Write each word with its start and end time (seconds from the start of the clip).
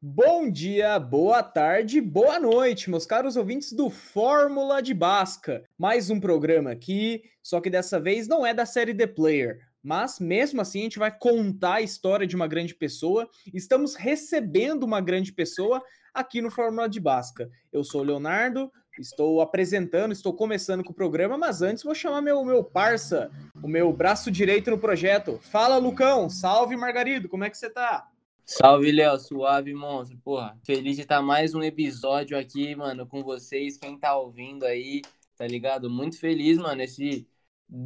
Bom 0.00 0.48
dia, 0.48 0.96
boa 1.00 1.42
tarde, 1.42 2.00
boa 2.00 2.38
noite, 2.38 2.88
meus 2.88 3.04
caros 3.04 3.36
ouvintes 3.36 3.72
do 3.72 3.90
Fórmula 3.90 4.80
de 4.80 4.94
Basca. 4.94 5.64
Mais 5.76 6.08
um 6.08 6.20
programa 6.20 6.70
aqui, 6.70 7.24
só 7.42 7.60
que 7.60 7.68
dessa 7.68 7.98
vez 7.98 8.28
não 8.28 8.46
é 8.46 8.54
da 8.54 8.64
série 8.64 8.94
The 8.94 9.08
Player, 9.08 9.58
mas 9.82 10.20
mesmo 10.20 10.60
assim 10.60 10.80
a 10.80 10.82
gente 10.84 11.00
vai 11.00 11.18
contar 11.18 11.74
a 11.74 11.82
história 11.82 12.28
de 12.28 12.36
uma 12.36 12.46
grande 12.46 12.76
pessoa. 12.76 13.28
Estamos 13.52 13.96
recebendo 13.96 14.84
uma 14.84 15.00
grande 15.00 15.32
pessoa 15.32 15.82
aqui 16.14 16.40
no 16.40 16.50
Fórmula 16.50 16.88
de 16.88 17.00
Basca. 17.00 17.50
Eu 17.72 17.82
sou 17.82 18.02
o 18.02 18.04
Leonardo, 18.04 18.70
estou 18.98 19.40
apresentando, 19.40 20.12
estou 20.12 20.32
começando 20.32 20.84
com 20.84 20.92
o 20.92 20.94
programa, 20.94 21.36
mas 21.36 21.62
antes 21.62 21.82
vou 21.82 21.94
chamar 21.94 22.20
meu, 22.20 22.44
meu 22.44 22.62
parça, 22.62 23.30
o 23.62 23.68
meu 23.68 23.92
braço 23.92 24.30
direito 24.30 24.70
no 24.70 24.78
projeto. 24.78 25.38
Fala, 25.42 25.76
Lucão! 25.76 26.28
Salve, 26.30 26.76
Margarido! 26.76 27.28
Como 27.28 27.44
é 27.44 27.50
que 27.50 27.58
você 27.58 27.70
tá? 27.70 28.08
Salve, 28.46 28.92
Léo, 28.92 29.18
suave 29.18 29.72
monstro. 29.72 30.18
Porra, 30.18 30.58
feliz 30.64 30.96
de 30.96 31.02
estar 31.02 31.22
mais 31.22 31.54
um 31.54 31.62
episódio 31.62 32.38
aqui, 32.38 32.76
mano, 32.76 33.06
com 33.06 33.22
vocês. 33.22 33.78
Quem 33.78 33.98
tá 33.98 34.14
ouvindo 34.16 34.66
aí, 34.66 35.00
tá 35.36 35.46
ligado? 35.46 35.88
Muito 35.88 36.20
feliz, 36.20 36.58
mano. 36.58 36.82
Esse. 36.82 37.26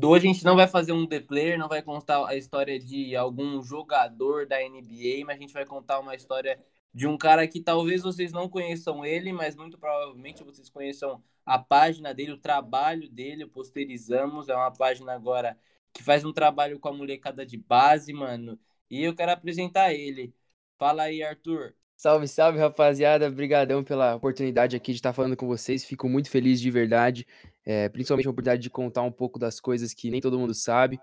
Hoje 0.02 0.28
a 0.28 0.32
gente 0.32 0.44
não 0.44 0.56
vai 0.56 0.66
fazer 0.66 0.90
um 0.90 1.06
The 1.06 1.20
Player, 1.20 1.56
não 1.56 1.68
vai 1.68 1.80
contar 1.80 2.26
a 2.26 2.34
história 2.34 2.76
de 2.78 3.14
algum 3.14 3.62
jogador 3.62 4.46
da 4.48 4.56
NBA, 4.58 5.24
mas 5.24 5.36
a 5.36 5.40
gente 5.40 5.52
vai 5.52 5.64
contar 5.64 6.00
uma 6.00 6.16
história 6.16 6.58
de 6.94 7.06
um 7.06 7.16
cara 7.16 7.46
que 7.46 7.60
talvez 7.60 8.02
vocês 8.02 8.32
não 8.32 8.48
conheçam 8.48 9.04
ele, 9.04 9.32
mas 9.32 9.54
muito 9.54 9.78
provavelmente 9.78 10.42
vocês 10.42 10.68
conheçam 10.68 11.22
a 11.44 11.58
página 11.58 12.12
dele, 12.12 12.32
o 12.32 12.38
trabalho 12.38 13.08
dele, 13.08 13.44
o 13.44 13.48
Posterizamos. 13.48 14.48
É 14.48 14.54
uma 14.54 14.72
página 14.72 15.12
agora 15.12 15.58
que 15.92 16.02
faz 16.02 16.24
um 16.24 16.32
trabalho 16.32 16.78
com 16.78 16.88
a 16.88 16.92
molecada 16.92 17.44
de 17.44 17.56
base, 17.56 18.12
mano. 18.12 18.58
E 18.90 19.02
eu 19.02 19.14
quero 19.14 19.32
apresentar 19.32 19.92
ele. 19.92 20.34
Fala 20.78 21.04
aí, 21.04 21.22
Arthur. 21.22 21.74
Salve, 21.96 22.28
salve, 22.28 22.58
rapaziada. 22.58 23.26
Obrigadão 23.26 23.82
pela 23.82 24.14
oportunidade 24.14 24.76
aqui 24.76 24.92
de 24.92 24.98
estar 24.98 25.12
falando 25.12 25.36
com 25.36 25.46
vocês. 25.46 25.84
Fico 25.84 26.08
muito 26.08 26.30
feliz 26.30 26.60
de 26.60 26.70
verdade, 26.70 27.26
é, 27.64 27.88
principalmente 27.88 28.26
a 28.26 28.30
oportunidade 28.30 28.62
de 28.62 28.70
contar 28.70 29.02
um 29.02 29.10
pouco 29.10 29.38
das 29.38 29.58
coisas 29.58 29.92
que 29.92 30.10
nem 30.10 30.20
todo 30.20 30.38
mundo 30.38 30.54
sabe. 30.54 31.00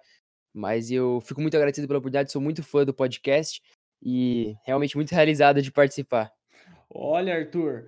Mas 0.54 0.90
eu 0.90 1.20
fico 1.22 1.42
muito 1.42 1.56
agradecido 1.58 1.86
pela 1.86 2.00
oportunidade, 2.00 2.32
sou 2.32 2.42
muito 2.42 2.64
fã 2.64 2.86
do 2.86 2.94
podcast 2.94 3.62
e 4.06 4.56
realmente 4.64 4.96
muito 4.96 5.12
realizado 5.12 5.62
de 5.62 5.72
participar. 5.72 6.32
Olha, 6.90 7.36
Arthur, 7.36 7.88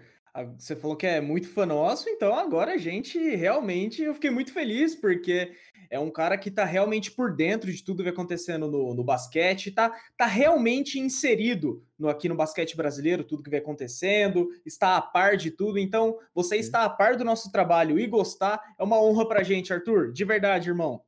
você 0.58 0.76
falou 0.76 0.98
que 0.98 1.06
é 1.06 1.22
muito 1.22 1.48
fã 1.48 1.66
nosso, 1.66 2.10
então 2.10 2.34
agora 2.34 2.74
a 2.74 2.78
gente 2.78 3.18
realmente 3.36 4.02
eu 4.02 4.14
fiquei 4.16 4.32
muito 4.32 4.52
feliz 4.52 4.96
porque 4.96 5.52
é 5.90 6.00
um 6.00 6.12
cara 6.12 6.38
que 6.38 6.50
está 6.50 6.66
realmente 6.66 7.12
por 7.12 7.36
dentro 7.36 7.72
de 7.72 7.84
tudo 7.84 7.98
que 7.98 8.04
vai 8.04 8.12
acontecendo 8.12 8.70
no, 8.70 8.94
no 8.94 9.04
basquete, 9.04 9.68
está 9.68 9.92
tá 10.18 10.26
realmente 10.26 11.00
inserido 11.00 11.84
no, 11.98 12.10
aqui 12.10 12.28
no 12.28 12.36
basquete 12.36 12.76
brasileiro, 12.76 13.24
tudo 13.24 13.44
que 13.44 13.50
vai 13.50 13.60
acontecendo, 13.60 14.50
está 14.66 14.98
a 14.98 15.02
par 15.02 15.38
de 15.38 15.52
tudo. 15.52 15.80
Então, 15.80 16.18
você 16.34 16.58
está 16.58 16.84
a 16.84 16.90
par 16.90 17.16
do 17.16 17.24
nosso 17.24 17.52
trabalho 17.52 18.00
e 18.00 18.06
gostar 18.06 18.62
é 18.78 18.84
uma 18.84 19.02
honra 19.02 19.28
para 19.28 19.40
a 19.40 19.44
gente, 19.44 19.72
Arthur. 19.72 20.12
De 20.12 20.26
verdade, 20.26 20.70
irmão. 20.70 21.02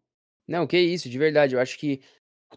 Não, 0.48 0.66
que 0.66 0.80
isso, 0.80 1.10
de 1.10 1.18
verdade. 1.20 1.56
Eu 1.56 1.62
acho 1.62 1.78
que 1.78 2.02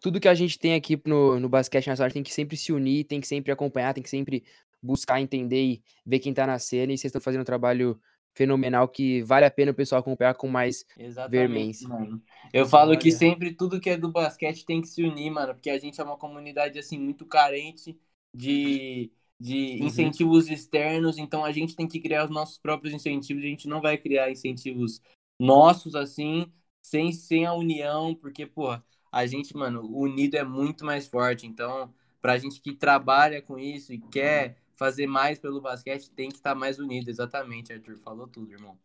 tudo 0.01 0.21
que 0.21 0.29
a 0.29 0.35
gente 0.35 0.59
tem 0.59 0.75
aqui 0.75 1.01
no, 1.07 1.39
no 1.39 1.49
basquete 1.49 1.87
nacional 1.89 2.13
tem 2.13 2.23
que 2.23 2.33
sempre 2.33 2.57
se 2.57 2.73
unir, 2.73 3.05
tem 3.05 3.21
que 3.21 3.27
sempre 3.27 3.53
acompanhar, 3.53 3.95
tem 3.95 4.03
que 4.03 4.11
sempre 4.11 4.45
buscar 4.83 5.21
entender 5.21 5.63
e 5.63 5.83
ver 6.05 6.19
quem 6.19 6.35
tá 6.35 6.47
na 6.47 6.59
cena. 6.59 6.93
E 6.93 6.99
vocês 6.99 7.11
estão 7.11 7.21
fazendo 7.21 7.43
um 7.43 7.45
trabalho 7.45 8.01
fenomenal 8.35 8.89
que 8.89 9.23
vale 9.23 9.45
a 9.45 9.51
pena 9.51 9.73
o 9.73 9.75
pessoal 9.75 10.01
acompanhar 10.01 10.35
com 10.35 10.49
mais 10.49 10.85
vermência. 11.29 11.89
Eu 12.53 12.67
falo 12.67 12.99
que 12.99 13.13
sempre 13.13 13.55
tudo 13.55 13.81
que 13.81 13.91
é 13.91 13.97
do 13.97 14.11
basquete 14.11 14.65
tem 14.65 14.81
que 14.81 14.89
se 14.89 15.03
unir, 15.03 15.31
mano, 15.31 15.55
porque 15.55 15.71
a 15.71 15.79
gente 15.79 16.01
é 16.01 16.05
uma 16.05 16.17
comunidade 16.17 16.79
assim 16.79 16.99
muito 16.99 17.27
carente 17.27 17.99
de, 18.35 19.13
de 19.39 19.79
uhum. 19.81 19.87
incentivos 19.87 20.49
externos, 20.49 21.19
então 21.19 21.45
a 21.45 21.53
gente 21.53 21.77
tem 21.77 21.87
que 21.87 22.01
criar 22.01 22.25
os 22.25 22.31
nossos 22.31 22.59
próprios 22.59 22.95
incentivos, 22.95 23.45
a 23.45 23.47
gente 23.47 23.69
não 23.69 23.83
vai 23.83 23.99
criar 23.99 24.31
incentivos 24.31 25.03
nossos 25.39 25.95
assim, 25.95 26.51
sem, 26.81 27.13
sem 27.13 27.45
a 27.45 27.53
união, 27.53 28.15
porque, 28.15 28.47
pô, 28.47 28.79
a 29.13 29.27
gente, 29.27 29.55
mano, 29.55 29.83
unido 29.95 30.37
é 30.37 30.43
muito 30.43 30.85
mais 30.85 31.07
forte, 31.07 31.47
então, 31.47 31.93
pra 32.21 32.39
gente 32.39 32.61
que 32.61 32.75
trabalha 32.75 33.43
com 33.43 33.59
isso 33.59 33.93
e 33.93 33.99
quer 33.99 34.57
fazer 34.75 35.07
mais 35.07 35.39
pelo 35.39 35.61
basquete, 35.61 36.11
tem 36.11 36.31
que 36.31 36.37
estar 36.37 36.55
mais 36.55 36.79
unido. 36.79 37.09
Exatamente, 37.11 37.73
Arthur. 37.73 37.99
Falou 37.99 38.27
tudo, 38.27 38.53
irmão. 38.53 38.77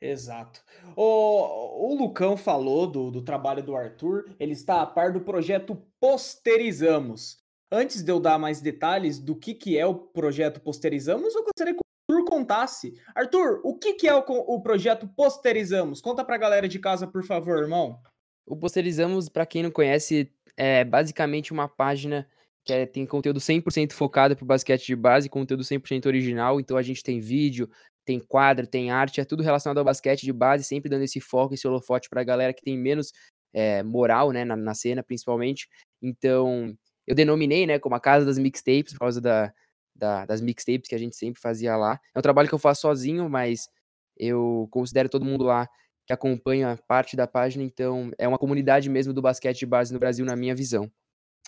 Exato. 0.00 0.62
O, 0.96 1.92
o 1.92 1.94
Lucão 1.94 2.36
falou 2.36 2.86
do, 2.86 3.10
do 3.10 3.22
trabalho 3.22 3.62
do 3.62 3.76
Arthur, 3.76 4.30
ele 4.38 4.52
está 4.52 4.80
a 4.80 4.86
par 4.86 5.12
do 5.12 5.20
projeto 5.20 5.76
Posterizamos. 6.00 7.38
Antes 7.70 8.02
de 8.02 8.10
eu 8.10 8.18
dar 8.18 8.38
mais 8.38 8.60
detalhes 8.60 9.18
do 9.18 9.36
que, 9.36 9.54
que 9.54 9.76
é 9.76 9.84
o 9.84 9.94
projeto 9.94 10.60
Posterizamos, 10.60 11.34
eu 11.34 11.44
gostaria 11.44 11.74
que 11.74 11.80
o 11.80 12.14
Arthur 12.14 12.24
contasse. 12.30 13.00
Arthur, 13.14 13.60
o 13.64 13.76
que, 13.76 13.94
que 13.94 14.08
é 14.08 14.14
o, 14.14 14.20
o 14.20 14.62
projeto 14.62 15.06
Posterizamos? 15.08 16.00
Conta 16.00 16.24
para 16.24 16.36
a 16.36 16.38
galera 16.38 16.68
de 16.68 16.78
casa, 16.78 17.06
por 17.06 17.24
favor, 17.24 17.58
irmão. 17.58 18.00
O 18.48 18.56
Posterizamos, 18.56 19.28
para 19.28 19.44
quem 19.44 19.62
não 19.62 19.70
conhece, 19.70 20.32
é 20.56 20.84
basicamente 20.84 21.52
uma 21.52 21.68
página 21.68 22.26
que 22.64 22.72
é, 22.72 22.86
tem 22.86 23.06
conteúdo 23.06 23.40
100% 23.40 23.92
focado 23.92 24.36
para 24.36 24.44
basquete 24.44 24.86
de 24.86 24.96
base, 24.96 25.28
conteúdo 25.28 25.62
100% 25.62 26.06
original. 26.06 26.60
Então 26.60 26.76
a 26.76 26.82
gente 26.82 27.02
tem 27.02 27.20
vídeo, 27.20 27.68
tem 28.04 28.18
quadro, 28.18 28.66
tem 28.66 28.90
arte, 28.90 29.20
é 29.20 29.24
tudo 29.24 29.42
relacionado 29.42 29.78
ao 29.78 29.84
basquete 29.84 30.22
de 30.22 30.32
base, 30.32 30.64
sempre 30.64 30.88
dando 30.88 31.02
esse 31.04 31.20
foco, 31.20 31.54
esse 31.54 31.66
holofote 31.66 32.08
para 32.08 32.20
a 32.20 32.24
galera 32.24 32.52
que 32.52 32.62
tem 32.62 32.76
menos 32.76 33.12
é, 33.52 33.82
moral, 33.82 34.32
né, 34.32 34.44
na, 34.44 34.56
na, 34.56 34.74
cena, 34.74 35.02
principalmente. 35.02 35.68
Então 36.02 36.76
eu 37.06 37.14
denominei, 37.14 37.66
né, 37.66 37.78
como 37.78 37.94
a 37.94 38.00
casa 38.00 38.26
das 38.26 38.38
mixtapes, 38.38 38.92
por 38.92 39.00
causa 39.00 39.20
da, 39.20 39.52
da, 39.94 40.26
das 40.26 40.40
mixtapes 40.40 40.88
que 40.88 40.94
a 40.94 40.98
gente 40.98 41.16
sempre 41.16 41.40
fazia 41.40 41.76
lá. 41.76 42.00
É 42.14 42.18
um 42.18 42.22
trabalho 42.22 42.48
que 42.48 42.54
eu 42.54 42.58
faço 42.58 42.82
sozinho, 42.82 43.28
mas 43.28 43.68
eu 44.16 44.68
considero 44.70 45.08
todo 45.08 45.24
mundo 45.24 45.44
lá 45.44 45.68
que 46.08 46.12
acompanha 46.14 46.80
parte 46.88 47.14
da 47.14 47.26
página, 47.26 47.62
então 47.62 48.10
é 48.16 48.26
uma 48.26 48.38
comunidade 48.38 48.88
mesmo 48.88 49.12
do 49.12 49.20
basquete 49.20 49.58
de 49.58 49.66
base 49.66 49.92
no 49.92 49.98
Brasil, 49.98 50.24
na 50.24 50.34
minha 50.34 50.54
visão. 50.54 50.90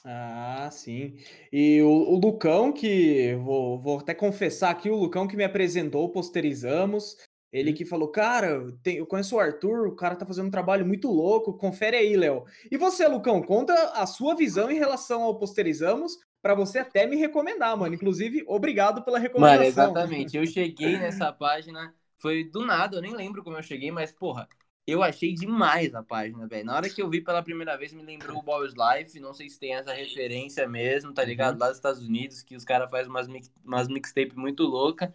Ah, 0.04 0.68
sim. 0.70 1.16
E 1.50 1.80
o, 1.80 1.88
o 1.88 2.16
Lucão, 2.16 2.70
que 2.70 3.34
vou, 3.36 3.80
vou 3.80 3.98
até 3.98 4.12
confessar 4.12 4.70
aqui, 4.70 4.90
o 4.90 4.96
Lucão 4.96 5.26
que 5.26 5.36
me 5.36 5.44
apresentou, 5.44 6.10
posterizamos. 6.10 7.16
Ele 7.50 7.70
uhum. 7.70 7.76
que 7.76 7.86
falou, 7.86 8.08
cara, 8.08 8.70
tem, 8.82 8.98
eu 8.98 9.06
conheço 9.06 9.34
o 9.34 9.40
Arthur, 9.40 9.88
o 9.88 9.96
cara 9.96 10.14
tá 10.14 10.26
fazendo 10.26 10.48
um 10.48 10.52
trabalho 10.52 10.86
muito 10.86 11.10
louco, 11.10 11.56
confere 11.56 11.96
aí, 11.96 12.14
Léo. 12.14 12.44
E 12.70 12.76
você, 12.76 13.08
Lucão, 13.08 13.42
conta 13.42 13.72
a 13.94 14.06
sua 14.06 14.36
visão 14.36 14.70
em 14.70 14.78
relação 14.78 15.22
ao 15.22 15.38
Posterizamos, 15.38 16.18
para 16.42 16.54
você 16.54 16.80
até 16.80 17.06
me 17.06 17.16
recomendar, 17.16 17.76
mano. 17.78 17.94
Inclusive, 17.94 18.44
obrigado 18.46 19.02
pela 19.02 19.18
recomendação. 19.18 19.86
Mano, 19.86 19.98
exatamente. 19.98 20.36
Eu 20.36 20.46
cheguei 20.46 20.98
nessa 20.98 21.32
página, 21.34 21.94
foi 22.20 22.44
do 22.44 22.64
nada, 22.64 22.96
eu 22.96 23.02
nem 23.02 23.14
lembro 23.14 23.42
como 23.42 23.56
eu 23.56 23.62
cheguei, 23.62 23.90
mas, 23.90 24.12
porra, 24.12 24.48
eu 24.86 25.02
achei 25.02 25.32
demais 25.34 25.94
a 25.94 26.02
página, 26.02 26.46
velho. 26.46 26.64
Na 26.64 26.76
hora 26.76 26.90
que 26.90 27.00
eu 27.00 27.08
vi 27.08 27.20
pela 27.20 27.42
primeira 27.42 27.76
vez, 27.76 27.92
me 27.92 28.02
lembrou 28.02 28.38
o 28.38 28.42
Boys 28.42 28.72
Life. 28.74 29.20
Não 29.20 29.32
sei 29.32 29.48
se 29.48 29.58
tem 29.58 29.74
essa 29.74 29.92
referência 29.92 30.68
mesmo, 30.68 31.12
tá 31.12 31.24
ligado? 31.24 31.54
Uhum. 31.54 31.60
Lá 31.60 31.68
dos 31.68 31.76
Estados 31.76 32.02
Unidos, 32.02 32.42
que 32.42 32.56
os 32.56 32.64
caras 32.64 32.90
fazem 32.90 33.08
umas, 33.08 33.28
mix, 33.28 33.52
umas 33.64 33.88
mixtape 33.88 34.36
muito 34.36 34.64
louca. 34.64 35.12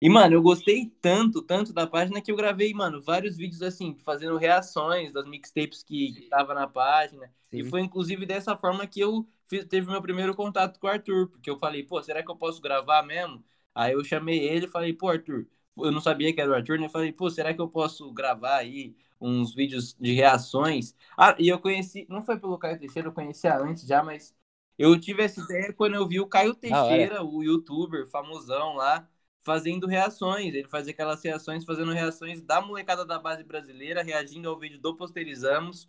E, 0.00 0.08
mano, 0.08 0.34
eu 0.34 0.42
gostei 0.42 0.86
tanto, 1.00 1.42
tanto 1.42 1.72
da 1.72 1.86
página 1.86 2.22
que 2.22 2.30
eu 2.30 2.36
gravei, 2.36 2.72
mano, 2.72 3.02
vários 3.02 3.36
vídeos 3.36 3.62
assim, 3.62 3.96
fazendo 4.04 4.36
reações 4.36 5.12
das 5.12 5.26
mixtapes 5.26 5.82
que, 5.82 6.12
que 6.12 6.28
tava 6.28 6.54
na 6.54 6.68
página. 6.68 7.26
Sim. 7.50 7.58
E 7.58 7.64
foi 7.64 7.80
inclusive 7.80 8.24
dessa 8.24 8.56
forma 8.56 8.86
que 8.86 9.00
eu 9.00 9.28
fiz, 9.48 9.64
teve 9.64 9.90
meu 9.90 10.00
primeiro 10.00 10.34
contato 10.36 10.78
com 10.78 10.86
o 10.86 10.90
Arthur, 10.90 11.28
porque 11.28 11.50
eu 11.50 11.58
falei, 11.58 11.82
pô, 11.82 12.00
será 12.00 12.22
que 12.22 12.30
eu 12.30 12.36
posso 12.36 12.60
gravar 12.60 13.02
mesmo? 13.02 13.44
Aí 13.74 13.92
eu 13.92 14.04
chamei 14.04 14.38
ele 14.38 14.66
e 14.66 14.70
falei, 14.70 14.92
pô, 14.92 15.08
Arthur, 15.08 15.46
eu 15.84 15.92
não 15.92 16.00
sabia 16.00 16.32
que 16.32 16.40
era 16.40 16.50
o 16.50 16.54
Arthur, 16.54 16.78
né? 16.78 16.86
Eu 16.86 16.90
falei, 16.90 17.12
pô, 17.12 17.30
será 17.30 17.54
que 17.54 17.60
eu 17.60 17.68
posso 17.68 18.12
gravar 18.12 18.56
aí 18.56 18.96
uns 19.20 19.54
vídeos 19.54 19.94
de 19.98 20.12
reações. 20.12 20.94
Ah, 21.16 21.36
e 21.38 21.48
eu 21.48 21.58
conheci, 21.58 22.06
não 22.08 22.22
foi 22.22 22.38
pelo 22.38 22.58
Caio 22.58 22.78
Teixeira, 22.78 23.08
eu 23.08 23.12
conhecia 23.12 23.56
antes 23.58 23.86
já, 23.86 24.02
mas 24.02 24.34
eu 24.78 24.98
tive 24.98 25.22
essa 25.22 25.40
ideia 25.40 25.72
quando 25.72 25.94
eu 25.94 26.06
vi 26.06 26.20
o 26.20 26.26
Caio 26.26 26.54
Teixeira, 26.54 27.18
ah, 27.18 27.24
o 27.24 27.42
youtuber 27.42 28.06
famosão 28.06 28.74
lá, 28.74 29.08
fazendo 29.42 29.86
reações. 29.86 30.54
Ele 30.54 30.68
fazia 30.68 30.92
aquelas 30.92 31.22
reações, 31.22 31.64
fazendo 31.64 31.92
reações 31.92 32.40
da 32.42 32.60
molecada 32.60 33.04
da 33.04 33.18
base 33.18 33.42
brasileira, 33.42 34.02
reagindo 34.02 34.48
ao 34.48 34.58
vídeo 34.58 34.80
do 34.80 34.96
Posterizamos. 34.96 35.88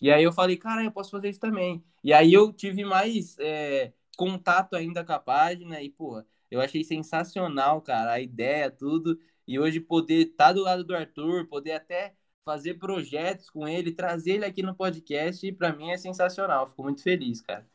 E 0.00 0.10
aí 0.10 0.22
eu 0.22 0.32
falei, 0.32 0.56
cara, 0.56 0.84
eu 0.84 0.92
posso 0.92 1.10
fazer 1.10 1.30
isso 1.30 1.40
também. 1.40 1.82
E 2.04 2.12
aí 2.12 2.32
eu 2.32 2.52
tive 2.52 2.84
mais 2.84 3.38
é, 3.38 3.92
contato 4.16 4.76
ainda 4.76 5.02
com 5.02 5.12
a 5.12 5.18
página 5.18 5.80
e, 5.80 5.88
pô, 5.88 6.22
eu 6.50 6.60
achei 6.60 6.84
sensacional, 6.84 7.80
cara, 7.80 8.12
a 8.12 8.20
ideia, 8.20 8.70
tudo. 8.70 9.18
E 9.46 9.58
hoje 9.58 9.80
poder 9.80 10.28
estar 10.28 10.48
tá 10.48 10.52
do 10.52 10.62
lado 10.62 10.84
do 10.84 10.94
Arthur, 10.94 11.46
poder 11.46 11.72
até 11.72 12.14
fazer 12.44 12.74
projetos 12.74 13.50
com 13.50 13.66
ele, 13.66 13.92
trazer 13.92 14.32
ele 14.32 14.44
aqui 14.44 14.62
no 14.62 14.74
podcast, 14.74 15.46
e 15.46 15.52
para 15.52 15.72
mim 15.72 15.90
é 15.90 15.96
sensacional. 15.96 16.66
Fico 16.66 16.82
muito 16.82 17.02
feliz, 17.02 17.40
cara. 17.40 17.66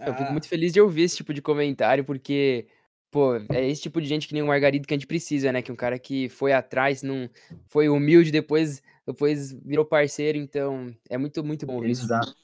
Eu 0.00 0.14
fico 0.14 0.30
muito 0.30 0.48
feliz 0.48 0.72
de 0.72 0.80
ouvir 0.80 1.02
esse 1.02 1.16
tipo 1.16 1.34
de 1.34 1.42
comentário, 1.42 2.04
porque 2.04 2.68
Pô, 3.10 3.36
é 3.36 3.66
esse 3.66 3.80
tipo 3.80 4.00
de 4.02 4.06
gente 4.06 4.28
que 4.28 4.34
nem 4.34 4.42
o 4.42 4.46
Margarido 4.46 4.86
que 4.86 4.92
a 4.92 4.96
gente 4.96 5.06
precisa, 5.06 5.50
né? 5.50 5.62
Que 5.62 5.72
um 5.72 5.76
cara 5.76 5.98
que 5.98 6.28
foi 6.28 6.52
atrás, 6.52 7.02
não 7.02 7.28
foi 7.66 7.88
humilde, 7.88 8.30
depois, 8.30 8.82
depois 9.06 9.52
virou 9.64 9.84
parceiro, 9.84 10.36
então 10.36 10.94
é 11.08 11.16
muito, 11.16 11.42
muito 11.42 11.64
bom 11.64 11.82
isso. 11.84 12.04
Exato. 12.04 12.36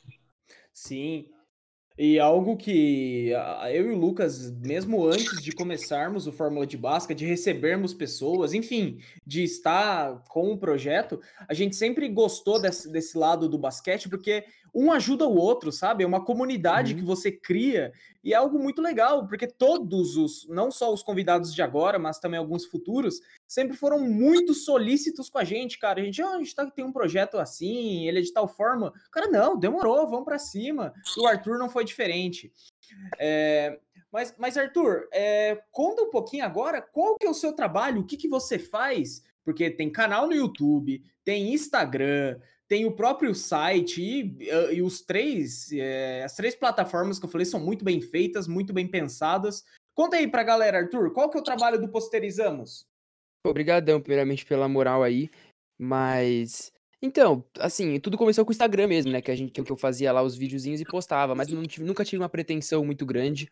Sim. 0.72 1.28
E 1.96 2.18
algo 2.18 2.56
que 2.56 3.30
eu 3.72 3.86
e 3.86 3.94
o 3.94 3.96
Lucas, 3.96 4.50
mesmo 4.50 5.06
antes 5.06 5.40
de 5.40 5.52
começarmos 5.52 6.26
o 6.26 6.32
Fórmula 6.32 6.66
de 6.66 6.76
Basca, 6.76 7.14
de 7.14 7.24
recebermos 7.24 7.94
pessoas, 7.94 8.52
enfim, 8.52 8.98
de 9.24 9.44
estar 9.44 10.24
com 10.28 10.50
o 10.50 10.58
projeto, 10.58 11.20
a 11.48 11.54
gente 11.54 11.76
sempre 11.76 12.08
gostou 12.08 12.60
desse, 12.60 12.90
desse 12.90 13.16
lado 13.16 13.48
do 13.48 13.56
basquete, 13.56 14.08
porque 14.08 14.44
um 14.74 14.90
ajuda 14.90 15.26
o 15.26 15.36
outro, 15.36 15.70
sabe? 15.70 16.02
É 16.02 16.06
uma 16.06 16.24
comunidade 16.24 16.92
Uhum. 16.92 16.98
que 16.98 17.04
você 17.04 17.30
cria 17.30 17.92
e 18.24 18.32
é 18.32 18.36
algo 18.36 18.58
muito 18.58 18.82
legal, 18.82 19.26
porque 19.28 19.46
todos 19.46 20.16
os, 20.16 20.46
não 20.48 20.70
só 20.70 20.92
os 20.92 21.02
convidados 21.02 21.54
de 21.54 21.62
agora, 21.62 21.98
mas 21.98 22.18
também 22.18 22.38
alguns 22.38 22.64
futuros, 22.64 23.20
sempre 23.46 23.76
foram 23.76 24.00
muito 24.00 24.52
solícitos 24.52 25.30
com 25.30 25.38
a 25.38 25.44
gente, 25.44 25.78
cara. 25.78 26.00
A 26.00 26.04
gente, 26.04 26.20
"Ah, 26.22 26.30
a 26.30 26.38
gente 26.38 26.54
tá, 26.54 26.68
tem 26.70 26.84
um 26.84 26.92
projeto 26.92 27.38
assim, 27.38 28.08
ele 28.08 28.18
é 28.18 28.22
de 28.22 28.32
tal 28.32 28.48
forma. 28.48 28.92
Cara, 29.12 29.28
não, 29.28 29.56
demorou, 29.58 30.08
vamos 30.08 30.24
para 30.24 30.38
cima. 30.38 30.92
E 31.16 31.20
o 31.20 31.26
Arthur 31.26 31.58
não 31.58 31.68
foi 31.68 31.84
diferente. 31.84 32.52
É, 33.18 33.78
mas, 34.10 34.34
mas, 34.38 34.56
Arthur, 34.56 35.08
é, 35.12 35.60
conta 35.70 36.02
um 36.02 36.10
pouquinho 36.10 36.44
agora 36.44 36.80
qual 36.80 37.16
que 37.16 37.26
é 37.26 37.30
o 37.30 37.34
seu 37.34 37.52
trabalho, 37.52 38.00
o 38.00 38.04
que, 38.06 38.16
que 38.16 38.28
você 38.28 38.58
faz, 38.58 39.22
porque 39.44 39.70
tem 39.70 39.90
canal 39.90 40.26
no 40.26 40.32
YouTube, 40.34 41.02
tem 41.24 41.52
Instagram, 41.52 42.38
tem 42.74 42.84
o 42.84 42.90
próprio 42.90 43.32
site 43.36 44.02
e, 44.02 44.48
e 44.72 44.82
os 44.82 45.00
três, 45.00 45.70
é, 45.70 46.24
as 46.24 46.34
três 46.34 46.56
plataformas 46.56 47.20
que 47.20 47.24
eu 47.24 47.30
falei 47.30 47.44
são 47.44 47.60
muito 47.60 47.84
bem 47.84 48.00
feitas, 48.00 48.48
muito 48.48 48.72
bem 48.72 48.84
pensadas. 48.84 49.62
Conta 49.94 50.16
aí 50.16 50.26
pra 50.26 50.42
galera, 50.42 50.78
Arthur, 50.78 51.12
qual 51.12 51.30
que 51.30 51.38
é 51.38 51.40
o 51.40 51.44
trabalho 51.44 51.80
do 51.80 51.88
Posterizamos? 51.88 52.84
Obrigadão, 53.46 54.00
primeiramente, 54.00 54.44
pela 54.44 54.66
moral 54.68 55.04
aí. 55.04 55.30
Mas. 55.80 56.72
Então, 57.00 57.44
assim, 57.60 58.00
tudo 58.00 58.18
começou 58.18 58.44
com 58.44 58.50
o 58.50 58.52
Instagram 58.52 58.88
mesmo, 58.88 59.12
né? 59.12 59.22
Que, 59.22 59.30
a 59.30 59.36
gente, 59.36 59.52
que 59.52 59.70
eu 59.70 59.76
fazia 59.76 60.10
lá 60.10 60.20
os 60.20 60.36
videozinhos 60.36 60.80
e 60.80 60.84
postava, 60.84 61.32
mas 61.32 61.46
tive- 61.46 61.84
nunca 61.84 62.04
tive 62.04 62.20
uma 62.20 62.28
pretensão 62.28 62.84
muito 62.84 63.06
grande. 63.06 63.48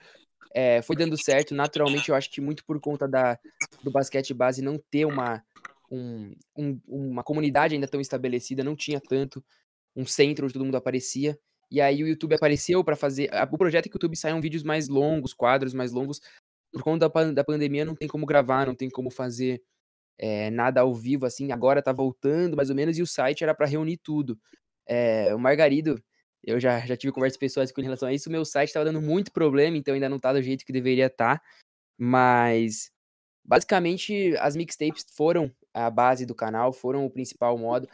É, 0.53 0.83
foi 0.83 0.97
dando 0.97 1.17
certo, 1.17 1.55
naturalmente, 1.55 2.09
eu 2.09 2.17
acho 2.17 2.29
que 2.29 2.41
muito 2.41 2.65
por 2.65 2.81
conta 2.81 3.07
da, 3.07 3.39
do 3.85 3.91
basquete 3.93 4.35
base 4.35 4.63
não 4.63 4.79
ter 4.91 5.05
uma, 5.05 5.45
um- 5.93 6.35
um- 6.57 6.81
uma 6.89 7.23
comunidade 7.23 7.75
ainda 7.75 7.89
tão 7.89 8.01
estabelecida, 8.01 8.65
não 8.65 8.75
tinha 8.77 9.01
tanto 9.01 9.45
um 9.97 10.07
centro 10.07 10.45
onde 10.47 10.55
todo 10.55 10.65
mundo 10.65 10.77
aparecia. 10.77 11.39
E 11.71 11.81
aí 11.81 12.03
o 12.03 12.09
YouTube 12.09 12.35
apareceu 12.35 12.83
para 12.85 12.97
fazer. 12.97 13.31
O 13.51 13.59
projeto 13.59 13.87
é 13.87 13.89
que 13.89 13.95
o 13.95 13.99
YouTube 13.99 14.17
saiam 14.17 14.41
vídeos 14.41 14.63
mais 14.63 14.89
longos, 14.89 15.33
quadros 15.35 15.75
mais 15.75 15.93
longos. 15.93 16.21
Por 16.73 16.83
conta 16.83 17.09
da, 17.09 17.33
da 17.33 17.45
pandemia, 17.45 17.85
não 17.85 17.95
tem 17.95 18.09
como 18.09 18.27
gravar, 18.27 18.67
não 18.67 18.75
tem 18.75 18.91
como 18.91 19.11
fazer 19.11 19.63
é, 20.19 20.51
nada 20.51 20.81
ao 20.83 20.95
vivo, 20.95 21.27
assim. 21.27 21.53
Agora 21.53 21.83
tá 21.83 21.93
voltando, 21.93 22.57
mais 22.57 22.71
ou 22.71 22.77
menos, 22.77 22.99
e 22.99 23.03
o 23.03 23.07
site 23.07 23.45
era 23.45 23.55
para 23.55 23.67
reunir 23.67 23.99
tudo. 23.99 24.39
É, 24.87 25.35
o 25.35 25.39
Margarido, 25.39 26.03
eu 26.45 26.61
já, 26.61 26.81
já 26.81 26.97
tive 26.97 27.13
conversas 27.13 27.39
pessoais 27.39 27.73
com 27.73 27.81
em 27.81 27.85
relação 27.85 28.09
a 28.09 28.13
isso. 28.15 28.29
O 28.29 28.33
meu 28.33 28.45
site 28.45 28.73
tava 28.73 28.85
dando 28.87 29.01
muito 29.03 29.33
problema, 29.33 29.77
então 29.77 29.95
ainda 29.95 30.09
não 30.09 30.19
tá 30.21 30.33
do 30.33 30.43
jeito 30.43 30.65
que 30.67 30.73
deveria 30.73 31.07
estar. 31.07 31.43
mas, 31.99 32.91
basicamente, 33.45 34.37
as 34.39 34.57
mixtapes 34.57 35.07
foram 35.17 35.53
a 35.75 35.91
base 35.91 36.27
do 36.27 36.35
canal, 36.35 36.73
foram 36.73 37.05
o 37.07 37.11
principal 37.11 37.57
modo. 37.59 37.89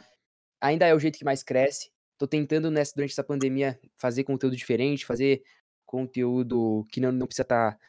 Ainda 0.61 0.85
é 0.87 0.93
o 0.93 0.99
jeito 0.99 1.17
que 1.17 1.25
mais 1.25 1.43
cresce. 1.43 1.91
Tô 2.17 2.27
tentando, 2.27 2.69
nessa, 2.69 2.93
durante 2.95 3.11
essa 3.11 3.23
pandemia, 3.23 3.79
fazer 3.97 4.23
conteúdo 4.23 4.55
diferente, 4.55 5.05
fazer 5.05 5.41
conteúdo 5.85 6.85
que 6.91 6.99
não, 6.99 7.11
não 7.11 7.25
precisa 7.25 7.43
estar 7.43 7.79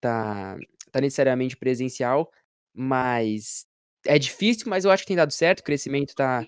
tá, 0.00 0.56
tá 0.92 1.00
necessariamente 1.00 1.56
presencial, 1.56 2.30
mas 2.74 3.66
é 4.06 4.18
difícil, 4.18 4.68
mas 4.68 4.84
eu 4.84 4.90
acho 4.90 5.02
que 5.02 5.08
tem 5.08 5.16
dado 5.16 5.32
certo, 5.32 5.60
o 5.60 5.64
crescimento 5.64 6.14
tá, 6.14 6.46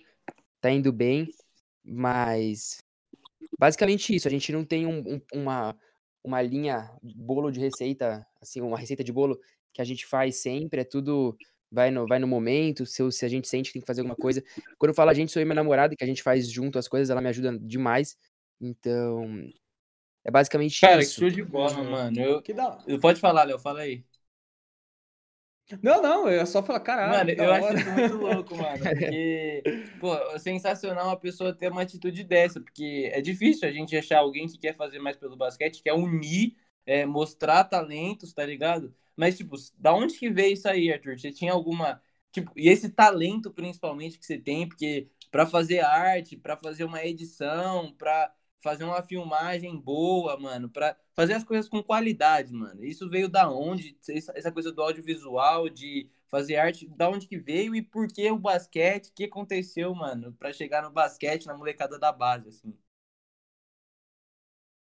tá 0.61 0.71
indo 0.71 0.93
bem, 0.93 1.29
mas 1.85 2.79
basicamente 3.59 4.15
isso, 4.15 4.29
a 4.29 4.31
gente 4.31 4.53
não 4.53 4.65
tem 4.65 4.87
um- 4.87 5.17
um- 5.17 5.21
uma, 5.35 5.77
uma 6.25 6.43
linha, 6.43 6.91
bolo 7.03 7.51
de 7.51 7.61
receita, 7.61 8.27
assim, 8.41 8.61
uma 8.61 8.79
receita 8.79 9.05
de 9.05 9.13
bolo 9.13 9.39
que 9.73 9.83
a 9.83 9.85
gente 9.85 10.07
faz 10.07 10.37
sempre, 10.37 10.83
é 10.83 10.85
tudo 10.85 11.37
vai 11.73 11.91
no, 11.91 12.07
vai 12.07 12.19
no 12.19 12.27
momento, 12.29 12.85
se, 12.87 13.03
eu- 13.03 13.11
se 13.11 13.25
a 13.25 13.29
gente 13.29 13.49
sente 13.49 13.69
que 13.69 13.75
tem 13.75 13.81
que 13.83 13.87
fazer 13.87 14.03
alguma 14.03 14.17
coisa. 14.17 14.43
Quando 14.79 14.91
eu 14.91 14.95
falo 14.95 15.11
a 15.11 15.15
gente, 15.15 15.33
sou 15.33 15.41
eu 15.41 15.45
e 15.45 15.47
minha 15.47 15.55
namorada, 15.57 15.97
que 15.97 16.05
a 16.05 16.07
gente 16.07 16.23
faz 16.23 16.49
junto 16.51 16.79
as 16.79 16.87
coisas, 16.89 17.11
ela 17.11 17.21
me 17.23 17.29
ajuda 17.29 17.59
demais, 17.59 18.17
então 18.61 19.25
é 20.25 20.31
basicamente 20.31 20.81
Cara, 20.81 20.99
que 20.99 21.05
isso. 21.05 21.21
show 21.21 21.31
de 21.31 21.43
bola, 21.43 21.79
Uhum. 21.79 21.91
mano. 21.91 22.21
Eu, 22.21 22.43
Que 22.43 22.53
da... 22.53 22.79
eu- 22.87 23.01
pode 23.01 23.21
falar, 23.21 23.45
Léo, 23.45 23.59
fala 23.59 23.81
aí. 23.81 24.05
Não, 25.83 26.03
não, 26.03 26.29
eu 26.29 26.45
só 26.45 26.63
falar, 26.63 26.81
caralho. 26.81 27.13
Mano, 27.13 27.35
que 27.35 27.41
eu 27.41 27.53
acho 27.53 27.65
hora. 27.67 27.79
isso 27.79 27.91
muito 27.91 28.17
louco, 28.17 28.57
mano. 28.57 28.79
Porque, 28.83 29.63
pô, 30.01 30.15
é 30.15 30.39
sensacional 30.39 31.11
a 31.11 31.17
pessoa 31.17 31.55
ter 31.55 31.71
uma 31.71 31.83
atitude 31.83 32.25
dessa, 32.25 32.61
porque 32.61 33.11
é 33.13 33.21
difícil 33.23 33.67
a 33.69 33.73
gente 33.73 33.97
achar 33.97 34.19
alguém 34.19 34.47
que 34.47 34.59
quer 34.59 34.77
fazer 34.77 34.99
mais 34.99 35.17
pelo 35.17 35.37
basquete, 35.37 35.83
quer 35.83 35.95
unir, 35.95 36.57
é, 36.87 37.07
mostrar 37.07 37.65
talentos, 37.65 38.33
tá 38.33 38.45
ligado? 38.45 38.95
Mas, 39.17 39.37
tipo, 39.37 39.57
da 39.79 39.95
onde 39.95 40.19
que 40.19 40.31
veio 40.31 40.55
isso 40.55 40.69
aí, 40.69 40.93
Arthur? 40.93 41.19
Você 41.19 41.33
tinha 41.33 41.53
alguma. 41.53 42.01
Tipo, 42.33 42.51
e 42.57 42.69
esse 42.69 42.89
talento, 42.91 43.51
principalmente, 43.53 44.19
que 44.19 44.25
você 44.27 44.39
tem, 44.39 44.67
porque 44.69 45.09
pra 45.31 45.47
fazer 45.47 45.81
arte, 45.81 46.37
pra 46.37 46.57
fazer 46.57 46.85
uma 46.85 47.05
edição, 47.05 47.93
pra 47.95 48.33
fazer 48.63 48.85
uma 48.85 49.03
filmagem 49.03 49.77
boa, 49.79 50.39
mano, 50.39 50.69
pra 50.71 50.97
fazer 51.15 51.35
as 51.35 51.45
coisas 51.45 51.69
com 51.69 51.83
qualidade, 51.83 52.53
mano. 52.53 52.85
Isso 52.85 53.09
veio 53.11 53.29
da 53.29 53.51
onde? 53.51 53.99
Essa 54.35 54.53
coisa 54.53 54.73
do 54.73 54.83
audiovisual, 54.83 55.69
de 55.69 56.09
fazer 56.29 56.57
arte, 56.57 56.89
da 56.89 57.09
onde 57.11 57.27
que 57.29 57.39
veio 57.39 57.75
e 57.75 57.83
por 57.83 58.09
que 58.09 58.31
o 58.31 58.39
basquete? 58.39 59.09
O 59.09 59.13
que 59.15 59.25
aconteceu, 59.25 59.95
mano, 59.95 60.33
pra 60.35 60.53
chegar 60.53 60.83
no 60.83 60.91
basquete, 60.91 61.47
na 61.47 61.57
molecada 61.57 61.99
da 61.99 62.13
base, 62.13 62.49
assim? 62.49 62.75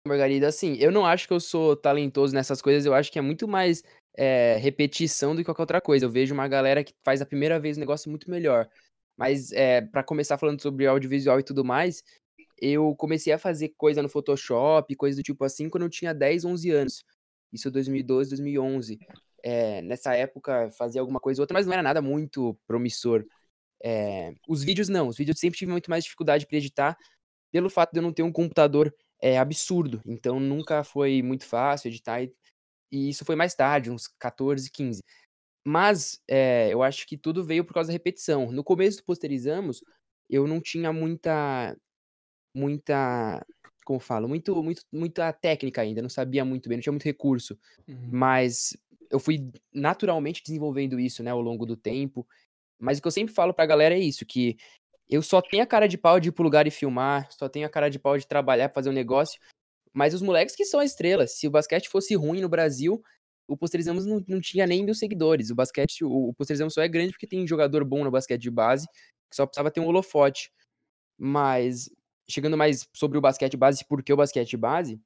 Margarida, 0.07 0.49
assim, 0.49 0.75
eu 0.79 0.91
não 0.91 1.07
acho 1.07 1.29
que 1.29 1.33
eu 1.33 1.39
sou 1.39 1.77
talentoso 1.77 2.35
nessas 2.35 2.61
coisas, 2.61 2.85
eu 2.85 2.93
acho 2.93 3.11
que 3.11 3.19
é 3.19 3.23
muito 3.23 3.47
mais 3.47 3.85
é, 4.17 4.57
repetição 4.57 5.35
do 5.35 5.39
que 5.39 5.45
qualquer 5.45 5.63
outra 5.63 5.81
coisa. 5.81 6.05
Eu 6.05 6.11
vejo 6.11 6.35
uma 6.35 6.49
galera 6.49 6.83
que 6.83 6.93
faz 7.05 7.23
a 7.23 7.27
primeira 7.27 7.61
vez 7.61 7.77
o 7.77 7.81
negócio 7.81 8.11
muito 8.11 8.29
melhor. 8.29 8.69
Mas 9.17 9.53
é, 9.53 9.81
para 9.81 10.03
começar 10.03 10.39
falando 10.39 10.61
sobre 10.61 10.87
audiovisual 10.87 11.39
e 11.39 11.45
tudo 11.45 11.65
mais, 11.65 12.03
eu 12.61 12.95
comecei 12.97 13.33
a 13.33 13.39
fazer 13.39 13.71
coisa 13.77 14.03
no 14.03 14.09
Photoshop, 14.09 14.95
coisa 14.97 15.17
do 15.17 15.23
tipo 15.23 15.45
assim, 15.45 15.69
quando 15.69 15.85
eu 15.85 15.91
tinha 15.91 16.13
10, 16.13 16.45
11 16.45 16.71
anos. 16.71 17.05
Isso 17.53 17.71
2012, 17.71 18.31
2011. 18.31 18.99
É, 19.45 19.83
nessa 19.83 20.15
época 20.17 20.71
fazia 20.73 21.01
alguma 21.01 21.21
coisa 21.21 21.41
ou 21.41 21.43
outra, 21.45 21.55
mas 21.55 21.67
não 21.67 21.73
era 21.73 21.83
nada 21.83 22.03
muito 22.03 22.59
promissor. 22.67 23.25
É, 23.85 24.33
os 24.49 24.65
vídeos 24.65 24.89
não, 24.89 25.09
os 25.09 25.17
vídeos 25.17 25.37
eu 25.37 25.41
sempre 25.41 25.59
tive 25.59 25.71
muito 25.71 25.91
mais 25.91 26.05
dificuldade 26.05 26.47
para 26.47 26.57
editar, 26.57 26.97
pelo 27.53 27.69
fato 27.69 27.93
de 27.93 27.99
eu 27.99 28.03
não 28.03 28.13
ter 28.13 28.23
um 28.23 28.33
computador 28.33 28.95
é 29.23 29.39
absurdo. 29.39 30.03
Então 30.05 30.41
nunca 30.41 30.83
foi 30.83 31.23
muito 31.23 31.47
fácil 31.47 31.89
editar. 31.89 32.23
E, 32.23 32.35
e 32.91 33.09
isso 33.09 33.25
foi 33.25 33.37
mais 33.37 33.55
tarde, 33.55 33.91
uns 33.91 34.09
14, 34.19 34.71
15. 34.71 35.01
Mas 35.65 36.21
é, 36.29 36.71
eu 36.73 36.83
acho 36.83 37.07
que 37.07 37.17
tudo 37.17 37.45
veio 37.45 37.65
por 37.65 37.73
causa 37.73 37.87
da 37.87 37.93
repetição. 37.93 38.51
No 38.51 38.65
começo 38.65 38.99
do 38.99 39.05
Posterizamos, 39.05 39.83
eu 40.29 40.47
não 40.47 40.61
tinha 40.61 40.93
muita. 40.93 41.77
Muita. 42.55 43.47
Como 43.85 43.99
falo? 43.99 44.29
Muito, 44.29 44.63
muito, 44.63 44.83
muita 44.93 45.33
técnica 45.33 45.81
ainda. 45.81 46.03
Não 46.03 46.09
sabia 46.09 46.45
muito 46.45 46.69
bem, 46.69 46.77
não 46.77 46.83
tinha 46.83 46.93
muito 46.93 47.05
recurso. 47.05 47.59
Uhum. 47.89 48.11
Mas 48.13 48.77
eu 49.11 49.21
fui 49.21 49.51
naturalmente 49.73 50.43
desenvolvendo 50.45 50.99
isso, 50.99 51.23
né, 51.23 51.31
ao 51.31 51.41
longo 51.41 51.65
do 51.65 51.77
tempo. 51.77 52.27
Mas 52.79 52.99
o 52.99 53.03
que 53.03 53.09
eu 53.09 53.13
sempre 53.13 53.35
falo 53.35 53.55
pra 53.55 53.67
galera 53.67 53.95
é 53.95 53.99
isso, 53.99 54.27
que 54.27 54.57
eu 55.13 55.21
só 55.21 55.43
tenho 55.43 55.63
a 55.63 55.67
cara 55.67 55.87
de 55.87 55.99
pau 55.99 56.19
de 56.19 56.31
ir 56.31 56.33
pro 56.33 56.43
lugar 56.43 56.67
e 56.67 56.71
filmar, 56.71 57.29
só 57.31 57.47
tenho 57.47 57.67
a 57.67 57.69
cara 57.69 57.91
de 57.91 57.99
pau 57.99 58.17
de 58.17 58.27
trabalhar, 58.27 58.71
fazer 58.71 58.89
um 58.89 58.95
negócio, 58.95 59.39
mas 59.93 60.15
os 60.15 60.23
moleques 60.23 60.57
que 60.57 60.65
são 60.65 60.81
a 60.81 60.85
estrela. 60.87 61.27
Se 61.27 61.47
o 61.47 61.51
basquete 61.51 61.91
fosse 61.91 62.15
ruim 62.15 62.41
no 62.41 62.49
Brasil, 62.49 63.03
o 63.47 63.55
Posterizamos 63.55 64.07
não, 64.07 64.25
não 64.27 64.41
tinha 64.41 64.67
nem 64.67 64.83
mil 64.83 64.95
seguidores. 64.95 65.51
O 65.51 65.55
basquete, 65.55 66.03
o, 66.03 66.31
o 66.31 66.35
Posterizamos 66.35 66.73
só 66.73 66.81
é 66.81 66.89
grande 66.89 67.13
porque 67.13 67.27
tem 67.27 67.47
jogador 67.47 67.85
bom 67.85 68.03
no 68.03 68.11
basquete 68.11 68.41
de 68.41 68.51
base, 68.51 68.87
que 69.31 69.37
só 69.37 69.45
precisava 69.45 69.71
ter 69.71 69.81
um 69.81 69.87
holofote. 69.87 70.51
Mas, 71.19 71.91
chegando 72.27 72.57
mais 72.57 72.89
sobre 72.95 73.19
o 73.19 73.21
basquete 73.21 73.55
base, 73.55 73.85
por 73.87 74.03
que 74.03 74.15
o 74.15 74.17
basquete 74.17 74.57
base, 74.57 74.99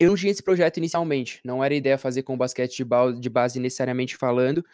eu 0.00 0.08
não 0.08 0.16
tinha 0.16 0.32
esse 0.32 0.42
projeto 0.42 0.78
inicialmente. 0.78 1.40
Não 1.44 1.62
era 1.62 1.72
ideia 1.72 1.96
fazer 1.96 2.24
com 2.24 2.34
o 2.34 2.36
basquete 2.36 2.78
de, 2.78 2.84
ba 2.84 3.12
de 3.12 3.30
base 3.30 3.60
necessariamente 3.60 4.16
falando. 4.16 4.64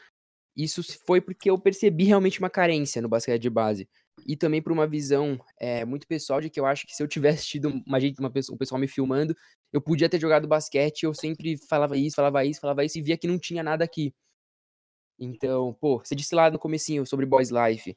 Isso 0.57 0.83
foi 1.05 1.21
porque 1.21 1.51
eu 1.51 1.59
percebi 1.59 2.05
realmente 2.05 2.39
uma 2.39 2.49
carência 2.49 3.03
no 3.03 3.09
basquete 3.09 3.43
de 3.43 3.51
base. 3.51 3.87
E 4.25 4.37
também 4.37 4.63
por 4.63 4.73
uma 4.73 4.87
visão 4.87 5.39
é, 5.59 5.85
muito 5.85 6.07
pessoal 6.07 6.41
de 6.41 6.49
que 6.49 6.59
eu 6.59 6.67
acho 6.67 6.87
que 6.87 6.95
se 6.95 7.03
eu 7.03 7.09
tivesse 7.09 7.47
tido 7.47 7.69
uma 7.87 8.01
gente, 8.01 8.19
uma 8.19 8.31
pessoa, 8.31 8.55
um 8.55 8.59
pessoal 8.59 8.81
me 8.81 8.89
filmando, 8.89 9.37
eu 9.73 9.81
podia 9.81 10.09
ter 10.09 10.21
jogado 10.21 10.49
basquete, 10.49 11.03
eu 11.03 11.15
sempre 11.15 11.57
falava 11.69 11.97
isso, 11.97 12.17
falava 12.17 12.45
isso, 12.45 12.61
falava 12.61 12.85
isso, 12.85 12.99
e 12.99 13.03
via 13.03 13.17
que 13.17 13.27
não 13.27 13.39
tinha 13.39 13.63
nada 13.63 13.85
aqui. 13.85 14.15
Então, 15.19 15.75
pô, 15.81 15.99
você 15.99 16.15
disse 16.15 16.35
lá 16.35 16.51
no 16.51 16.59
comecinho 16.59 17.07
sobre 17.07 17.27
Boys 17.27 17.51
Life. 17.51 17.97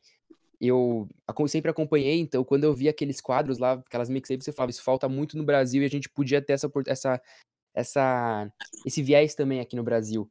Eu 0.59 1.07
sempre 1.47 1.71
acompanhei, 1.71 2.19
então 2.19 2.43
quando 2.43 2.65
eu 2.65 2.73
vi 2.73 2.89
aqueles 2.89 3.21
quadros 3.21 3.57
lá, 3.59 3.73
aquelas 3.73 4.09
mixtapes, 4.09 4.43
você 4.43 4.51
falava, 4.51 4.71
isso 4.71 4.83
falta 4.83 5.07
muito 5.07 5.37
no 5.37 5.45
Brasil 5.45 5.81
e 5.81 5.85
a 5.85 5.89
gente 5.89 6.09
podia 6.09 6.41
ter 6.41 6.53
essa, 6.53 6.69
essa, 6.85 7.21
essa, 7.73 8.51
esse 8.85 9.01
viés 9.01 9.35
também 9.35 9.61
aqui 9.61 9.77
no 9.77 9.83
Brasil. 9.83 10.29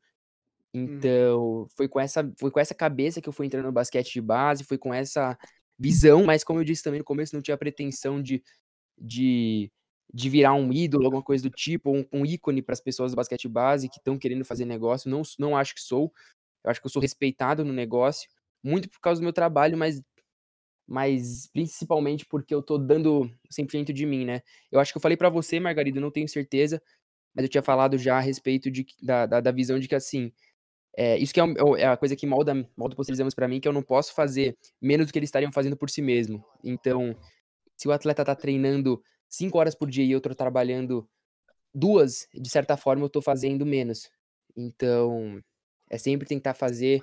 Então, 0.72 1.66
foi 1.74 1.88
com 1.88 1.98
essa 1.98 2.30
foi 2.38 2.50
com 2.50 2.60
essa 2.60 2.74
cabeça 2.74 3.22
que 3.22 3.28
eu 3.28 3.32
fui 3.32 3.46
entrando 3.46 3.64
no 3.64 3.72
basquete 3.72 4.12
de 4.12 4.20
base, 4.20 4.64
foi 4.64 4.76
com 4.76 4.92
essa 4.92 5.36
visão, 5.78 6.24
mas 6.24 6.44
como 6.44 6.60
eu 6.60 6.64
disse 6.64 6.82
também 6.82 6.98
no 7.00 7.04
começo, 7.04 7.34
não 7.34 7.42
tinha 7.42 7.56
pretensão 7.58 8.22
de 8.22 8.42
de 8.98 9.70
de 10.14 10.30
virar 10.30 10.54
um 10.54 10.72
ídolo, 10.72 11.04
alguma 11.06 11.22
coisa 11.22 11.44
do 11.44 11.50
tipo, 11.50 11.90
um 11.92 12.04
um 12.12 12.26
ícone 12.26 12.62
para 12.62 12.74
as 12.74 12.80
pessoas 12.80 13.12
do 13.12 13.16
basquete 13.16 13.48
base 13.48 13.88
que 13.90 13.98
estão 13.98 14.18
querendo 14.18 14.44
fazer 14.44 14.64
negócio, 14.66 15.10
não 15.10 15.22
não 15.38 15.56
acho 15.56 15.74
que 15.74 15.82
sou. 15.82 16.12
Eu 16.64 16.70
acho 16.72 16.80
que 16.80 16.86
eu 16.86 16.90
sou 16.92 17.02
respeitado 17.02 17.64
no 17.64 17.72
negócio, 17.74 18.28
muito 18.64 18.88
por 18.90 19.00
causa 19.00 19.20
do 19.20 19.24
meu 19.24 19.32
trabalho, 19.34 19.78
mas 19.78 20.02
mas 20.86 21.46
principalmente 21.52 22.24
porque 22.26 22.54
eu 22.54 22.62
tô 22.62 22.78
dando 22.78 23.30
100% 23.50 23.92
de 23.92 24.06
mim, 24.06 24.24
né. 24.24 24.42
Eu 24.72 24.80
acho 24.80 24.92
que 24.92 24.96
eu 24.98 25.02
falei 25.02 25.16
pra 25.18 25.28
você, 25.30 25.60
Margarida, 25.60 26.00
não 26.00 26.10
tenho 26.10 26.28
certeza, 26.28 26.82
mas 27.34 27.44
eu 27.44 27.50
tinha 27.50 27.62
falado 27.62 27.98
já 27.98 28.18
a 28.18 28.20
respeito 28.20 28.70
de 28.70 28.86
da 29.02 29.26
da 29.26 29.40
da 29.42 29.52
visão 29.52 29.78
de 29.80 29.88
que, 29.88 29.94
assim, 29.96 30.32
eh, 31.00 31.16
isso 31.18 31.32
que 31.32 31.38
é 31.38 31.44
o 31.44 31.76
é 31.76 31.84
a 31.86 31.96
coisa 31.96 32.16
que 32.16 32.26
molda 32.26 32.52
molda 32.76 32.96
o 32.98 33.34
pra 33.36 33.46
mim, 33.46 33.60
que 33.60 33.68
eu 33.68 33.72
não 33.72 33.82
posso 33.84 34.12
fazer 34.12 34.56
menos 34.82 35.06
do 35.06 35.12
que 35.12 35.18
eles 35.20 35.28
estariam 35.28 35.52
fazendo 35.52 35.76
por 35.76 35.88
si 35.88 36.02
mesmo. 36.02 36.44
Então, 36.64 37.16
se 37.76 37.86
o 37.86 37.92
atleta 37.92 38.24
tá 38.24 38.34
treinando 38.34 39.00
5 39.28 39.58
horas 39.58 39.76
por 39.76 39.88
dia 39.88 40.04
e 40.04 40.10
eu 40.10 40.20
tô 40.20 40.34
trabalhando 40.34 41.08
2, 41.72 42.26
de 42.34 42.50
certa 42.50 42.76
forma 42.76 43.04
eu 43.04 43.08
tô 43.08 43.22
fazendo 43.22 43.64
menos. 43.64 44.10
Então, 44.56 45.40
é 45.88 45.96
sempre 45.98 46.26
tentar 46.26 46.54
fazer 46.54 47.00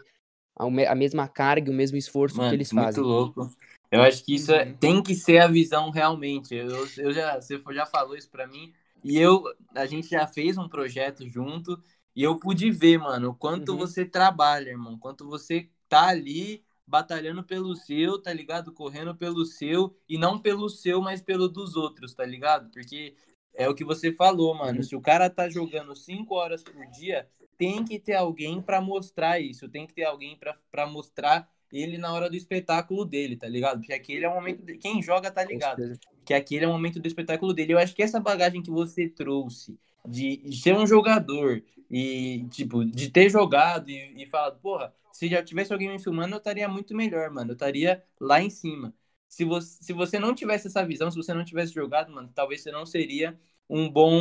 a 0.58 0.66
a 0.66 0.96
mesma 0.96 1.28
carga, 1.30 1.72
o 1.72 1.74
mesmo 1.74 1.96
esforço 1.98 2.36
que 2.36 2.42
Mano, 2.42 2.54
eles 2.54 2.74
muito 2.74 2.86
fazem. 2.86 3.04
louco. 3.04 3.50
Eu 3.90 4.02
acho 4.02 4.26
que 4.26 4.36
isso 4.36 4.52
é- 4.52 4.66
Uhum. 4.66 4.78
tem 4.78 5.02
que 5.04 5.16
ser 5.16 5.38
a 5.38 5.48
visão 5.48 5.90
realmente. 5.90 6.54
Eu, 6.54 6.86
eu 6.98 7.14
já, 7.14 7.40
você 7.40 7.58
já 7.72 7.86
falou 7.86 8.18
isso 8.18 8.30
pra 8.30 8.46
mim. 8.46 8.74
E 9.04 9.18
eu, 9.18 9.44
a 9.74 9.86
gente 9.86 10.10
já 10.10 10.28
fez 10.28 10.58
um 10.58 10.68
projeto 10.68 11.26
junto. 11.30 11.82
E 12.16 12.24
eu 12.24 12.38
pude 12.38 12.72
ver, 12.72 12.98
mano, 12.98 13.32
o 13.32 13.36
quanto 13.36 13.74
Uhum. 13.74 13.78
você 13.78 14.06
trabalha, 14.06 14.70
irmão. 14.70 14.98
Quanto 14.98 15.28
você 15.28 15.70
tá 15.90 16.08
ali 16.08 16.64
batalhando 16.88 17.44
pelo 17.44 17.76
seu, 17.76 18.22
tá 18.22 18.32
ligado? 18.32 18.72
Correndo 18.72 19.14
pelo 19.16 19.44
seu. 19.46 19.96
E 20.08 20.18
não 20.18 20.40
pelo 20.40 20.70
seu, 20.70 21.02
mas 21.02 21.22
pelo 21.22 21.50
dos 21.50 21.76
outros, 21.76 22.14
tá 22.14 22.26
ligado? 22.26 22.70
Porque 22.72 23.16
é 23.54 23.68
o 23.68 23.76
que 23.76 23.84
você 23.84 24.14
falou, 24.14 24.56
mano. 24.56 24.82
Se 24.84 24.96
o 24.96 25.02
cara 25.02 25.30
tá 25.30 25.50
jogando 25.50 25.96
5 25.96 26.34
horas 26.36 26.64
por 26.64 26.86
dia, 26.88 27.28
tem 27.58 27.84
que 27.84 28.00
ter 28.00 28.14
alguém 28.14 28.62
pra 28.62 28.80
mostrar 28.80 29.40
isso. 29.40 29.68
Tem 29.68 29.86
que 29.86 29.94
ter 29.94 30.04
alguém 30.06 30.38
pra 30.38 30.56
pra 30.72 30.88
mostrar 30.88 31.50
ele 31.72 31.98
na 31.98 32.14
hora 32.14 32.30
do 32.30 32.36
espetáculo 32.38 33.04
dele, 33.04 33.36
tá 33.36 33.48
ligado? 33.50 33.80
Porque 33.80 33.94
aquele 33.94 34.24
é 34.24 34.30
o 34.30 34.34
momento. 34.34 34.64
De... 34.64 34.78
Quem 34.78 35.02
joga 35.02 35.30
tá 35.32 35.44
ligado. 35.44 35.82
Que 36.24 36.34
aquele 36.34 36.64
é 36.64 36.68
o 36.68 36.72
momento 36.72 37.00
do 37.00 37.08
espetáculo 37.08 37.54
dele. 37.54 37.74
Eu 37.74 37.80
acho 37.80 37.94
que 37.94 38.04
essa 38.04 38.20
bagagem 38.20 38.62
que 38.62 38.72
você 38.72 39.10
trouxe 39.10 39.78
de 40.06 40.42
ser 40.56 40.76
um 40.76 40.86
jogador 40.88 41.64
e, 41.90 42.46
tipo, 42.50 42.84
de 42.86 43.10
ter 43.10 43.30
jogado 43.30 43.90
e, 43.90 44.24
e 44.24 44.26
falado, 44.26 44.60
porra, 44.60 44.94
se 45.12 45.28
já 45.28 45.44
tivesse 45.44 45.72
alguém 45.72 45.90
me 45.90 46.00
filmando, 46.00 46.36
eu 46.36 46.40
estaria 46.40 46.68
muito 46.68 46.96
melhor, 46.96 47.30
mano. 47.32 47.52
Eu 47.52 47.54
estaria 47.54 48.04
lá 48.20 48.42
em 48.42 48.50
cima. 48.50 48.94
Se 49.28 49.44
você, 49.46 49.84
se 49.84 49.94
você 49.94 50.20
não 50.20 50.34
tivesse 50.36 50.68
essa 50.68 50.86
visão, 50.86 51.10
se 51.10 51.18
você 51.18 51.34
não 51.34 51.46
tivesse 51.46 51.74
jogado, 51.74 52.12
mano, 52.12 52.32
talvez 52.34 52.62
você 52.62 52.72
não 52.72 52.86
seria 52.86 53.40
um 53.70 53.90
bom, 53.90 54.14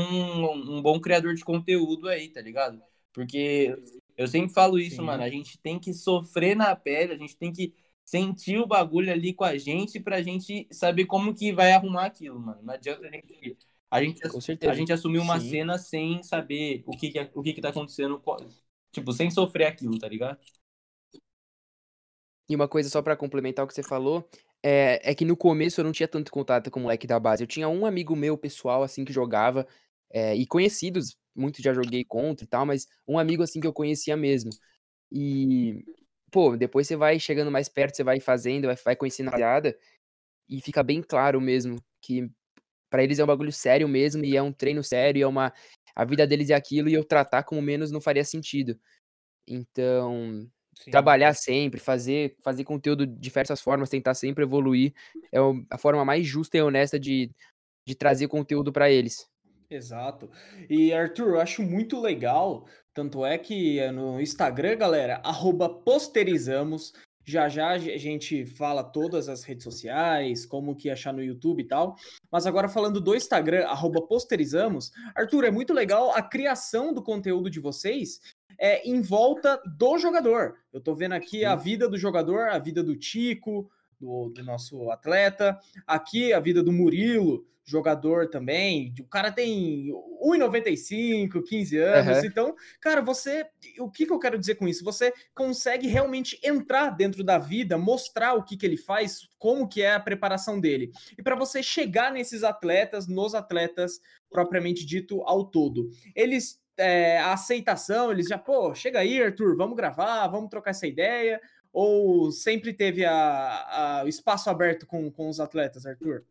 um 0.54 0.80
bom 0.80 1.00
criador 1.00 1.34
de 1.34 1.44
conteúdo 1.44 2.08
aí, 2.08 2.28
tá 2.28 2.40
ligado? 2.40 2.80
Porque 3.12 3.74
eu 4.16 4.26
sempre 4.26 4.52
falo 4.52 4.78
isso, 4.78 4.96
Sim. 4.96 5.02
mano. 5.02 5.22
A 5.22 5.28
gente 5.28 5.58
tem 5.58 5.78
que 5.78 5.92
sofrer 5.92 6.56
na 6.56 6.74
pele, 6.74 7.12
a 7.12 7.16
gente 7.18 7.36
tem 7.36 7.52
que 7.52 7.74
sentir 8.04 8.58
o 8.58 8.66
bagulho 8.66 9.10
ali 9.12 9.32
com 9.32 9.44
a 9.44 9.56
gente 9.56 9.98
pra 9.98 10.22
gente 10.22 10.66
saber 10.70 11.06
como 11.06 11.34
que 11.34 11.52
vai 11.52 11.72
arrumar 11.72 12.06
aquilo, 12.06 12.38
mano. 12.38 12.60
Não 12.62 12.74
adianta 12.74 13.06
a 13.06 13.10
gente. 13.10 13.56
A 13.94 14.02
gente, 14.02 14.20
a 14.66 14.74
gente 14.74 14.92
assumir 14.92 15.18
uma 15.18 15.38
Sim. 15.38 15.50
cena 15.50 15.78
sem 15.78 16.22
saber 16.22 16.82
o 16.86 16.96
que, 16.96 17.10
que, 17.10 17.18
é- 17.18 17.30
o 17.34 17.42
que, 17.42 17.52
que 17.52 17.60
tá 17.60 17.68
acontecendo. 17.68 18.20
Tipo, 18.92 19.12
sem 19.12 19.30
sofrer 19.30 19.66
aquilo, 19.66 19.98
tá 19.98 20.08
ligado? 20.08 20.38
E 22.48 22.54
uma 22.54 22.68
coisa 22.68 22.88
só 22.88 23.00
pra 23.02 23.16
complementar 23.16 23.64
o 23.64 23.68
que 23.68 23.74
você 23.74 23.82
falou, 23.82 24.28
é 24.62 25.00
é 25.10 25.14
que 25.14 25.24
no 25.24 25.36
começo 25.36 25.80
eu 25.80 25.84
não 25.84 25.92
tinha 25.92 26.08
tanto 26.08 26.30
contato 26.32 26.70
com 26.70 26.80
o 26.80 26.82
moleque 26.82 27.06
da 27.06 27.18
base. 27.18 27.42
Eu 27.42 27.46
tinha 27.46 27.68
um 27.68 27.86
amigo 27.86 28.14
meu 28.16 28.36
pessoal, 28.36 28.82
assim, 28.82 29.04
que 29.04 29.12
jogava, 29.12 29.66
eh, 30.10 30.36
e 30.36 30.46
conhecidos, 30.46 31.16
muitos 31.34 31.62
já 31.62 31.72
joguei 31.72 32.04
contra 32.04 32.44
e 32.44 32.48
tal, 32.48 32.66
mas 32.66 32.86
um 33.06 33.18
amigo, 33.18 33.42
assim, 33.42 33.60
que 33.60 33.66
eu 33.66 33.72
conhecia 33.72 34.16
mesmo. 34.16 34.50
E, 35.12 35.84
pô, 36.32 36.56
depois 36.56 36.86
você 36.88 36.96
vai 36.96 37.18
chegando 37.20 37.50
mais 37.50 37.68
perto, 37.68 37.96
você 37.96 38.04
vai 38.04 38.20
fazendo, 38.20 38.66
vai 38.66 38.76
vai 38.76 38.96
conhecendo 38.96 39.28
a 39.28 39.32
rapaziada, 39.32 39.78
e 40.48 40.60
fica 40.60 40.82
bem 40.82 41.02
claro 41.02 41.40
mesmo 41.40 41.82
que 42.02 42.30
pra 42.94 43.02
eles 43.02 43.18
é 43.18 43.24
um 43.24 43.26
bagulho 43.26 43.50
sério 43.50 43.88
mesmo, 43.88 44.24
e 44.24 44.36
é 44.36 44.40
um 44.40 44.52
treino 44.52 44.80
sério, 44.84 45.24
é 45.24 45.26
uma 45.26 45.52
a 45.96 46.04
vida 46.04 46.24
deles 46.24 46.50
é 46.50 46.54
aquilo, 46.54 46.88
e 46.88 46.94
eu 46.94 47.02
tratar 47.02 47.42
como 47.42 47.60
menos 47.60 47.90
não 47.90 48.00
faria 48.00 48.24
sentido. 48.24 48.78
Então, 49.48 50.48
Sim. 50.76 50.92
trabalhar 50.92 51.34
sempre, 51.34 51.80
fazer 51.80 52.36
fazer 52.40 52.62
conteúdo 52.62 53.04
de 53.04 53.18
diversas 53.18 53.60
formas, 53.60 53.90
tentar 53.90 54.14
sempre 54.14 54.44
evoluir, 54.44 54.94
é 55.32 55.38
a 55.70 55.76
forma 55.76 56.04
mais 56.04 56.24
justa 56.24 56.56
e 56.56 56.62
honesta 56.62 56.96
de 56.96 57.32
de 57.84 57.96
trazer 57.96 58.28
conteúdo 58.28 58.72
pra 58.72 58.88
eles. 58.88 59.26
Exato. 59.68 60.30
E 60.70 60.92
Arthur, 60.92 61.30
eu 61.30 61.40
acho 61.40 61.64
muito 61.64 62.00
legal, 62.00 62.64
tanto 62.94 63.26
é 63.26 63.36
que 63.36 63.80
é 63.80 63.90
no 63.90 64.20
Instagram, 64.20 64.76
galera, 64.76 65.20
arroba 65.24 65.68
posterizamos. 65.68 66.92
Já 67.24 67.48
já 67.48 67.70
a 67.70 67.78
gente 67.78 68.44
fala 68.44 68.84
todas 68.84 69.28
as 69.28 69.44
redes 69.44 69.64
sociais, 69.64 70.44
como 70.44 70.76
que 70.76 70.90
achar 70.90 71.12
no 71.12 71.22
YouTube 71.22 71.60
e 71.60 71.66
tal. 71.66 71.96
Mas 72.30 72.46
agora 72.46 72.68
falando 72.68 73.00
do 73.00 73.14
Instagram, 73.14 73.66
arroba 73.66 74.02
posterizamos, 74.02 74.92
Arthur, 75.14 75.44
é 75.44 75.50
muito 75.50 75.72
legal 75.72 76.10
a 76.14 76.22
criação 76.22 76.92
do 76.92 77.02
conteúdo 77.02 77.48
de 77.48 77.60
vocês 77.60 78.20
é, 78.58 78.86
em 78.88 79.00
volta 79.00 79.60
do 79.78 79.98
jogador. 79.98 80.56
Eu 80.72 80.80
tô 80.80 80.94
vendo 80.94 81.12
aqui 81.12 81.44
a 81.44 81.56
vida 81.56 81.88
do 81.88 81.96
jogador, 81.96 82.48
a 82.48 82.58
vida 82.58 82.82
do 82.82 82.96
Tico, 82.96 83.70
do, 84.04 84.28
do 84.28 84.44
nosso 84.44 84.90
atleta, 84.90 85.58
aqui 85.86 86.32
a 86.32 86.40
vida 86.40 86.62
do 86.62 86.72
Murilo, 86.72 87.44
jogador 87.64 88.28
também. 88.28 88.94
O 89.00 89.04
cara 89.04 89.32
tem 89.32 89.90
1,95, 90.22 91.42
15 91.42 91.78
anos. 91.78 92.18
Aham. 92.18 92.26
Então, 92.26 92.54
cara, 92.80 93.00
você. 93.00 93.46
O 93.78 93.90
que, 93.90 94.06
que 94.06 94.12
eu 94.12 94.18
quero 94.18 94.38
dizer 94.38 94.56
com 94.56 94.68
isso? 94.68 94.84
Você 94.84 95.12
consegue 95.34 95.88
realmente 95.88 96.38
entrar 96.44 96.90
dentro 96.90 97.24
da 97.24 97.38
vida, 97.38 97.78
mostrar 97.78 98.34
o 98.34 98.44
que, 98.44 98.56
que 98.56 98.66
ele 98.66 98.76
faz, 98.76 99.26
como 99.38 99.66
que 99.66 99.80
é 99.82 99.94
a 99.94 100.00
preparação 100.00 100.60
dele. 100.60 100.92
E 101.16 101.22
para 101.22 101.34
você 101.34 101.62
chegar 101.62 102.12
nesses 102.12 102.44
atletas, 102.44 103.08
nos 103.08 103.34
atletas 103.34 104.00
propriamente 104.30 104.84
dito 104.84 105.22
ao 105.22 105.46
todo. 105.46 105.88
Eles. 106.14 106.62
é, 106.76 107.18
a 107.18 107.32
aceitação, 107.32 108.10
eles 108.10 108.26
já, 108.26 108.36
pô, 108.36 108.74
chega 108.74 108.98
aí, 108.98 109.22
Arthur, 109.22 109.56
vamos 109.56 109.76
gravar, 109.76 110.26
vamos 110.26 110.50
trocar 110.50 110.72
essa 110.72 110.86
ideia. 110.86 111.40
Ou 111.74 112.30
sempre 112.30 112.72
teve 112.72 113.04
a, 113.04 114.02
o 114.04 114.08
espaço 114.08 114.48
aberto 114.48 114.86
com, 114.86 115.10
com 115.10 115.28
os 115.28 115.40
atletas, 115.40 115.84
Arthur? 115.84 116.24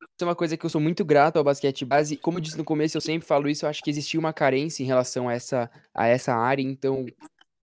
Isso 0.00 0.22
é 0.22 0.24
uma 0.24 0.34
coisa 0.34 0.56
que 0.56 0.66
eu 0.66 0.70
sou 0.70 0.80
muito 0.80 1.04
grato 1.04 1.36
ao 1.36 1.44
basquete 1.44 1.84
base. 1.84 2.16
Como 2.16 2.38
eu 2.38 2.42
disse 2.42 2.58
no 2.58 2.64
começo, 2.64 2.96
eu 2.96 3.00
sempre 3.00 3.26
falo 3.26 3.48
isso, 3.48 3.64
eu 3.64 3.70
acho 3.70 3.80
que 3.80 3.90
existia 3.90 4.18
uma 4.18 4.32
carência 4.32 4.82
em 4.82 4.86
relação 4.86 5.28
a 5.28 5.32
essa 5.34 5.70
a 5.94 6.08
essa 6.08 6.34
área, 6.34 6.62
então, 6.62 7.06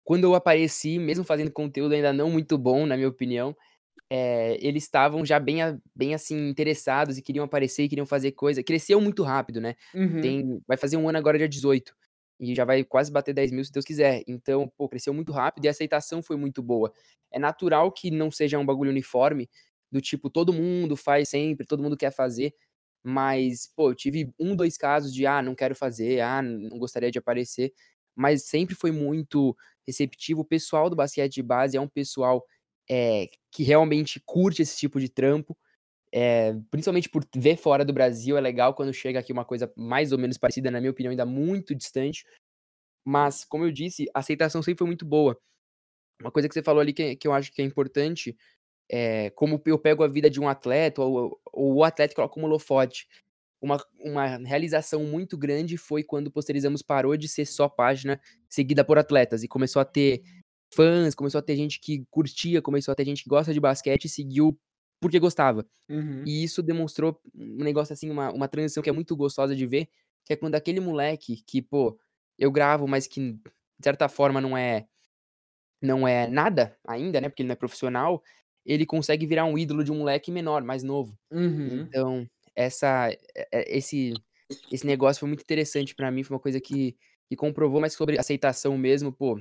quando 0.05 0.25
eu 0.25 0.35
apareci, 0.35 0.99
mesmo 0.99 1.25
fazendo 1.25 1.51
conteúdo 1.51 1.95
ainda 1.95 2.13
não 2.13 2.29
muito 2.29 2.59
bom, 2.59 2.85
na 2.85 2.97
minha 2.97 3.09
opinião, 3.09 3.57
eh, 4.11 4.59
eles 4.61 4.83
estavam 4.83 5.25
já 5.25 5.41
bem 5.41 5.61
bem, 5.97 6.13
assim, 6.13 6.51
interessados 6.51 7.17
e 7.17 7.23
queriam 7.23 7.47
aparecer 7.47 7.89
queriam 7.89 8.05
fazer 8.05 8.33
coisa. 8.33 8.63
Cresceu 8.63 9.01
muito 9.01 9.23
rápido, 9.23 9.59
né. 9.59 9.75
Uhum. 9.95 10.21
Tem 10.21 10.63
vai 10.69 10.77
fazer 10.77 10.99
1 10.99 11.09
ano 11.09 11.17
agora 11.17 11.39
dia 11.39 11.49
18, 11.49 11.95
e 12.43 12.55
já 12.57 12.67
vai 12.67 12.85
quase 12.85 13.13
bater 13.13 13.35
10.000 13.35 13.65
se 13.65 13.73
Deus 13.73 13.87
quiser. 13.87 14.25
Então, 14.29 14.69
pô, 14.79 14.89
cresceu 14.91 15.15
muito 15.15 15.33
rápido 15.33 15.67
e 15.67 15.69
a 15.69 15.73
aceitação 15.73 16.23
foi 16.23 16.37
muito 16.37 16.63
boa. 16.63 16.93
É 17.33 17.39
natural 17.41 17.93
que 17.93 18.11
não 18.13 18.31
seja 18.33 18.59
um 18.61 18.67
bagulho 18.67 18.91
uniforme, 18.93 19.51
do 19.93 20.01
tipo, 20.03 20.31
todo 20.31 20.53
mundo 20.55 20.97
faz 20.97 21.31
sempre, 21.31 21.67
todo 21.67 21.83
mundo 21.85 21.97
quer 21.99 22.13
fazer, 22.13 22.55
mas, 23.05 23.69
pô, 23.77 23.91
eu 23.91 23.97
tive 23.97 24.33
1, 24.41 24.57
2 24.57 24.77
casos 24.79 25.15
de: 25.15 25.27
"Ah, 25.27 25.43
não 25.43 25.55
quero 25.57 25.77
fazer. 25.77 26.21
Ah, 26.23 26.43
não 26.43 26.79
gostaria 26.79 27.11
de 27.13 27.19
aparecer", 27.21 27.73
mas 28.17 28.45
sempre 28.45 28.75
foi 28.77 28.93
muito 28.93 29.57
receptivo. 29.87 30.43
O 30.43 30.47
pessoal 30.47 30.91
do 30.91 30.97
basquete 30.97 31.35
de 31.35 31.43
base 31.45 31.77
é 31.77 31.81
um 31.83 31.89
pessoal, 31.89 32.45
eh, 32.91 33.29
que 33.53 33.63
realmente 33.65 34.21
curte 34.27 34.63
esse 34.63 34.77
tipo 34.79 35.01
de 35.01 35.09
trampo, 35.11 35.57
eh, 36.13 36.55
principalmente 36.71 37.09
por 37.09 37.25
ver 37.37 37.57
fora 37.57 37.85
do 37.85 37.93
Brasil, 37.93 38.37
é 38.39 38.41
legal 38.41 38.75
quando 38.75 38.93
chega 38.93 39.19
aqui 39.21 39.33
uma 39.33 39.45
coisa 39.45 39.73
mais 39.77 40.13
ou 40.13 40.19
menos 40.19 40.39
parecida, 40.39 40.71
na 40.71 40.81
minha 40.81 40.91
opinião, 40.91 41.11
ainda 41.11 41.27
muito 41.27 41.75
distante, 41.75 42.25
mas, 43.05 43.45
como 43.45 43.65
eu 43.65 43.73
disse, 43.73 44.07
a 44.15 44.21
aceitação 44.21 44.63
sempre 44.63 44.79
foi 44.81 44.87
muito 44.89 45.05
boa. 45.07 45.39
Uma 46.21 46.31
coisa 46.33 46.49
que 46.49 46.55
você 46.55 46.63
falou 46.63 46.81
ali 46.81 46.93
que 46.93 47.03
é 47.03 47.17
que 47.17 47.29
eu 47.29 47.33
acho 47.33 47.53
que 47.53 47.63
é 47.63 47.65
importante, 47.65 48.37
eh, 48.91 49.31
como 49.33 49.61
eu 49.67 49.79
pego 49.79 50.05
a 50.05 50.09
vida 50.09 50.31
de 50.31 50.41
um 50.41 50.49
atleta 50.49 51.03
ou 51.03 51.41
ou 51.53 51.75
o 51.77 51.85
atleta 51.85 52.15
coloca 52.15 52.35
como 52.35 52.47
holofote. 52.47 53.09
Uma 53.63 53.79
uma 54.01 54.39
realização 54.39 55.05
muito 55.05 55.39
grande 55.39 55.77
foi 55.79 56.03
quando 56.05 56.31
Posterizamos 56.33 56.83
parou 56.83 57.17
de 57.17 57.29
ser 57.29 57.47
só 57.47 57.69
página 57.69 58.21
seguida 58.51 58.85
por 58.85 58.99
atletas 58.99 59.43
e 59.45 59.49
começou 59.49 59.81
a 59.83 59.85
ter 59.87 60.23
fãs, 60.75 61.15
começou 61.15 61.39
a 61.41 61.43
ter 61.43 61.57
gente 61.57 61.81
que 61.81 62.05
curtia, 62.11 62.63
começou 62.63 62.93
a 62.93 62.95
ter 62.97 63.05
gente 63.07 63.23
que 63.25 63.31
gosta 63.31 63.55
de 63.55 63.61
basquete 63.61 64.07
e 64.07 64.09
seguiu 64.11 64.59
porque 65.03 65.21
gostava. 65.21 65.67
Uhum. 65.91 66.25
E 66.27 66.45
isso 66.45 66.63
demonstrou 66.63 67.21
um 67.35 67.65
negócio, 67.65 67.93
assim, 67.95 68.11
uma 68.11 68.33
uma 68.33 68.49
transição 68.49 68.83
que 68.83 68.91
é 68.91 68.93
muito 68.93 69.17
gostosa 69.17 69.57
de 69.57 69.67
ver, 69.67 69.89
que 70.25 70.33
é 70.35 70.37
quando 70.37 70.55
aquele 70.57 70.81
moleque 70.81 71.43
que, 71.47 71.63
pô, 71.63 71.99
eu 72.39 72.51
gravo, 72.53 72.89
mas 72.89 73.07
que 73.07 73.33
de 73.35 73.41
certa 73.85 74.09
forma 74.09 74.41
não 74.41 74.57
é 74.57 74.87
não 75.81 76.07
é 76.07 76.27
nada 76.29 76.77
ainda, 76.87 77.21
né? 77.21 77.29
Porque 77.29 77.43
ele 77.43 77.49
não 77.49 77.55
é 77.55 77.57
profissional, 77.57 78.23
ele 78.65 78.87
consegue 78.87 79.27
virar 79.27 79.45
um 79.45 79.59
ídolo 79.59 79.83
de 79.85 79.93
um 79.93 79.99
moleque 79.99 80.31
menor, 80.31 80.63
mais 80.63 80.83
novo. 80.83 81.19
Uhum. 81.31 81.89
Então, 81.89 82.27
essa, 82.55 83.11
esse, 83.53 84.15
esse 84.71 84.87
negócio 84.87 85.21
foi 85.21 85.29
muito 85.29 85.43
interessante 85.43 85.95
para 85.95 86.11
mim, 86.11 86.23
foi 86.23 86.37
uma 86.37 86.41
coisa 86.43 86.61
que, 86.61 86.97
que 87.29 87.37
comprovou, 87.37 87.81
mas 87.81 87.95
sobre 87.95 88.19
aceitação 88.19 88.79
mesmo, 88.79 89.13
pô, 89.13 89.41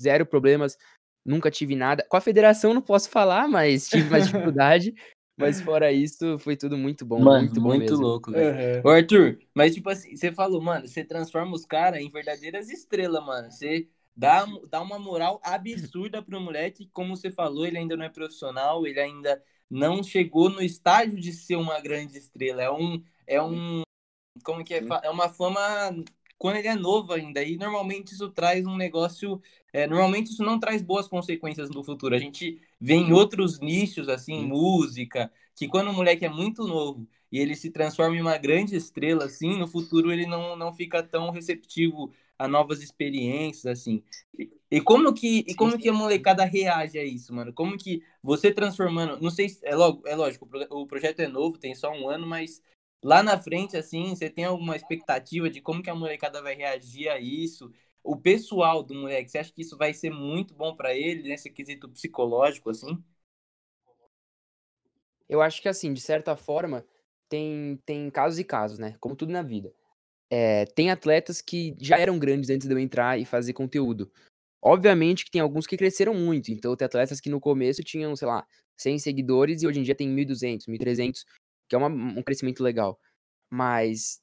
zero 0.00 0.26
problemas, 0.26 0.76
nunca 1.24 1.50
tive 1.50 1.74
nada. 1.74 2.04
Com 2.08 2.16
a 2.16 2.20
federação 2.20 2.74
não 2.74 2.82
posso 2.82 3.08
falar, 3.10 3.48
mas 3.48 3.88
tive 3.88 4.08
mais 4.10 4.26
dificuldade. 4.30 4.94
mas 5.36 5.60
fora 5.60 5.92
isso, 5.92 6.38
foi 6.38 6.56
tudo 6.56 6.76
muito 6.76 7.04
bom, 7.04 7.20
mano, 7.20 7.40
muito 7.40 7.60
bom 7.60 7.68
muito 7.68 7.80
mesmo. 7.80 8.06
louco, 8.06 8.30
velho. 8.30 8.82
Uhum. 8.84 8.90
Arthur, 8.90 9.38
mas 9.54 9.74
tipo 9.74 9.88
assim, 9.88 10.14
você 10.16 10.30
falou, 10.30 10.60
mano, 10.60 10.86
você 10.86 11.04
transforma 11.04 11.54
os 11.54 11.64
caras 11.64 12.00
em 12.00 12.10
verdadeiras 12.10 12.68
estrelas, 12.68 13.24
mano. 13.24 13.50
Você 13.50 13.88
dá, 14.16 14.46
dá 14.68 14.80
uma 14.80 14.98
moral 14.98 15.40
absurda 15.42 16.22
pro 16.22 16.40
moleque, 16.40 16.88
como 16.92 17.16
você 17.16 17.30
falou, 17.30 17.66
ele 17.66 17.78
ainda 17.78 17.96
não 17.96 18.04
é 18.04 18.08
profissional, 18.08 18.86
ele 18.86 19.00
ainda 19.00 19.42
não 19.70 20.02
chegou 20.02 20.50
no 20.50 20.62
estágio 20.62 21.18
de 21.18 21.32
ser 21.32 21.56
uma 21.56 21.80
grande 21.80 22.18
estrela. 22.18 22.62
É 22.62 22.70
um, 22.70 23.02
é 23.26 23.42
um, 23.42 23.82
como 24.44 24.62
que 24.62 24.74
é? 24.74 24.82
É 25.02 25.10
uma 25.10 25.28
fama 25.28 25.90
quando 26.42 26.56
ele 26.56 26.66
é 26.66 26.74
novo 26.74 27.12
ainda. 27.12 27.40
E 27.40 27.56
normalmente 27.56 28.14
isso 28.14 28.28
traz 28.28 28.66
um 28.66 28.76
negócio. 28.76 29.40
É, 29.72 29.86
normalmente 29.86 30.32
isso 30.32 30.42
não 30.42 30.58
traz 30.58 30.82
boas 30.82 31.06
consequências 31.06 31.70
no 31.70 31.84
futuro. 31.84 32.16
A 32.16 32.18
gente 32.18 32.60
vê 32.80 32.94
em 32.94 33.12
outros 33.12 33.60
nichos, 33.60 34.08
assim, 34.08 34.44
música, 34.44 35.30
que 35.54 35.68
quando 35.68 35.90
o 35.90 35.92
moleque 35.92 36.24
é 36.24 36.28
muito 36.28 36.66
novo 36.66 37.06
e 37.30 37.38
ele 37.38 37.54
se 37.54 37.70
transforma 37.70 38.16
em 38.16 38.20
uma 38.20 38.36
grande 38.38 38.74
estrela, 38.74 39.26
assim, 39.26 39.56
no 39.56 39.68
futuro 39.68 40.12
ele 40.12 40.26
não, 40.26 40.56
não 40.56 40.72
fica 40.72 41.00
tão 41.00 41.30
receptivo 41.30 42.12
a 42.36 42.48
novas 42.48 42.82
experiências, 42.82 43.66
assim. 43.66 44.02
E, 44.36 44.50
e 44.68 44.80
como 44.80 45.14
que 45.14 45.44
e 45.46 45.54
como 45.54 45.78
que 45.78 45.88
a 45.88 45.92
molecada 45.92 46.44
reage 46.44 46.98
a 46.98 47.04
isso, 47.04 47.32
mano? 47.32 47.52
Como 47.52 47.78
que 47.78 48.02
você 48.20 48.50
transformando, 48.52 49.22
não 49.22 49.30
sei, 49.30 49.46
é 49.62 49.76
logo, 49.76 50.02
é 50.08 50.16
lógico, 50.16 50.48
o 50.70 50.88
projeto 50.88 51.20
é 51.20 51.28
novo, 51.28 51.56
tem 51.56 51.72
só 51.72 51.92
um 51.92 52.08
ano, 52.08 52.26
mas 52.26 52.60
lá 53.02 53.22
na 53.22 53.38
frente, 53.38 53.76
assim, 53.76 54.14
você 54.14 54.30
tem 54.30 54.44
alguma 54.44 54.76
expectativa 54.76 55.50
de 55.50 55.60
como 55.60 55.82
que 55.82 55.90
a 55.90 55.94
molecada 55.94 56.40
vai 56.40 56.54
reagir 56.54 57.08
a 57.08 57.18
isso? 57.18 57.70
O 58.02 58.16
pessoal 58.16 58.82
do 58.82 58.94
moleque, 58.94 59.30
você 59.30 59.38
acha 59.38 59.52
que 59.52 59.62
isso 59.62 59.76
vai 59.76 59.92
ser 59.92 60.10
muito 60.10 60.54
bom 60.54 60.74
para 60.74 60.94
ele 60.94 61.28
nesse 61.28 61.50
quesito 61.50 61.88
psicológico, 61.88 62.70
assim? 62.70 63.02
Eu 65.28 65.40
acho 65.40 65.62
que 65.62 65.68
assim, 65.68 65.92
de 65.92 66.00
certa 66.00 66.36
forma, 66.36 66.84
tem, 67.28 67.80
tem 67.86 68.10
casos 68.10 68.38
e 68.38 68.44
casos, 68.44 68.78
né? 68.78 68.96
Como 69.00 69.16
tudo 69.16 69.32
na 69.32 69.42
vida. 69.42 69.72
É, 70.30 70.64
tem 70.66 70.90
atletas 70.90 71.40
que 71.42 71.76
já 71.80 71.98
eram 71.98 72.18
grandes 72.18 72.50
antes 72.50 72.66
de 72.66 72.74
eu 72.74 72.78
entrar 72.78 73.18
e 73.18 73.24
fazer 73.24 73.52
conteúdo. 73.52 74.10
Obviamente 74.62 75.24
que 75.24 75.30
tem 75.30 75.40
alguns 75.40 75.66
que 75.66 75.76
cresceram 75.76 76.14
muito, 76.14 76.52
então 76.52 76.76
tem 76.76 76.86
atletas 76.86 77.20
que 77.20 77.28
no 77.28 77.40
começo 77.40 77.82
tinham, 77.82 78.14
sei 78.14 78.28
lá, 78.28 78.46
100 78.76 78.98
seguidores 78.98 79.62
e 79.62 79.66
hoje 79.66 79.80
em 79.80 79.82
dia 79.82 79.94
tem 79.94 80.08
1.200, 80.08 80.66
1.300, 80.66 81.24
que 81.72 81.74
é 81.74 81.78
uma, 81.78 81.88
um 81.88 82.22
crescimento 82.22 82.62
legal. 82.62 83.00
Mas, 83.50 84.20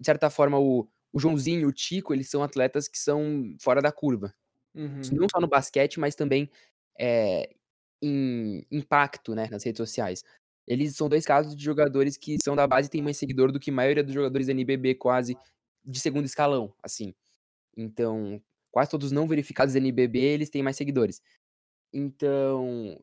de 0.00 0.06
certa 0.06 0.30
forma, 0.30 0.58
o, 0.58 0.88
o 1.12 1.20
Joãozinho 1.20 1.60
e 1.60 1.66
o 1.66 1.72
Tico, 1.72 2.14
eles 2.14 2.30
são 2.30 2.42
atletas 2.42 2.88
que 2.88 2.98
são 2.98 3.54
fora 3.60 3.82
da 3.82 3.92
curva. 3.92 4.34
Uhum. 4.74 5.02
Não 5.12 5.26
só 5.30 5.38
no 5.38 5.46
basquete, 5.46 6.00
mas 6.00 6.14
também 6.14 6.50
é, 6.98 7.54
em 8.00 8.66
impacto 8.70 9.34
né, 9.34 9.46
nas 9.50 9.62
redes 9.62 9.76
sociais. 9.76 10.24
Eles 10.66 10.96
são 10.96 11.06
dois 11.06 11.26
casos 11.26 11.54
de 11.54 11.62
jogadores 11.62 12.16
que 12.16 12.38
são 12.42 12.56
da 12.56 12.66
base 12.66 12.88
e 12.88 12.90
têm 12.90 13.02
mais 13.02 13.18
seguidor 13.18 13.52
do 13.52 13.60
que 13.60 13.70
a 13.70 13.74
maioria 13.74 14.02
dos 14.02 14.14
jogadores 14.14 14.46
da 14.46 14.54
NBB, 14.54 14.94
quase 14.94 15.36
de 15.84 16.00
segundo 16.00 16.24
escalão, 16.24 16.72
assim. 16.82 17.14
Então, 17.76 18.42
quase 18.70 18.90
todos 18.90 19.12
não 19.12 19.28
verificados 19.28 19.74
da 19.74 19.80
NBB, 19.80 20.18
eles 20.18 20.48
têm 20.48 20.62
mais 20.62 20.76
seguidores. 20.76 21.20
Então, 21.92 22.98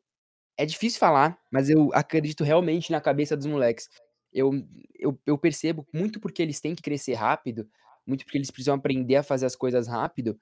é 0.58 0.66
difícil 0.66 1.00
falar, 1.00 1.38
mas 1.52 1.70
eu 1.70 1.90
acredito 1.94 2.44
realmente 2.44 2.92
na 2.92 3.02
cabeça 3.02 3.36
dos 3.36 3.46
moleques. 3.46 3.90
Eu, 4.32 4.52
eu, 4.96 5.20
eu 5.26 5.38
percebo 5.38 5.88
muito 5.94 6.20
porque 6.20 6.42
eles 6.42 6.60
têm 6.60 6.76
que 6.76 6.82
crescer 6.82 7.14
rápido, 7.14 7.68
muito 8.06 8.24
porque 8.26 8.38
eles 8.38 8.52
precisam 8.52 8.76
aprender 8.76 9.16
a 9.16 9.24
fazer 9.24 9.46
as 9.46 9.56
coisas 9.56 9.88
rápido, 9.88 10.38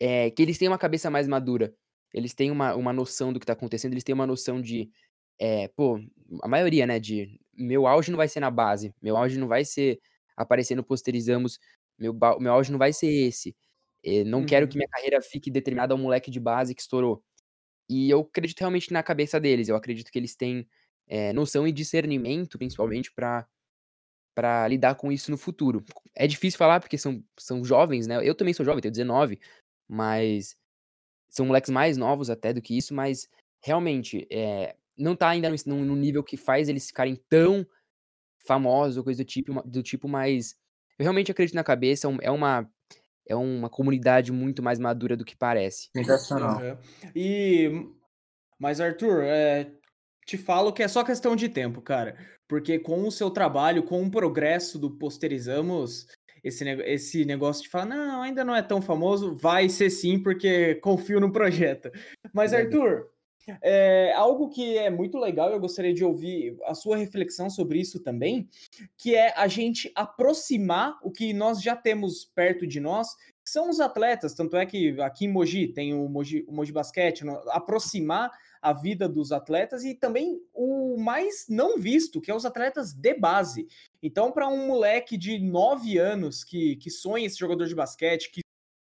é, 0.00 0.30
que 0.30 0.42
eles 0.42 0.58
têm 0.58 0.68
uma 0.68 0.78
cabeça 0.78 1.10
mais 1.10 1.26
madura. 1.28 1.74
Eles 2.12 2.34
têm 2.34 2.50
uma, 2.50 2.74
uma 2.74 2.92
noção 2.92 3.32
do 3.32 3.38
que 3.38 3.44
está 3.44 3.52
acontecendo, 3.52 3.92
eles 3.92 4.04
têm 4.04 4.14
uma 4.14 4.26
noção 4.26 4.60
de 4.60 4.90
é, 5.38 5.68
pô, 5.68 6.00
a 6.42 6.48
maioria, 6.48 6.86
né, 6.86 6.98
de 6.98 7.38
meu 7.54 7.86
auge 7.86 8.10
não 8.10 8.16
vai 8.16 8.28
ser 8.28 8.40
na 8.40 8.50
base, 8.50 8.94
meu 9.02 9.16
auge 9.16 9.38
não 9.38 9.48
vai 9.48 9.64
ser 9.64 10.00
aparecendo 10.36 10.82
posterizamos, 10.82 11.58
meu, 11.98 12.14
meu 12.38 12.52
auge 12.52 12.70
não 12.70 12.78
vai 12.78 12.92
ser 12.92 13.08
esse. 13.08 13.56
É, 14.04 14.24
não 14.24 14.40
uhum. 14.40 14.46
quero 14.46 14.68
que 14.68 14.76
minha 14.76 14.88
carreira 14.88 15.20
fique 15.20 15.50
determinada 15.50 15.94
ao 15.94 15.98
moleque 15.98 16.30
de 16.30 16.38
base 16.38 16.74
que 16.74 16.82
estourou. 16.82 17.22
E 17.88 18.10
eu 18.10 18.20
acredito 18.20 18.60
realmente 18.60 18.92
na 18.92 19.02
cabeça 19.02 19.38
deles, 19.40 19.68
eu 19.68 19.76
acredito 19.76 20.10
que 20.10 20.18
eles 20.18 20.34
têm 20.34 20.68
é, 21.06 21.32
noção 21.32 21.66
e 21.66 21.72
discernimento, 21.72 22.58
principalmente, 22.58 23.12
para 23.12 23.46
para 24.34 24.68
lidar 24.68 24.96
com 24.96 25.10
isso 25.10 25.30
no 25.30 25.38
futuro. 25.38 25.82
É 26.14 26.26
difícil 26.26 26.58
falar 26.58 26.78
porque 26.78 26.98
são, 26.98 27.24
são 27.38 27.64
jovens, 27.64 28.06
né? 28.06 28.18
Eu 28.22 28.34
também 28.34 28.52
sou 28.52 28.66
jovem, 28.66 28.82
tenho 28.82 28.92
19, 28.92 29.40
mas 29.88 30.54
são 31.30 31.46
moleques 31.46 31.70
mais 31.70 31.96
novos 31.96 32.28
até 32.28 32.52
do 32.52 32.60
que 32.60 32.76
isso, 32.76 32.92
mas 32.92 33.30
realmente, 33.62 34.26
é, 34.30 34.76
não 34.96 35.16
tá 35.16 35.30
ainda 35.30 35.48
no, 35.64 35.84
no 35.84 35.96
nível 35.96 36.22
que 36.22 36.36
faz 36.36 36.68
eles 36.68 36.86
ficarem 36.86 37.16
tão 37.30 37.66
famosos 38.46 38.98
ou 38.98 39.04
coisa 39.04 39.24
do 39.24 39.26
tipo, 39.26 39.62
do 39.62 39.82
tipo, 39.82 40.06
mas 40.06 40.54
eu 40.98 41.04
realmente 41.04 41.30
acredito 41.30 41.54
na 41.54 41.64
cabeça, 41.64 42.06
é, 42.06 42.26
é 42.26 42.30
uma 42.30 42.70
é 43.28 43.34
uma 43.36 43.68
comunidade 43.68 44.32
muito 44.32 44.62
mais 44.62 44.78
madura 44.78 45.16
do 45.16 45.24
que 45.24 45.36
parece. 45.36 45.88
Sensacional. 45.94 46.60
Uhum. 46.60 46.76
E 47.14 47.86
mas 48.58 48.80
Arthur, 48.80 49.22
é, 49.22 49.70
te 50.26 50.36
falo 50.36 50.72
que 50.72 50.82
é 50.82 50.88
só 50.88 51.04
questão 51.04 51.36
de 51.36 51.48
tempo, 51.48 51.82
cara, 51.82 52.16
porque 52.48 52.78
com 52.78 53.06
o 53.06 53.12
seu 53.12 53.30
trabalho, 53.30 53.82
com 53.82 54.02
o 54.02 54.10
progresso 54.10 54.78
do 54.78 54.90
Posterizamos, 54.90 56.06
esse, 56.42 56.64
esse 56.64 57.24
negócio 57.24 57.64
de 57.64 57.68
falar, 57.68 57.86
não, 57.86 58.22
ainda 58.22 58.44
não 58.44 58.54
é 58.54 58.62
tão 58.62 58.80
famoso, 58.80 59.34
vai 59.34 59.68
ser 59.68 59.90
sim, 59.90 60.18
porque 60.18 60.76
confio 60.76 61.20
no 61.20 61.32
projeto. 61.32 61.90
Mas, 62.32 62.52
Arthur, 62.52 63.08
é, 63.62 64.12
algo 64.14 64.48
que 64.48 64.76
é 64.76 64.90
muito 64.90 65.18
legal, 65.18 65.50
eu 65.50 65.60
gostaria 65.60 65.94
de 65.94 66.04
ouvir 66.04 66.56
a 66.64 66.74
sua 66.74 66.96
reflexão 66.96 67.48
sobre 67.48 67.78
isso 67.80 68.00
também, 68.00 68.48
que 68.96 69.14
é 69.14 69.32
a 69.36 69.46
gente 69.46 69.90
aproximar 69.94 70.98
o 71.02 71.10
que 71.10 71.32
nós 71.32 71.62
já 71.62 71.76
temos 71.76 72.24
perto 72.24 72.66
de 72.66 72.80
nós, 72.80 73.14
que 73.44 73.50
são 73.50 73.70
os 73.70 73.78
atletas, 73.78 74.34
tanto 74.34 74.56
é 74.56 74.66
que 74.66 75.00
aqui 75.00 75.26
em 75.26 75.32
Mogi 75.32 75.68
tem 75.68 75.94
o 75.94 76.08
Mogi, 76.08 76.44
o 76.48 76.52
Mogi 76.52 76.72
Basquete, 76.72 77.22
aproximar 77.50 78.30
a 78.60 78.72
vida 78.72 79.08
dos 79.08 79.30
atletas 79.30 79.84
e 79.84 79.94
também 79.94 80.40
o 80.52 80.96
mais 80.98 81.46
não 81.48 81.78
visto, 81.78 82.20
que 82.20 82.30
é 82.30 82.34
os 82.34 82.44
atletas 82.44 82.92
de 82.92 83.14
base. 83.14 83.68
Então, 84.02 84.32
para 84.32 84.48
um 84.48 84.66
moleque 84.66 85.16
de 85.16 85.38
9 85.38 85.96
anos 85.96 86.42
que, 86.42 86.74
que 86.74 86.90
sonha 86.90 87.26
esse 87.26 87.38
jogador 87.38 87.66
de 87.66 87.74
basquete, 87.76 88.32
que 88.32 88.40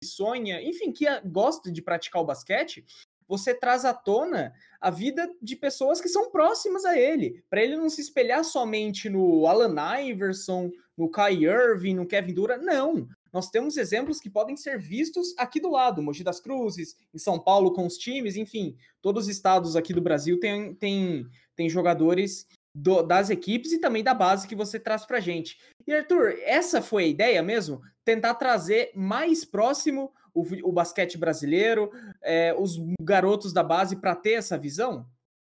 sonha, 0.01 0.61
enfim, 0.61 0.93
que 0.93 1.05
gosta 1.25 1.69
de 1.69 1.81
praticar 1.81 2.21
o 2.21 2.25
basquete, 2.25 2.85
você 3.27 3.53
traz 3.53 3.85
à 3.85 3.93
tona 3.93 4.53
a 4.79 4.89
vida 4.89 5.29
de 5.41 5.55
pessoas 5.55 5.99
que 5.99 6.09
são 6.09 6.29
próximas 6.29 6.85
a 6.85 6.97
ele, 6.97 7.43
para 7.49 7.63
ele 7.63 7.75
não 7.75 7.89
se 7.89 8.01
espelhar 8.01 8.43
somente 8.43 9.09
no 9.09 9.47
Alan 9.47 9.75
Iverson, 10.01 10.71
no 10.97 11.09
Kai 11.09 11.43
Irving, 11.43 11.95
no 11.95 12.05
Kevin 12.05 12.33
Durant, 12.33 12.61
não. 12.61 13.07
Nós 13.33 13.49
temos 13.49 13.75
exemplos 13.75 14.19
que 14.19 14.29
podem 14.29 14.55
ser 14.55 14.79
vistos 14.79 15.33
aqui 15.37 15.59
do 15.59 15.69
lado, 15.69 16.01
Mogi 16.01 16.23
das 16.23 16.39
Cruzes, 16.39 16.95
em 17.13 17.17
São 17.17 17.37
Paulo 17.37 17.73
com 17.73 17.85
os 17.85 17.97
times, 17.97 18.37
enfim, 18.37 18.77
todos 19.01 19.25
os 19.25 19.29
estados 19.29 19.75
aqui 19.75 19.93
do 19.93 20.01
Brasil 20.01 20.39
têm 20.39 20.73
tem, 20.75 21.25
tem 21.55 21.69
jogadores 21.69 22.47
do, 22.73 23.01
das 23.01 23.29
equipes 23.29 23.71
e 23.71 23.79
também 23.79 24.03
da 24.03 24.13
base 24.13 24.47
que 24.47 24.55
você 24.55 24.79
traz 24.79 25.05
para 25.05 25.19
gente. 25.19 25.57
E 25.87 25.93
Arthur, 25.93 26.37
essa 26.43 26.81
foi 26.81 27.05
a 27.05 27.07
ideia 27.07 27.41
mesmo? 27.41 27.81
Tentar 28.03 28.35
trazer 28.35 28.91
mais 28.95 29.45
próximo 29.45 30.13
o, 30.35 30.69
o 30.69 30.71
basquete 30.71 31.17
brasileiro, 31.17 31.89
é, 32.21 32.53
os 32.53 32.77
garotos 33.01 33.53
da 33.53 33.63
base 33.63 33.95
para 33.95 34.15
ter 34.15 34.33
essa 34.33 34.57
visão? 34.57 35.07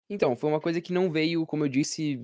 Então, 0.09 0.35
foi 0.35 0.49
uma 0.49 0.61
coisa 0.61 0.81
que 0.81 0.93
não 0.93 1.11
veio, 1.11 1.45
como 1.45 1.65
eu 1.65 1.69
disse, 1.69 2.23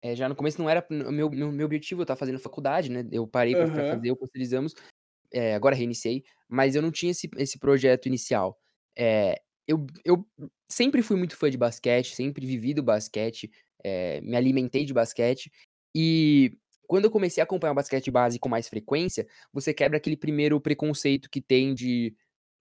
é, 0.00 0.14
já 0.14 0.28
no 0.28 0.36
começo 0.36 0.62
não 0.62 0.70
era 0.70 0.86
meu, 0.88 1.28
meu, 1.28 1.52
meu 1.52 1.66
objetivo, 1.66 2.00
eu 2.00 2.04
estava 2.04 2.18
fazendo 2.18 2.38
faculdade, 2.38 2.90
né? 2.90 3.06
Eu 3.10 3.26
parei 3.26 3.54
para 3.54 3.66
uhum. 3.66 3.74
fazer 3.74 4.12
o 4.12 4.16
Posterizamos, 4.16 4.74
é, 5.32 5.54
agora 5.54 5.74
reiniciei, 5.74 6.24
mas 6.48 6.74
eu 6.74 6.80
não 6.80 6.90
tinha 6.90 7.10
esse, 7.10 7.28
esse 7.36 7.58
projeto 7.58 8.06
inicial. 8.06 8.56
É, 8.96 9.42
eu, 9.66 9.86
eu 10.04 10.26
sempre 10.70 11.02
fui 11.02 11.16
muito 11.16 11.36
fã 11.36 11.50
de 11.50 11.58
basquete, 11.58 12.14
sempre 12.14 12.46
vivi 12.46 12.72
do 12.72 12.82
basquete, 12.82 13.50
é, 13.84 14.20
me 14.22 14.36
alimentei 14.36 14.84
de 14.84 14.94
basquete, 14.94 15.50
e 15.94 16.56
quando 16.88 17.04
eu 17.04 17.10
comecei 17.10 17.40
a 17.40 17.44
acompanhar 17.44 17.72
o 17.72 17.76
basquete 17.76 18.10
base 18.10 18.38
com 18.40 18.48
mais 18.48 18.68
frequência, 18.68 19.28
você 19.52 19.74
quebra 19.74 19.98
aquele 19.98 20.16
primeiro 20.16 20.60
preconceito 20.60 21.30
que 21.30 21.40
tem 21.40 21.74
de 21.74 22.16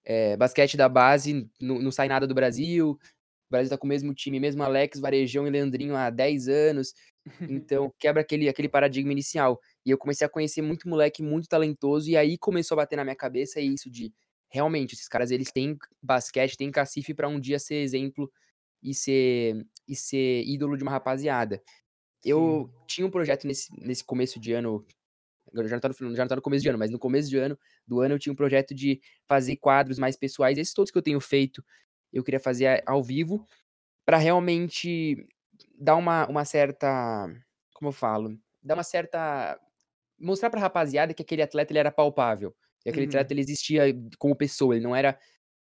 é, 0.06 0.38
basquete 0.38 0.78
da 0.78 0.90
base, 0.90 1.50
não, 1.60 1.80
não 1.80 1.92
sai 1.92 2.08
nada 2.10 2.28
do 2.28 2.36
Brasil, 2.36 2.92
o 2.92 3.52
Brasil 3.52 3.70
tá 3.70 3.78
com 3.78 3.88
o 3.88 3.90
mesmo 3.90 4.14
time, 4.14 4.40
mesmo 4.40 4.62
Alex, 4.64 5.00
Varejão 5.00 5.48
e 5.48 5.50
Leandrinho 5.50 5.96
há 5.96 6.10
10 6.10 6.48
anos. 6.48 6.94
Então, 7.42 7.94
quebra 8.00 8.22
aquele, 8.22 8.48
aquele 8.48 8.70
paradigma 8.70 9.12
inicial. 9.12 9.60
E 9.86 9.92
eu 9.92 9.98
comecei 9.98 10.26
a 10.26 10.30
conhecer 10.30 10.62
muito 10.62 10.88
moleque 10.88 11.22
muito 11.22 11.50
talentoso, 11.50 12.10
e 12.10 12.16
aí 12.16 12.38
começou 12.38 12.76
a 12.76 12.84
bater 12.84 12.96
na 12.96 13.04
minha 13.04 13.18
cabeça 13.18 13.60
isso 13.60 13.90
de 13.92 14.14
realmente, 14.50 14.94
esses 14.96 15.10
caras, 15.10 15.30
eles 15.30 15.52
têm 15.52 15.78
basquete, 16.02 16.56
têm 16.56 16.72
cacife 16.72 17.14
para 17.14 17.28
um 17.28 17.38
dia 17.38 17.60
ser 17.60 17.76
exemplo 17.76 18.32
e 18.82 18.94
ser, 18.94 19.66
e 19.86 19.94
ser 19.94 20.44
ídolo 20.46 20.78
de 20.78 20.84
uma 20.84 20.92
rapaziada. 20.92 21.62
Eu 22.24 22.70
Sim. 22.72 22.86
tinha 22.88 23.08
um 23.08 23.12
projeto 23.12 23.46
nesse, 23.46 23.70
nesse 23.80 24.04
começo 24.04 24.40
de 24.40 24.54
ano, 24.54 24.86
já 25.54 25.76
não, 25.76 25.80
tá 25.80 25.90
no, 25.90 26.16
já 26.16 26.24
não 26.24 26.28
tá 26.28 26.36
no 26.36 26.42
começo 26.42 26.64
de 26.64 26.70
ano, 26.70 26.78
mas 26.78 26.92
no 26.92 27.00
começo 27.00 27.30
de 27.30 27.38
ano, 27.38 27.58
do 27.86 28.02
ano 28.02 28.16
eu 28.16 28.20
tinha 28.20 28.34
um 28.34 28.36
projeto 28.36 28.74
de 28.76 29.00
fazer 29.28 29.56
quadros 29.58 29.98
mais 29.98 30.16
pessoais, 30.18 30.58
esses 30.58 30.74
todos 30.74 30.92
que 30.92 30.98
eu 30.98 31.02
tenho 31.02 31.20
feito, 31.20 31.64
eu 32.12 32.24
queria 32.24 32.40
fazer 32.40 32.84
ao 32.86 33.04
vivo, 33.04 33.46
para 34.06 34.18
realmente 34.18 35.28
dar 35.78 35.96
uma, 35.96 36.28
uma 36.28 36.46
certa, 36.46 37.28
como 37.74 37.90
eu 37.90 37.94
falo, 37.94 38.38
dar 38.62 38.76
uma 38.76 38.84
certa, 38.84 39.60
mostrar 40.20 40.50
pra 40.50 40.60
rapaziada 40.60 41.14
que 41.14 41.22
aquele 41.22 41.42
atleta 41.42 41.72
ele 41.72 41.80
era 41.80 41.92
palpável, 41.92 42.56
que 42.82 42.90
aquele 42.90 43.06
uhum. 43.06 43.10
atleta 43.10 43.34
ele 43.34 43.42
existia 43.42 43.84
como 44.18 44.36
pessoa, 44.36 44.76
ele 44.76 44.84
não 44.84 44.96
era 44.96 45.18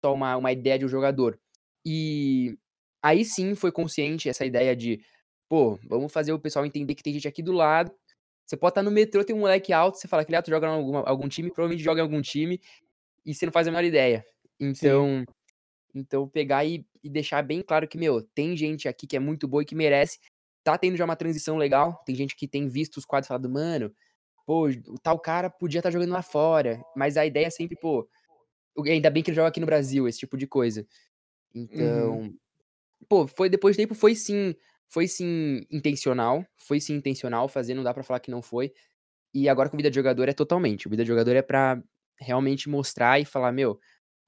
só 0.05 0.15
uma, 0.15 0.37
uma 0.37 0.53
ideia 0.53 0.79
de 0.79 0.85
um 0.85 0.89
jogador. 0.89 1.39
E 1.85 2.59
aí 3.03 3.25
sim 3.25 3.55
foi 3.55 3.73
consciente 3.73 4.29
essa 4.29 4.45
ideia 4.45 4.75
de, 4.75 5.03
pô, 5.51 5.77
vamos 5.83 6.13
fazer 6.13 6.33
o 6.33 6.39
pessoal 6.39 6.65
entender 6.65 6.95
que 6.95 7.03
tem 7.03 7.13
gente 7.13 7.27
aqui 7.27 7.43
do 7.43 7.51
lado. 7.51 7.91
Você 8.47 8.57
pode 8.57 8.71
estar 8.71 8.85
no 8.85 8.91
metrô, 8.91 9.25
tem 9.25 9.35
um 9.35 9.41
moleque 9.41 9.73
alto, 9.73 9.99
você 9.99 10.07
fala 10.07 10.25
que 10.25 10.31
ele 10.31 10.37
alto 10.37 10.49
joga 10.49 10.69
em 10.69 10.71
algum, 10.71 10.97
algum 10.99 11.29
time, 11.29 11.51
provavelmente 11.51 11.83
joga 11.83 12.01
em 12.01 12.05
algum 12.05 12.23
time, 12.23 12.61
e 13.27 13.35
você 13.35 13.47
não 13.47 13.53
faz 13.53 13.67
a 13.67 13.71
menor 13.73 13.83
ideia. 13.83 14.25
Então, 14.61 15.25
então 15.93 16.29
pegar 16.29 16.65
e, 16.65 16.87
e, 17.03 17.11
deixar 17.11 17.43
bem 17.43 17.63
claro 17.63 17.89
que, 17.89 17.99
meu, 17.99 18.23
tem 18.23 18.57
gente 18.57 18.87
aqui 18.87 19.09
que 19.09 19.17
é 19.17 19.19
muito 19.19 19.49
boa 19.49 19.63
e 19.63 19.67
que 19.67 19.75
merece. 19.75 20.21
Tá 20.63 20.79
tendo 20.79 20.97
já 20.97 21.05
uma 21.05 21.17
transição 21.17 21.57
legal. 21.57 22.01
Tem 22.07 22.15
gente 22.15 22.37
que 22.37 22.47
tem 22.47 22.69
visto 22.69 22.99
os 22.99 23.05
quadros 23.05 23.27
e 23.27 23.29
falado, 23.29 23.51
mano, 23.51 23.93
pô, 24.47 24.69
o 24.69 24.99
tal 25.03 25.19
cara 25.19 25.51
podia 25.51 25.81
estar 25.81 25.91
jogando 25.91 26.13
lá 26.13 26.23
fora. 26.23 26.81
Mas 26.95 27.17
a 27.17 27.27
ideia 27.27 27.47
é 27.47 27.51
sempre, 27.51 27.77
pô, 27.77 28.09
ainda 28.87 29.11
bem 29.11 29.23
que 29.23 29.31
ele 29.31 29.37
joga 29.37 29.49
aqui 29.49 29.59
no 29.59 29.67
Brasil, 29.67 30.07
esse 30.07 30.21
tipo 30.21 30.37
de 30.37 30.47
coisa. 30.47 30.87
Então, 31.53 32.21
uhum. 32.21 32.37
pô, 33.09 33.27
foi 33.27 33.49
depois 33.49 33.75
de 33.75 33.83
tempo 33.83 33.95
foi 33.95 34.15
sim, 34.15 34.55
foi 34.91 35.07
sim 35.07 35.65
intencional, 35.71 36.45
foi 36.59 36.81
sim 36.81 36.95
intencional 36.95 37.49
fazer, 37.49 37.75
não 37.75 37.85
dá 37.85 37.95
para 37.95 38.03
falar 38.03 38.21
que 38.21 38.31
não 38.31 38.43
foi. 38.43 38.73
E 39.33 39.49
agora 39.49 39.71
com 39.71 39.77
vida 39.77 39.89
de 39.89 39.95
jogador 39.95 40.29
é 40.29 40.33
totalmente. 40.33 40.87
O 40.87 40.91
vida 40.91 41.05
de 41.05 41.09
jogador 41.09 41.37
é 41.37 41.43
para 41.43 41.81
realmente 42.19 42.69
mostrar 42.69 43.21
e 43.21 43.25
falar, 43.25 43.53
meu, 43.53 43.79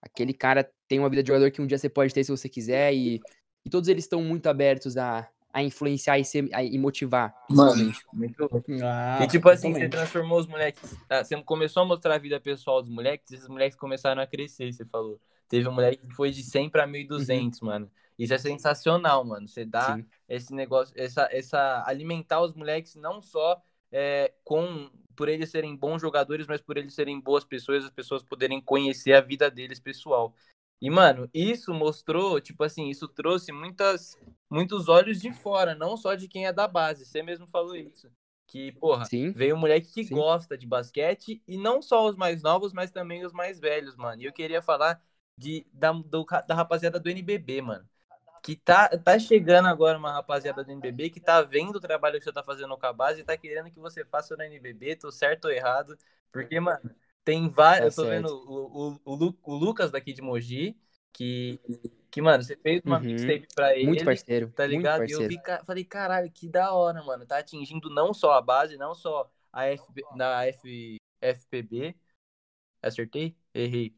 aquele 0.01 0.33
cara 0.33 0.71
tem 0.87 1.01
uma 1.01 1.11
vida 1.11 1.23
de 1.23 1.29
jogador 1.29 1.51
que 1.51 1.61
um 1.61 1.67
dia 1.67 1.77
você 1.77 1.89
pode 1.89 2.15
ter 2.15 2.23
se 2.23 2.31
você 2.31 2.49
quiser 2.49 2.95
e, 2.95 3.21
e 3.65 3.71
todos 3.71 3.89
eles 3.89 4.05
estão 4.05 4.23
muito 4.23 4.47
abertos 4.47 4.97
a, 4.97 5.29
a 5.53 5.65
influenciar 5.65 6.21
e, 6.21 6.25
ser, 6.25 6.49
a, 6.53 6.63
e 6.63 6.79
motivar. 6.79 7.35
Mano, 7.51 7.93
muito 8.13 8.49
ah, 8.85 9.19
E 9.21 9.27
tipo 9.27 9.49
assim, 9.49 9.73
você 9.73 9.89
transformou 9.89 10.39
os 10.39 10.47
moleques. 10.47 10.97
Tá? 11.09 11.25
Você 11.25 11.43
começou 11.43 11.83
a 11.83 11.87
mostrar 11.87 12.15
a 12.15 12.19
vida 12.19 12.39
pessoal 12.39 12.81
dos 12.81 12.91
moleques, 12.91 13.33
esses 13.33 13.49
moleques 13.49 13.77
começaram 13.77 14.23
a 14.23 14.27
crescer, 14.29 14.73
você 14.73 14.85
falou. 14.85 15.21
Teve 15.49 15.69
um 15.69 15.73
moleque 15.73 16.07
que 16.07 16.15
foi 16.15 16.31
de 16.31 16.43
100 16.43 16.71
para 16.71 16.87
1.200, 16.87 17.61
uhum. 17.61 17.69
mano. 17.69 17.91
Isso 18.23 18.35
é 18.35 18.39
sensacional, 18.39 19.25
mano. 19.25 19.49
Você 19.49 19.65
dá 19.65 19.97
Sim. 19.97 20.07
esse 20.29 20.55
negócio, 20.55 20.95
essa, 20.97 21.29
essa 21.33 21.83
alimentar 21.87 22.41
os 22.41 22.55
moleques 22.55 22.95
não 22.95 23.21
só 23.21 23.61
é, 23.91 24.33
com 24.45 24.89
por 25.17 25.29
eles 25.29 25.51
serem 25.51 25.77
bons 25.77 26.01
jogadores, 26.01 26.47
mas 26.47 26.61
por 26.61 26.77
eles 26.77 26.95
serem 26.95 27.21
boas 27.21 27.45
pessoas, 27.45 27.85
as 27.85 27.91
pessoas 27.91 28.23
poderem 28.23 28.61
conhecer 28.61 29.13
a 29.13 29.21
vida 29.21 29.51
deles 29.51 29.81
pessoal. 29.81 30.35
E, 30.81 30.89
mano, 30.89 31.29
isso 31.35 31.75
mostrou, 31.75 32.41
tipo 32.41 32.63
assim, 32.65 32.89
isso 32.89 33.07
trouxe 33.09 33.53
muitas, 33.53 34.17
muitos 34.49 34.89
olhos 34.89 35.21
de 35.21 35.33
fora, 35.33 35.75
não 35.75 35.97
só 35.97 36.15
de 36.15 36.29
quem 36.29 36.47
é 36.47 36.53
da 36.53 36.67
base. 36.67 37.05
Você 37.05 37.23
mesmo 37.23 37.47
falou 37.47 37.77
isso. 37.77 38.09
Que, 38.47 38.73
porra, 38.73 39.05
Sim. 39.05 39.33
veio 39.33 39.57
um 39.57 39.59
moleque 39.59 39.93
que 39.93 40.05
Sim. 40.05 40.15
gosta 40.15 40.57
de 40.57 40.67
basquete, 40.67 41.43
e 41.47 41.57
não 41.57 41.83
só 41.83 42.09
os 42.09 42.17
mais 42.17 42.43
novos, 42.43 42.73
mas 42.73 42.91
também 42.91 43.25
os 43.25 43.33
mais 43.33 43.59
velhos, 43.61 43.97
mano. 43.97 44.23
E 44.23 44.25
eu 44.25 44.33
queria 44.33 44.63
falar 44.63 45.01
de, 45.37 45.67
da, 45.73 45.93
do, 45.93 46.25
da 46.25 46.55
rapaziada 46.55 46.99
do 46.99 47.09
NBB, 47.09 47.63
mano. 47.63 47.89
Que 48.43 48.57
tá, 48.57 48.89
tá 48.89 49.19
chegando 49.21 49.69
agora 49.69 49.97
uma 49.97 50.13
rapaziada 50.13 50.65
do 50.65 50.73
NBB 50.73 51.11
que 51.11 51.21
tá 51.21 51.41
vendo 51.43 51.77
o 51.77 51.81
trabalho 51.81 52.19
que 52.19 52.25
você 52.25 52.33
tá 52.33 52.43
fazendo 52.43 52.77
com 52.77 52.87
a 52.87 52.93
base 52.93 53.21
e 53.21 53.25
tá 53.25 53.37
querendo 53.37 53.71
que 53.71 53.79
você 53.79 54.05
faça 54.05 54.37
no 54.37 54.43
NBB, 54.43 54.97
tô 54.97 55.13
certo 55.13 55.45
ou 55.45 55.53
errado. 55.53 55.97
Porque, 56.33 56.59
mano, 56.59 56.91
tem 57.25 57.49
vários. 57.49 57.97
É 57.97 58.01
eu 58.01 58.05
tô 58.05 58.11
certo. 58.11 58.29
vendo 58.29 58.51
o, 58.51 58.99
o, 59.05 59.27
o, 59.27 59.35
o, 59.45 59.55
Lucas 59.55 59.93
daqui 59.93 60.13
de 60.13 60.21
Mogi, 60.21 60.77
que, 61.13 61.61
que 62.11 62.21
mano, 62.21 62.43
você 62.43 62.57
fez 62.57 62.83
uma 62.85 62.99
uhum. 62.99 63.05
mixtape 63.05 63.47
pra 63.55 63.77
ele. 63.77 63.87
Muito 63.87 64.05
parceiro. 64.05 64.51
Tá 64.51 64.67
ligado? 64.67 64.99
Parceiro. 64.99 65.23
E 65.23 65.25
eu 65.25 65.29
vi, 65.29 65.65
falei, 65.65 65.85
caralho, 65.85 66.31
que 66.31 66.49
da 66.49 66.73
hora, 66.73 67.01
mano. 67.05 67.25
Tá 67.25 67.39
atingindo 67.39 67.89
não 67.91 68.13
só 68.13 68.33
a 68.33 68.43
base, 68.43 68.77
não 68.77 68.93
só 68.93 69.31
a 69.53 69.67
FB, 69.67 70.03
na 70.17 70.45
F, 70.47 70.97
FPB. 71.21 71.95
Acertei? 72.83 73.37
Errei. 73.55 73.95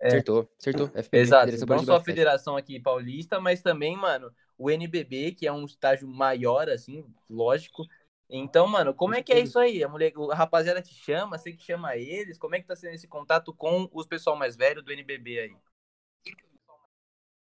É. 0.00 0.08
Acertou, 0.08 0.48
acertou. 0.58 0.86
FPB, 0.88 1.18
Exato. 1.22 1.66
Não 1.66 1.84
só 1.84 1.96
a 1.96 2.04
federação 2.04 2.56
aqui 2.56 2.78
paulista, 2.80 3.40
mas 3.40 3.62
também, 3.62 3.96
mano, 3.96 4.32
o 4.58 4.70
NBB, 4.70 5.32
que 5.32 5.46
é 5.46 5.52
um 5.52 5.64
estágio 5.64 6.06
maior, 6.06 6.68
assim, 6.68 7.04
lógico, 7.28 7.86
então, 8.28 8.66
mano, 8.66 8.94
como 8.94 9.14
é 9.14 9.22
que 9.22 9.32
é 9.32 9.40
isso 9.40 9.58
aí? 9.58 9.84
A, 9.84 9.88
mulher, 9.88 10.12
a 10.30 10.34
rapaziada 10.34 10.80
te 10.80 10.94
chama, 10.94 11.38
você 11.38 11.52
que 11.52 11.62
chama 11.62 11.96
eles? 11.96 12.38
Como 12.38 12.54
é 12.54 12.60
que 12.60 12.66
tá 12.66 12.74
sendo 12.74 12.94
esse 12.94 13.06
contato 13.06 13.52
com 13.52 13.88
os 13.92 14.06
pessoal 14.06 14.36
mais 14.36 14.56
velho 14.56 14.82
do 14.82 14.92
NBB 14.92 15.38
aí? 15.38 15.56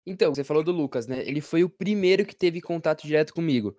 Então, 0.07 0.35
você 0.35 0.44
falou 0.44 0.62
do 0.62 0.72
Lucas, 0.72 1.07
né? 1.07 1.20
Ele 1.27 1.40
foi 1.40 1.64
o 1.64 1.68
primeiro 1.68 2.24
que 2.24 2.35
teve 2.35 2.61
contato 2.61 3.07
direto 3.07 3.35
comigo. 3.35 3.77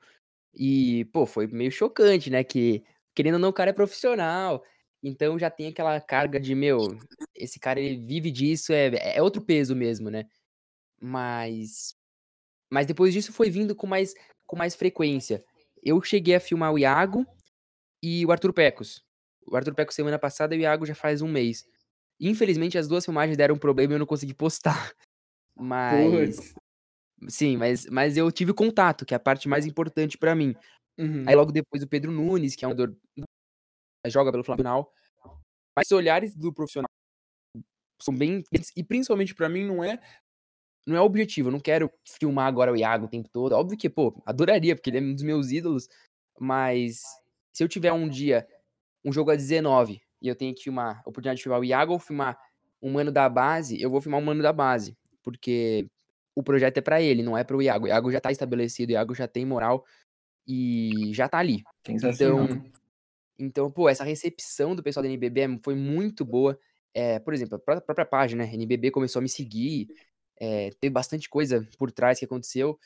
E, 0.54 1.06
pô, 1.06 1.26
foi 1.26 1.48
meio 1.48 1.72
chocante, 1.72 2.30
né? 2.30 2.44
Que, 2.44 2.84
querendo 3.16 3.36
ou 3.36 3.40
não, 3.40 3.50
o 3.50 3.54
cara 3.54 3.70
é 3.70 3.74
profissional. 3.74 4.64
Então 5.04 5.40
já 5.40 5.50
tem 5.50 5.68
aquela 5.68 6.00
carga 6.02 6.40
de, 6.40 6.54
meu, 6.56 6.98
esse 7.36 7.60
cara 7.60 7.80
ele 7.80 7.98
vive 7.98 8.32
disso, 8.32 8.74
é, 8.74 9.16
é 9.18 9.22
outro 9.22 9.42
peso 9.42 9.76
mesmo, 9.76 10.10
né? 10.10 10.26
Mas. 11.02 11.96
Mas 12.70 12.86
depois 12.86 13.14
disso 13.14 13.34
foi 13.34 13.50
vindo 13.50 13.76
com 13.76 13.88
mais, 13.88 14.14
com 14.46 14.56
mais 14.56 14.76
frequência 14.76 15.44
eu 15.84 16.02
cheguei 16.02 16.36
a 16.36 16.40
filmar 16.40 16.74
o 16.74 16.80
Iago 16.80 17.26
e 18.04 18.26
o 18.26 18.32
Arthur 18.32 18.54
Pecos. 18.54 19.04
O 19.46 19.56
Arthur 19.56 19.74
Pecos 19.74 19.96
semana 19.96 20.20
passada 20.20 20.56
e 20.56 20.60
o 20.60 20.62
Iago 20.62 20.86
já 20.86 20.96
faz 20.96 21.22
um 21.22 21.28
mês. 21.28 21.66
Infelizmente, 22.20 22.78
as 22.78 22.88
duas 22.88 23.06
filmagens 23.06 23.38
deram 23.38 23.56
um 23.56 23.60
problema 23.60 23.94
e 23.94 23.96
eu 23.96 24.00
não 24.00 24.06
consegui 24.06 24.34
postar. 24.34 24.94
Mas. 25.56 26.54
Sim, 27.28 27.58
mas, 27.58 27.86
mas 27.88 28.16
eu 28.16 28.32
tive 28.32 28.54
contato, 28.54 29.06
que 29.06 29.14
é 29.14 29.18
a 29.18 29.20
parte 29.20 29.50
mais 29.50 29.66
importante 29.66 30.18
para 30.18 30.34
mim. 30.34 30.56
Uhum. 30.98 31.26
Aí 31.28 31.36
logo 31.36 31.52
depois 31.52 31.84
o 31.84 31.88
Pedro 31.88 32.14
Nunes, 32.14 32.56
que 32.56 32.64
é 32.64 32.68
um 32.68 32.74
joga 34.08 34.32
pelo 34.32 34.44
Flamengo. 34.44 34.90
Mas 35.76 35.88
os 35.88 35.92
olhares 35.92 36.36
do 36.36 36.54
profissional 36.54 36.90
são 38.02 38.16
bem 38.16 38.44
e 38.76 38.84
principalmente 38.84 39.36
para 39.36 39.50
mim 39.50 39.66
não 39.66 39.84
é 39.84 40.00
não 40.88 40.96
é 40.96 41.02
objetivo, 41.02 41.50
eu 41.50 41.52
não 41.52 41.60
quero 41.60 41.92
filmar 42.04 42.48
agora 42.48 42.72
o 42.72 42.76
Iago 42.76 43.06
o 43.06 43.10
tempo 43.10 43.30
todo. 43.30 43.54
Óbvio 43.54 43.78
que, 43.78 43.90
pô, 43.90 44.22
adoraria, 44.26 44.76
porque 44.76 44.90
ele 44.90 44.98
é 44.98 45.02
um 45.02 45.14
dos 45.14 45.24
meus 45.24 45.52
ídolos, 45.52 45.88
mas 46.40 47.02
se 47.54 47.64
eu 47.64 47.68
tiver 47.68 47.92
um 47.94 48.10
dia, 48.10 48.48
um 49.06 49.12
jogo 49.12 49.30
a 49.30 49.36
19, 49.36 50.02
e 50.22 50.28
eu 50.28 50.36
tenho 50.36 50.56
que 50.56 50.64
filmar, 50.64 50.98
a 50.98 51.02
oportunidade 51.02 51.38
de 51.38 51.44
filmar 51.44 51.60
o 51.60 51.66
Iago 51.66 51.94
ou 51.94 52.00
filmar 52.00 52.40
um 52.82 52.92
mano 52.92 53.12
da 53.12 53.30
base, 53.30 53.80
eu 53.80 53.90
vou 53.90 54.02
filmar 54.02 54.20
um 54.20 54.24
mano 54.24 54.42
da 54.42 54.52
base, 54.52 54.98
porque 55.22 55.88
o 56.36 56.42
projeto 56.42 56.78
é 56.78 56.82
para 56.82 57.02
ele, 57.02 57.22
não 57.22 57.38
é 57.38 57.44
para 57.44 57.58
o 57.58 57.62
Iago. 57.62 57.86
O 57.86 57.88
Iago 57.88 58.12
já 58.12 58.20
tá 58.20 58.32
estabelecido, 58.32 58.90
o 58.90 58.94
Iago 58.94 59.14
já 59.14 59.28
tem 59.28 59.46
moral 59.46 59.86
e 60.48 61.12
já 61.14 61.28
tá 61.28 61.38
ali. 61.38 61.64
Então, 61.88 62.48
então, 63.40 63.72
pô, 63.72 63.88
essa 63.88 64.04
recepção 64.04 64.76
do 64.76 64.84
pessoal 64.84 65.02
da 65.02 65.10
NBB 65.10 65.42
é, 65.42 65.60
foi 65.64 65.76
muito 65.76 66.26
boa. 66.26 66.60
É, 66.94 67.20
por 67.20 67.34
exemplo, 67.34 67.56
a 67.56 67.60
própria 67.82 68.06
página, 68.06 68.44
né? 68.44 68.54
NBB 68.54 68.92
começou 68.92 69.20
a 69.20 69.24
me 69.24 69.30
seguir, 69.30 69.88
é, 70.40 70.72
teve 70.80 70.92
bastante 70.92 71.30
coisa 71.30 71.68
por 71.78 71.92
trás 71.92 72.20
que 72.20 72.26
aconteceu. 72.26 72.78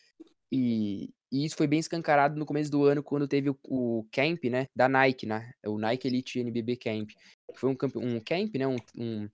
E, 0.51 1.09
e, 1.31 1.45
isso 1.45 1.55
foi 1.55 1.65
bem 1.65 1.79
escancarado 1.79 2.37
no 2.37 2.45
começo 2.45 2.69
do 2.69 2.83
ano, 2.83 3.01
quando 3.01 3.27
teve 3.27 3.49
o, 3.49 3.57
o 3.63 4.07
camp, 4.11 4.43
né, 4.43 4.67
da 4.75 4.87
Nike, 4.87 5.25
né, 5.25 5.51
o 5.65 5.79
Nike 5.79 6.07
Elite 6.07 6.39
NBB 6.39 6.75
Camp. 6.75 7.09
Foi 7.55 7.71
um, 7.71 7.75
camp, 7.75 7.95
um 7.95 8.19
camp, 8.19 8.55
né, 8.55 8.67
um, 8.67 8.75
um, 8.95 9.27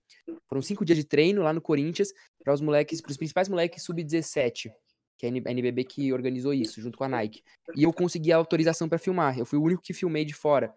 foram 0.48 0.62
cinco 0.62 0.82
dias 0.82 0.96
de 0.96 1.04
treino 1.04 1.42
lá 1.42 1.52
no 1.52 1.60
Corinthians 1.60 2.08
para 2.42 2.54
os 2.54 2.62
moleques, 2.62 3.02
para 3.02 3.10
os 3.10 3.18
principais 3.18 3.50
moleques 3.50 3.82
sub-17, 3.82 4.72
que 5.18 5.26
é 5.26 5.28
a 5.28 5.50
NBB 5.50 5.84
que 5.84 6.10
organizou 6.10 6.54
isso, 6.54 6.80
junto 6.80 6.96
com 6.96 7.04
a 7.04 7.08
Nike. 7.08 7.42
E 7.76 7.82
eu 7.82 7.92
consegui 7.92 8.32
a 8.32 8.36
autorização 8.36 8.88
para 8.88 8.98
filmar, 8.98 9.38
eu 9.38 9.44
fui 9.44 9.58
o 9.58 9.62
único 9.62 9.82
que 9.82 9.92
filmei 9.92 10.24
de 10.24 10.32
fora. 10.32 10.74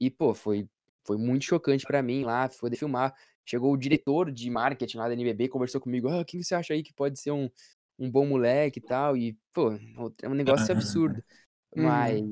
E, 0.00 0.10
pô, 0.10 0.34
foi, 0.34 0.68
foi 1.04 1.16
muito 1.16 1.44
chocante 1.44 1.84
para 1.86 2.02
mim 2.02 2.24
lá, 2.24 2.48
poder 2.48 2.76
filmar. 2.76 3.14
Chegou 3.44 3.72
o 3.72 3.76
diretor 3.76 4.30
de 4.30 4.50
marketing 4.50 4.98
lá 4.98 5.08
da 5.08 5.14
NBB, 5.14 5.48
conversou 5.48 5.80
comigo, 5.80 6.08
ah, 6.08 6.24
quem 6.24 6.42
você 6.42 6.54
acha 6.54 6.74
aí 6.74 6.82
que 6.82 6.92
pode 6.92 7.18
ser 7.18 7.30
um, 7.30 7.48
um 7.98 8.10
bom 8.10 8.26
moleque 8.26 8.80
e 8.80 8.82
tal? 8.82 9.16
E, 9.16 9.38
pô, 9.52 9.72
é 10.22 10.28
um 10.28 10.34
negócio 10.34 10.72
absurdo. 10.72 11.22
Uhum. 11.76 11.82
Mas 11.82 12.24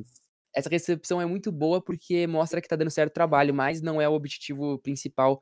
essa 0.55 0.71
recepção 0.71 1.21
é 1.21 1.27
muito 1.27 1.51
boa 1.53 1.83
porque 1.83 2.27
mostra 2.27 2.61
que 2.61 2.69
tá 2.69 2.77
dando 2.77 2.91
certo 2.91 3.13
trabalho, 3.13 3.53
mas 3.53 3.83
não 3.83 4.01
é 4.01 4.09
o 4.09 4.13
objetivo 4.13 4.79
principal 4.79 5.39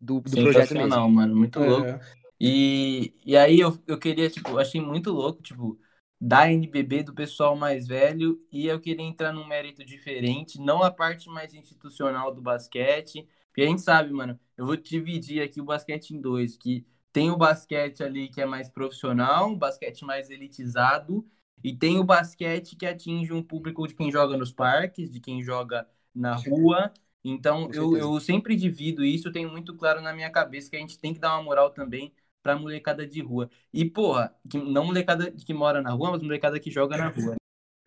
do, 0.00 0.20
do 0.20 0.42
projeto 0.42 0.74
mesmo. 0.74 0.88
Não, 0.88 1.08
mano, 1.08 1.34
muito 1.34 1.58
é. 1.58 1.66
louco. 1.66 2.04
E, 2.40 3.14
e 3.24 3.36
aí 3.36 3.60
eu, 3.60 3.78
eu 3.86 3.98
queria, 3.98 4.28
tipo, 4.28 4.58
achei 4.58 4.80
muito 4.80 5.10
louco, 5.10 5.40
tipo, 5.40 5.78
da 6.20 6.50
NBB 6.50 7.02
do 7.02 7.14
pessoal 7.14 7.54
mais 7.56 7.86
velho, 7.86 8.40
e 8.50 8.66
eu 8.66 8.80
queria 8.80 9.04
entrar 9.04 9.32
num 9.32 9.46
mérito 9.46 9.84
diferente, 9.84 10.58
não 10.60 10.82
a 10.82 10.90
parte 10.90 11.28
mais 11.28 11.52
institucional 11.54 12.34
do 12.34 12.40
basquete, 12.40 13.26
Porque 13.48 13.62
a 13.62 13.66
gente 13.66 13.82
sabe, 13.82 14.12
mano, 14.12 14.38
eu 14.56 14.66
vou 14.66 14.76
dividir 14.76 15.42
aqui 15.42 15.60
o 15.60 15.64
basquete 15.64 16.10
em 16.10 16.20
dois, 16.20 16.56
que 16.56 16.86
tem 17.12 17.30
o 17.30 17.36
basquete 17.36 18.02
ali 18.02 18.28
que 18.28 18.40
é 18.40 18.46
mais 18.46 18.68
profissional, 18.68 19.48
um 19.48 19.56
basquete 19.58 20.04
mais 20.04 20.28
elitizado, 20.30 21.26
e 21.62 21.74
tem 21.76 21.98
o 21.98 22.04
basquete 22.04 22.76
que 22.76 22.86
atinge 22.86 23.32
um 23.32 23.42
público 23.42 23.86
de 23.86 23.94
quem 23.94 24.10
joga 24.10 24.36
nos 24.36 24.52
parques, 24.52 25.10
de 25.10 25.20
quem 25.20 25.42
joga 25.42 25.86
na 26.14 26.34
rua. 26.36 26.92
Então, 27.24 27.70
eu, 27.72 27.96
eu 27.96 28.20
sempre 28.20 28.54
divido 28.54 29.04
isso, 29.04 29.32
tenho 29.32 29.50
muito 29.50 29.74
claro 29.76 30.00
na 30.00 30.12
minha 30.12 30.30
cabeça 30.30 30.70
que 30.70 30.76
a 30.76 30.78
gente 30.78 30.98
tem 30.98 31.12
que 31.12 31.18
dar 31.20 31.34
uma 31.34 31.42
moral 31.42 31.70
também 31.70 32.12
pra 32.46 32.56
molecada 32.56 33.04
de 33.04 33.20
rua. 33.20 33.50
E, 33.72 33.84
porra, 33.84 34.32
que, 34.48 34.56
não 34.56 34.84
molecada 34.84 35.32
que 35.32 35.52
mora 35.52 35.82
na 35.82 35.90
rua, 35.90 36.12
mas 36.12 36.22
molecada 36.22 36.60
que 36.60 36.70
joga 36.70 36.96
na 36.96 37.08
rua. 37.08 37.34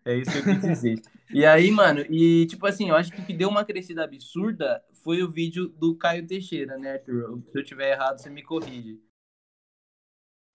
É 0.04 0.16
isso 0.16 0.30
que 0.30 0.38
eu 0.38 0.42
quis 0.54 0.60
dizer. 0.60 1.02
e 1.32 1.46
aí, 1.46 1.70
mano, 1.70 2.00
e 2.10 2.46
tipo 2.46 2.66
assim, 2.66 2.90
eu 2.90 2.96
acho 2.96 3.10
que 3.10 3.22
o 3.22 3.24
que 3.24 3.32
deu 3.32 3.48
uma 3.48 3.64
crescida 3.64 4.04
absurda 4.04 4.84
foi 5.02 5.22
o 5.22 5.30
vídeo 5.30 5.68
do 5.68 5.96
Caio 5.96 6.26
Teixeira, 6.26 6.76
né, 6.76 6.92
Arthur? 6.92 7.42
Se 7.50 7.58
eu 7.58 7.64
tiver 7.64 7.92
errado, 7.92 8.18
você 8.18 8.28
me 8.28 8.42
corrige. 8.42 9.00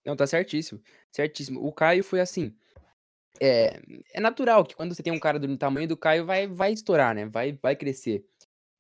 Não, 0.06 0.15
tá 0.15 0.28
certíssimo. 0.28 0.80
Certíssimo. 1.12 1.65
O 1.65 1.74
Caio 1.74 2.04
foi 2.04 2.22
assim. 2.22 2.56
É, 3.41 3.82
é 4.13 4.20
natural 4.20 4.63
que 4.63 4.76
quando 4.76 4.94
você 4.94 5.02
tem 5.02 5.12
um 5.12 5.20
cara 5.20 5.39
do 5.39 5.58
tamanho 5.58 5.88
do 5.88 5.98
Caio, 5.98 6.26
vai, 6.26 6.48
vai 6.48 6.72
estourar, 6.74 7.15
né? 7.15 7.26
Vai, 7.26 7.58
vai 7.60 7.76
crescer. 7.76 8.24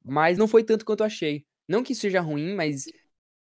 Mas 0.03 0.37
não 0.37 0.47
foi 0.47 0.63
tanto 0.63 0.85
quanto 0.85 0.99
eu 1.01 1.07
achei. 1.07 1.45
Não 1.67 1.83
que 1.83 1.93
isso 1.93 2.01
seja 2.01 2.21
ruim, 2.21 2.53
mas 2.53 2.85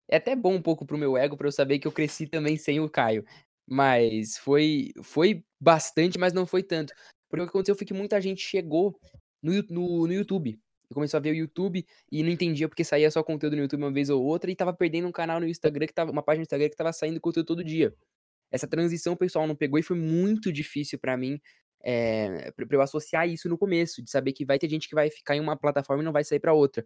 é 0.09 0.17
até 0.17 0.37
bom 0.37 0.55
um 0.55 0.63
pouco 0.63 0.87
pro 0.87 0.99
meu 0.99 1.17
ego 1.17 1.37
para 1.37 1.47
eu 1.47 1.53
saber 1.53 1.79
que 1.79 1.87
eu 1.87 1.93
cresci 1.93 2.27
também 2.27 2.57
sem 2.57 2.81
o 2.81 2.89
Caio. 2.89 3.25
Mas 3.67 4.37
foi 4.39 4.93
foi 5.03 5.45
bastante, 5.61 6.19
mas 6.19 6.33
não 6.33 6.47
foi 6.47 6.63
tanto. 6.63 6.93
Porque 7.29 7.43
o 7.43 7.47
que 7.47 7.51
aconteceu 7.51 7.75
foi 7.75 7.87
que 7.87 7.95
muita 7.95 8.21
gente 8.21 8.43
chegou 8.43 8.99
no, 9.43 9.53
no, 9.71 10.07
no 10.07 10.13
YouTube. 10.13 10.59
Começou 10.93 11.19
a 11.19 11.21
ver 11.21 11.31
o 11.31 11.35
YouTube 11.35 11.85
e 12.13 12.23
não 12.23 12.31
entendia 12.31 12.69
porque 12.69 12.85
saía 12.85 13.11
só 13.11 13.23
conteúdo 13.23 13.57
no 13.57 13.63
YouTube 13.63 13.83
uma 13.83 13.93
vez 13.93 14.11
ou 14.11 14.23
outra 14.23 14.51
e 14.51 14.55
tava 14.55 14.73
perdendo 14.73 15.09
um 15.09 15.13
canal 15.13 15.41
no 15.41 15.49
Instagram 15.49 15.87
que 15.87 15.95
tava. 15.95 16.13
Uma 16.13 16.23
página 16.23 16.41
no 16.41 16.45
Instagram 16.45 16.69
que 16.69 16.77
tava 16.77 16.93
saindo 16.93 17.21
conteúdo 17.21 17.47
todo 17.47 17.65
dia. 17.65 17.95
Essa 18.53 18.69
transição 18.69 19.17
pessoal 19.17 19.47
não 19.47 19.57
pegou 19.57 19.79
e 19.79 19.83
foi 19.83 19.97
muito 19.97 20.53
difícil 20.53 20.99
para 20.99 21.17
mim. 21.17 21.41
É, 21.87 22.51
pra 22.53 22.67
eu 22.71 22.81
associar 22.81 23.29
isso 23.29 23.49
no 23.49 23.59
começo, 23.59 24.03
de 24.03 24.11
saber 24.11 24.33
que 24.33 24.45
vai 24.45 24.59
ter 24.59 24.71
gente 24.71 24.89
que 24.89 24.95
vai 24.95 25.11
ficar 25.11 25.37
em 25.37 25.41
uma 25.41 25.57
plataforma 25.57 26.03
e 26.03 26.05
não 26.05 26.13
vai 26.13 26.25
sair 26.25 26.41
para 26.41 26.55
outra 26.55 26.85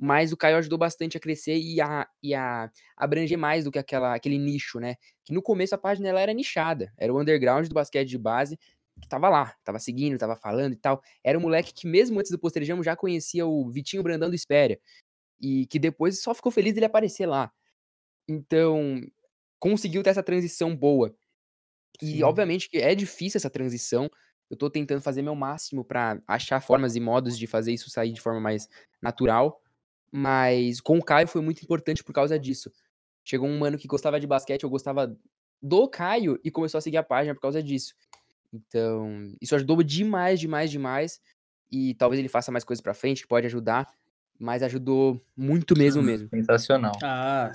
mas 0.00 0.32
o 0.32 0.36
Caio 0.36 0.56
ajudou 0.56 0.78
bastante 0.78 1.18
a 1.18 1.20
crescer 1.20 1.58
e 1.58 1.78
a, 1.78 2.08
e 2.22 2.34
a 2.34 2.70
abranger 2.96 3.36
mais 3.36 3.64
do 3.64 3.70
que 3.70 3.78
aquela, 3.78 4.14
aquele 4.14 4.38
nicho, 4.38 4.80
né? 4.80 4.94
Que 5.22 5.34
no 5.34 5.42
começo 5.42 5.74
a 5.74 5.78
página 5.78 6.08
ela 6.08 6.20
era 6.20 6.32
nichada, 6.32 6.90
era 6.96 7.12
o 7.12 7.20
underground 7.20 7.68
do 7.68 7.74
basquete 7.74 8.08
de 8.08 8.16
base, 8.16 8.58
que 8.98 9.06
tava 9.06 9.28
lá, 9.28 9.54
tava 9.62 9.78
seguindo, 9.78 10.16
tava 10.16 10.36
falando 10.36 10.72
e 10.72 10.76
tal. 10.76 11.02
Era 11.22 11.36
um 11.38 11.42
moleque 11.42 11.74
que 11.74 11.86
mesmo 11.86 12.18
antes 12.18 12.30
do 12.30 12.38
Posterejamo 12.38 12.82
já 12.82 12.96
conhecia 12.96 13.46
o 13.46 13.70
Vitinho 13.70 14.02
Brandão 14.02 14.30
do 14.30 14.34
Espéria, 14.34 14.80
e 15.38 15.66
que 15.66 15.78
depois 15.78 16.22
só 16.22 16.34
ficou 16.34 16.50
feliz 16.50 16.72
dele 16.72 16.86
aparecer 16.86 17.26
lá. 17.26 17.52
Então, 18.26 19.02
conseguiu 19.58 20.02
ter 20.02 20.10
essa 20.10 20.22
transição 20.22 20.74
boa. 20.74 21.14
E 22.00 22.12
Sim. 22.12 22.22
obviamente 22.22 22.70
que 22.70 22.78
é 22.78 22.94
difícil 22.94 23.36
essa 23.36 23.50
transição, 23.50 24.10
eu 24.48 24.56
tô 24.56 24.70
tentando 24.70 25.02
fazer 25.02 25.20
meu 25.20 25.34
máximo 25.34 25.84
para 25.84 26.22
achar 26.26 26.62
formas 26.62 26.96
e 26.96 27.00
modos 27.00 27.38
de 27.38 27.46
fazer 27.46 27.72
isso 27.74 27.90
sair 27.90 28.12
de 28.12 28.20
forma 28.20 28.40
mais 28.40 28.66
natural, 29.02 29.60
mas 30.10 30.80
com 30.80 30.98
o 30.98 31.04
Caio 31.04 31.28
foi 31.28 31.40
muito 31.40 31.62
importante 31.62 32.02
por 32.02 32.12
causa 32.12 32.38
disso. 32.38 32.70
Chegou 33.24 33.48
um 33.48 33.58
mano 33.58 33.78
que 33.78 33.86
gostava 33.86 34.18
de 34.18 34.26
basquete, 34.26 34.64
eu 34.64 34.70
gostava 34.70 35.16
do 35.62 35.88
Caio 35.88 36.38
e 36.42 36.50
começou 36.50 36.78
a 36.78 36.80
seguir 36.80 36.96
a 36.96 37.02
página 37.02 37.34
por 37.34 37.40
causa 37.40 37.62
disso. 37.62 37.94
Então, 38.52 39.32
isso 39.40 39.54
ajudou 39.54 39.82
demais, 39.82 40.40
demais, 40.40 40.70
demais. 40.70 41.20
E 41.70 41.94
talvez 41.94 42.18
ele 42.18 42.28
faça 42.28 42.50
mais 42.50 42.64
coisas 42.64 42.82
pra 42.82 42.94
frente, 42.94 43.22
que 43.22 43.28
pode 43.28 43.46
ajudar. 43.46 43.86
Mas 44.38 44.62
ajudou 44.62 45.22
muito 45.36 45.76
mesmo, 45.76 46.02
mesmo. 46.02 46.28
Sensacional. 46.34 46.92
Ah, 47.02 47.52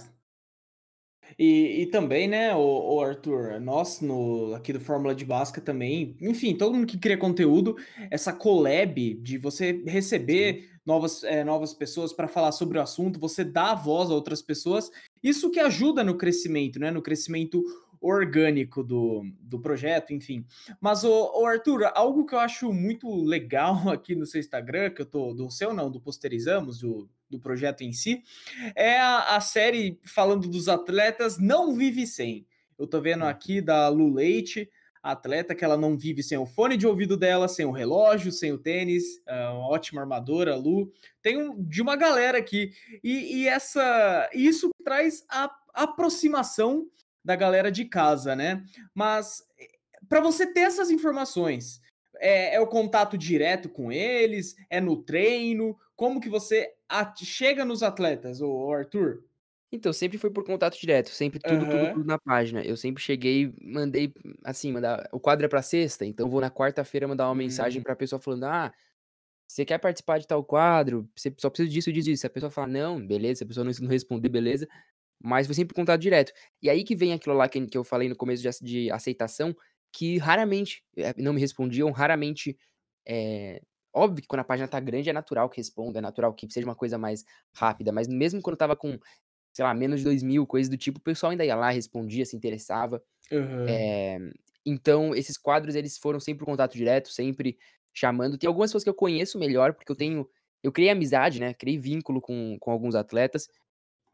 e, 1.38 1.82
e 1.82 1.86
também, 1.88 2.28
né, 2.28 2.56
o, 2.56 2.96
o, 2.96 3.02
Arthur, 3.02 3.60
nós 3.60 4.00
no, 4.00 4.54
aqui 4.54 4.72
do 4.72 4.80
Fórmula 4.80 5.16
de 5.16 5.26
Basca 5.26 5.60
também, 5.60 6.16
enfim, 6.22 6.56
todo 6.56 6.74
mundo 6.74 6.86
que 6.88 6.98
cria 6.98 7.18
conteúdo, 7.18 7.76
essa 8.12 8.32
collab 8.32 9.16
de 9.16 9.38
você 9.38 9.84
receber 9.88 10.70
novas, 10.86 11.24
é, 11.24 11.44
novas 11.44 11.74
pessoas 11.74 12.14
para 12.14 12.28
falar 12.28 12.52
sobre 12.52 12.78
o 12.78 12.82
assunto, 12.82 13.20
você 13.20 13.44
dá 13.44 13.74
voz 13.74 14.10
a 14.10 14.14
outras 14.14 14.42
pessoas, 14.42 14.92
isso 15.24 15.50
que 15.50 15.60
ajuda 15.60 16.04
no 16.04 16.18
crescimento, 16.18 16.80
né, 16.80 16.92
no 16.92 17.02
crescimento 17.02 17.64
orgânico 18.00 18.84
do, 18.84 19.24
do 19.42 19.60
projeto, 19.60 20.14
enfim. 20.14 20.46
Mas, 20.80 21.04
o, 21.04 21.46
Arthur, 21.46 21.92
algo 21.96 22.26
que 22.26 22.36
eu 22.36 22.40
acho 22.40 22.72
muito 22.72 23.10
legal 23.24 23.90
aqui 23.90 24.16
no 24.16 24.26
seu 24.26 24.40
Instagram, 24.40 24.92
que 24.92 25.02
eu 25.02 25.06
tô, 25.06 25.34
do 25.34 25.50
seu 25.50 25.74
não, 25.74 25.90
do 25.90 26.00
Posterizamos, 26.00 26.80
do, 26.80 27.10
do 27.30 27.40
projeto 27.40 27.82
em 27.82 27.92
si, 27.92 28.22
é 28.76 29.00
a, 29.00 29.36
a 29.36 29.42
série 29.42 30.00
falando 30.06 30.48
dos 30.48 30.70
atletas 30.70 31.40
Não 31.40 31.74
Vive 31.74 32.06
Sem. 32.06 32.46
Eu 32.78 32.86
tô 32.86 33.02
vendo 33.02 33.24
aqui 33.24 33.62
da 33.62 33.88
Lu 33.88 34.14
Leite, 34.14 34.70
atleta 35.12 35.54
que 35.54 35.64
ela 35.64 35.78
não 35.78 35.96
vive 35.96 36.24
sem 36.24 36.38
o 36.38 36.46
fone 36.46 36.76
de 36.76 36.88
ouvido 36.88 37.16
dela, 37.16 37.48
sem 37.48 37.66
o 37.66 37.72
relógio, 37.72 38.32
sem 38.32 38.52
o 38.52 38.58
tênis, 38.58 39.22
é 39.28 39.50
uma 39.50 39.70
ótima 39.70 40.02
armadora, 40.02 40.56
Lu. 40.56 40.92
Tem 41.22 41.38
um, 41.38 41.64
de 41.64 41.82
uma 41.82 41.96
galera 41.96 42.40
aqui. 42.40 42.72
E, 43.04 43.42
e 43.42 43.48
essa 43.48 44.30
isso 44.34 44.70
traz 44.84 45.24
a 45.30 45.56
aproximação 45.74 46.88
da 47.24 47.36
galera 47.36 47.72
de 47.72 47.86
casa, 47.86 48.36
né? 48.36 48.64
Mas 48.94 49.44
eh, 49.60 49.68
para 50.10 50.22
você 50.22 50.46
ter 50.46 50.62
essas 50.62 50.90
informações, 50.90 51.82
é, 52.20 52.56
é, 52.56 52.60
o 52.60 52.68
contato 52.68 53.18
direto 53.18 53.70
com 53.70 53.92
eles? 53.92 54.56
É 54.70 54.82
no 54.82 55.04
treino? 55.04 55.78
Como 55.96 56.20
que 56.20 56.30
você 56.30 56.74
chega 57.24 57.64
nos 57.64 57.84
atletas, 57.84 58.42
o 58.42 58.72
Arthur? 58.72 59.24
Então, 59.76 59.94
sempre 59.94 60.18
foi 60.18 60.30
por 60.30 60.44
contato 60.44 60.80
direto, 60.80 61.10
sempre 61.10 61.40
tudo, 61.40 61.66
uhum. 61.66 61.70
tudo, 61.70 61.94
tudo 61.94 62.06
na 62.06 62.18
página. 62.18 62.64
Eu 62.64 62.78
sempre 62.78 63.04
cheguei, 63.04 63.54
mandei, 63.62 64.14
assim, 64.44 64.72
mandar. 64.72 65.08
O 65.12 65.20
quadro 65.20 65.46
é 65.46 65.50
pra 65.50 65.62
sexta, 65.62 66.06
então 66.06 66.30
vou 66.30 66.42
na 66.42 66.50
quarta-feira 66.50 67.08
mandar 67.08 67.26
uma 67.26 67.32
uhum. 67.32 67.38
mensagem 67.38 67.82
pra 67.82 67.96
pessoa 67.96 68.20
falando: 68.20 68.46
ah, 68.46 68.74
você 69.48 69.64
quer 69.66 69.78
participar 69.78 70.20
de 70.20 70.28
tal 70.28 70.44
quadro? 70.44 71.10
Você 71.16 71.34
só 71.38 71.50
precisa 71.50 71.70
disso, 71.70 71.92
disso, 71.94 72.10
disso. 72.10 72.22
Se 72.22 72.28
a 72.28 72.30
pessoa 72.30 72.52
falar 72.52 72.68
não, 72.68 73.06
beleza. 73.06 73.40
Se 73.40 73.44
a 73.44 73.48
pessoa 73.48 73.64
não 73.64 73.72
responder, 73.90 74.30
beleza. 74.30 74.68
Mas 75.24 75.48
foi 75.48 75.56
sempre 75.56 75.76
contato 75.76 76.02
direto. 76.02 76.34
E 76.62 76.70
aí 76.70 76.84
que 76.84 76.96
vem 76.96 77.14
aquilo 77.14 77.36
lá 77.36 77.48
que, 77.48 77.66
que 77.68 77.78
eu 77.78 77.84
falei 77.84 78.10
no 78.10 78.16
começo 78.16 78.44
de, 78.44 78.50
de 78.62 78.92
aceitação, 78.92 79.56
que 79.94 80.18
raramente 80.18 80.84
eh, 80.98 81.14
não 81.18 81.34
me 81.34 81.40
respondiam, 81.40 81.92
raramente. 81.92 82.58
É, 83.08 83.62
óbvio 83.94 84.22
que 84.22 84.28
quando 84.28 84.42
a 84.42 84.44
página 84.44 84.68
tá 84.68 84.80
grande 84.80 85.10
é 85.10 85.14
natural 85.14 85.50
que 85.50 85.58
responda, 85.58 86.00
é 86.00 86.02
natural 86.02 86.34
que 86.34 86.52
seja 86.52 86.68
uma 86.68 86.76
coisa 86.76 86.98
mais 86.98 87.24
rápida, 87.54 87.92
mas 87.92 88.08
mesmo 88.08 88.42
quando 88.42 88.58
tava 88.58 88.76
com, 88.76 89.00
sei 89.56 89.64
lá, 89.64 89.74
menos 89.74 90.00
de 90.00 90.04
dois 90.04 90.22
mil, 90.22 90.46
coisas 90.46 90.70
do 90.70 90.76
tipo, 90.76 91.00
o 91.00 91.02
pessoal 91.02 91.32
ainda 91.32 91.46
ia 91.46 91.56
lá, 91.56 91.70
respondia, 91.70 92.26
se 92.26 92.36
interessava. 92.36 93.02
Uhum. 93.32 93.66
É, 93.70 94.20
então, 94.66 95.16
esses 95.16 95.38
quadros, 95.38 95.76
eles 95.76 95.98
foram 95.98 96.20
sempre 96.20 96.40
por 96.40 96.46
contato 96.46 96.74
direto, 96.74 97.10
sempre 97.10 97.58
chamando. 97.94 98.38
Tem 98.38 98.50
algumas 98.50 98.70
pessoas 98.70 98.84
que 98.84 98.90
eu 98.90 98.94
conheço 98.94 99.40
melhor, 99.40 99.74
porque 99.74 99.90
eu 99.90 99.96
tenho. 99.96 100.30
Eu 100.62 100.74
criei 100.74 100.90
amizade, 100.90 101.40
né? 101.40 101.54
Criei 101.54 101.78
vínculo 101.78 102.20
com, 102.20 102.58
com 102.60 102.70
alguns 102.70 102.96
atletas. 102.96 103.48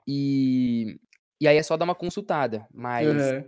E, 0.07 0.99
e 1.39 1.47
aí 1.47 1.57
é 1.57 1.63
só 1.63 1.75
dar 1.75 1.85
uma 1.85 1.95
consultada, 1.95 2.67
mas, 2.71 3.07
uhum. 3.07 3.43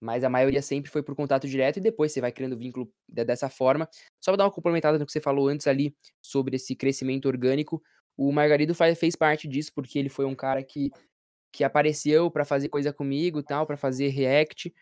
mas 0.00 0.24
a 0.24 0.30
maioria 0.30 0.62
sempre 0.62 0.90
foi 0.90 1.02
por 1.02 1.14
contato 1.14 1.46
direto 1.46 1.78
e 1.78 1.82
depois 1.82 2.12
você 2.12 2.20
vai 2.20 2.32
criando 2.32 2.56
vínculo 2.56 2.90
dessa 3.06 3.50
forma. 3.50 3.86
Só 4.20 4.30
pra 4.30 4.36
dar 4.38 4.44
uma 4.44 4.52
complementada 4.52 4.98
no 4.98 5.04
que 5.04 5.12
você 5.12 5.20
falou 5.20 5.48
antes 5.48 5.66
ali 5.66 5.94
sobre 6.22 6.56
esse 6.56 6.74
crescimento 6.74 7.26
orgânico, 7.26 7.82
o 8.16 8.32
Margarido 8.32 8.74
fez 8.74 9.14
parte 9.14 9.46
disso, 9.46 9.72
porque 9.74 9.98
ele 9.98 10.08
foi 10.08 10.24
um 10.24 10.34
cara 10.34 10.62
que, 10.62 10.90
que 11.56 11.64
apareceu 11.64 12.30
para 12.30 12.44
fazer 12.44 12.68
coisa 12.68 12.92
comigo 12.92 13.42
tal, 13.42 13.66
para 13.66 13.78
fazer 13.78 14.08
react. 14.08 14.74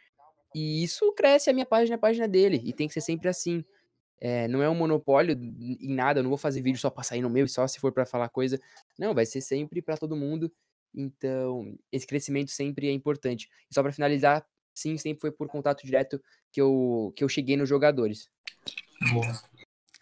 E 0.52 0.82
isso 0.82 1.12
cresce 1.12 1.48
a 1.48 1.52
minha 1.52 1.64
página, 1.64 1.94
a 1.94 1.98
página 1.98 2.26
dele. 2.26 2.60
E 2.64 2.72
tem 2.72 2.88
que 2.88 2.94
ser 2.94 3.00
sempre 3.00 3.28
assim. 3.28 3.64
É, 4.20 4.48
não 4.48 4.60
é 4.60 4.68
um 4.68 4.74
monopólio 4.74 5.38
em 5.40 5.94
nada, 5.94 6.18
eu 6.18 6.24
não 6.24 6.30
vou 6.30 6.38
fazer 6.38 6.62
vídeo 6.62 6.80
só 6.80 6.90
pra 6.90 7.04
sair 7.04 7.20
no 7.20 7.30
meu 7.30 7.44
e 7.44 7.48
só 7.48 7.64
se 7.68 7.78
for 7.78 7.92
para 7.92 8.04
falar 8.04 8.28
coisa. 8.28 8.60
Não, 8.98 9.14
vai 9.14 9.24
ser 9.24 9.40
sempre 9.40 9.80
para 9.80 9.96
todo 9.96 10.16
mundo. 10.16 10.52
Então, 10.92 11.78
esse 11.92 12.08
crescimento 12.08 12.50
sempre 12.50 12.88
é 12.88 12.92
importante. 12.92 13.48
E 13.70 13.74
só 13.74 13.80
para 13.80 13.92
finalizar, 13.92 14.44
sim, 14.74 14.98
sempre 14.98 15.20
foi 15.20 15.30
por 15.30 15.46
contato 15.46 15.86
direto 15.86 16.20
que 16.50 16.60
eu, 16.60 17.12
que 17.14 17.22
eu 17.22 17.28
cheguei 17.28 17.56
nos 17.56 17.68
jogadores. 17.68 18.28
Boa. 19.12 19.32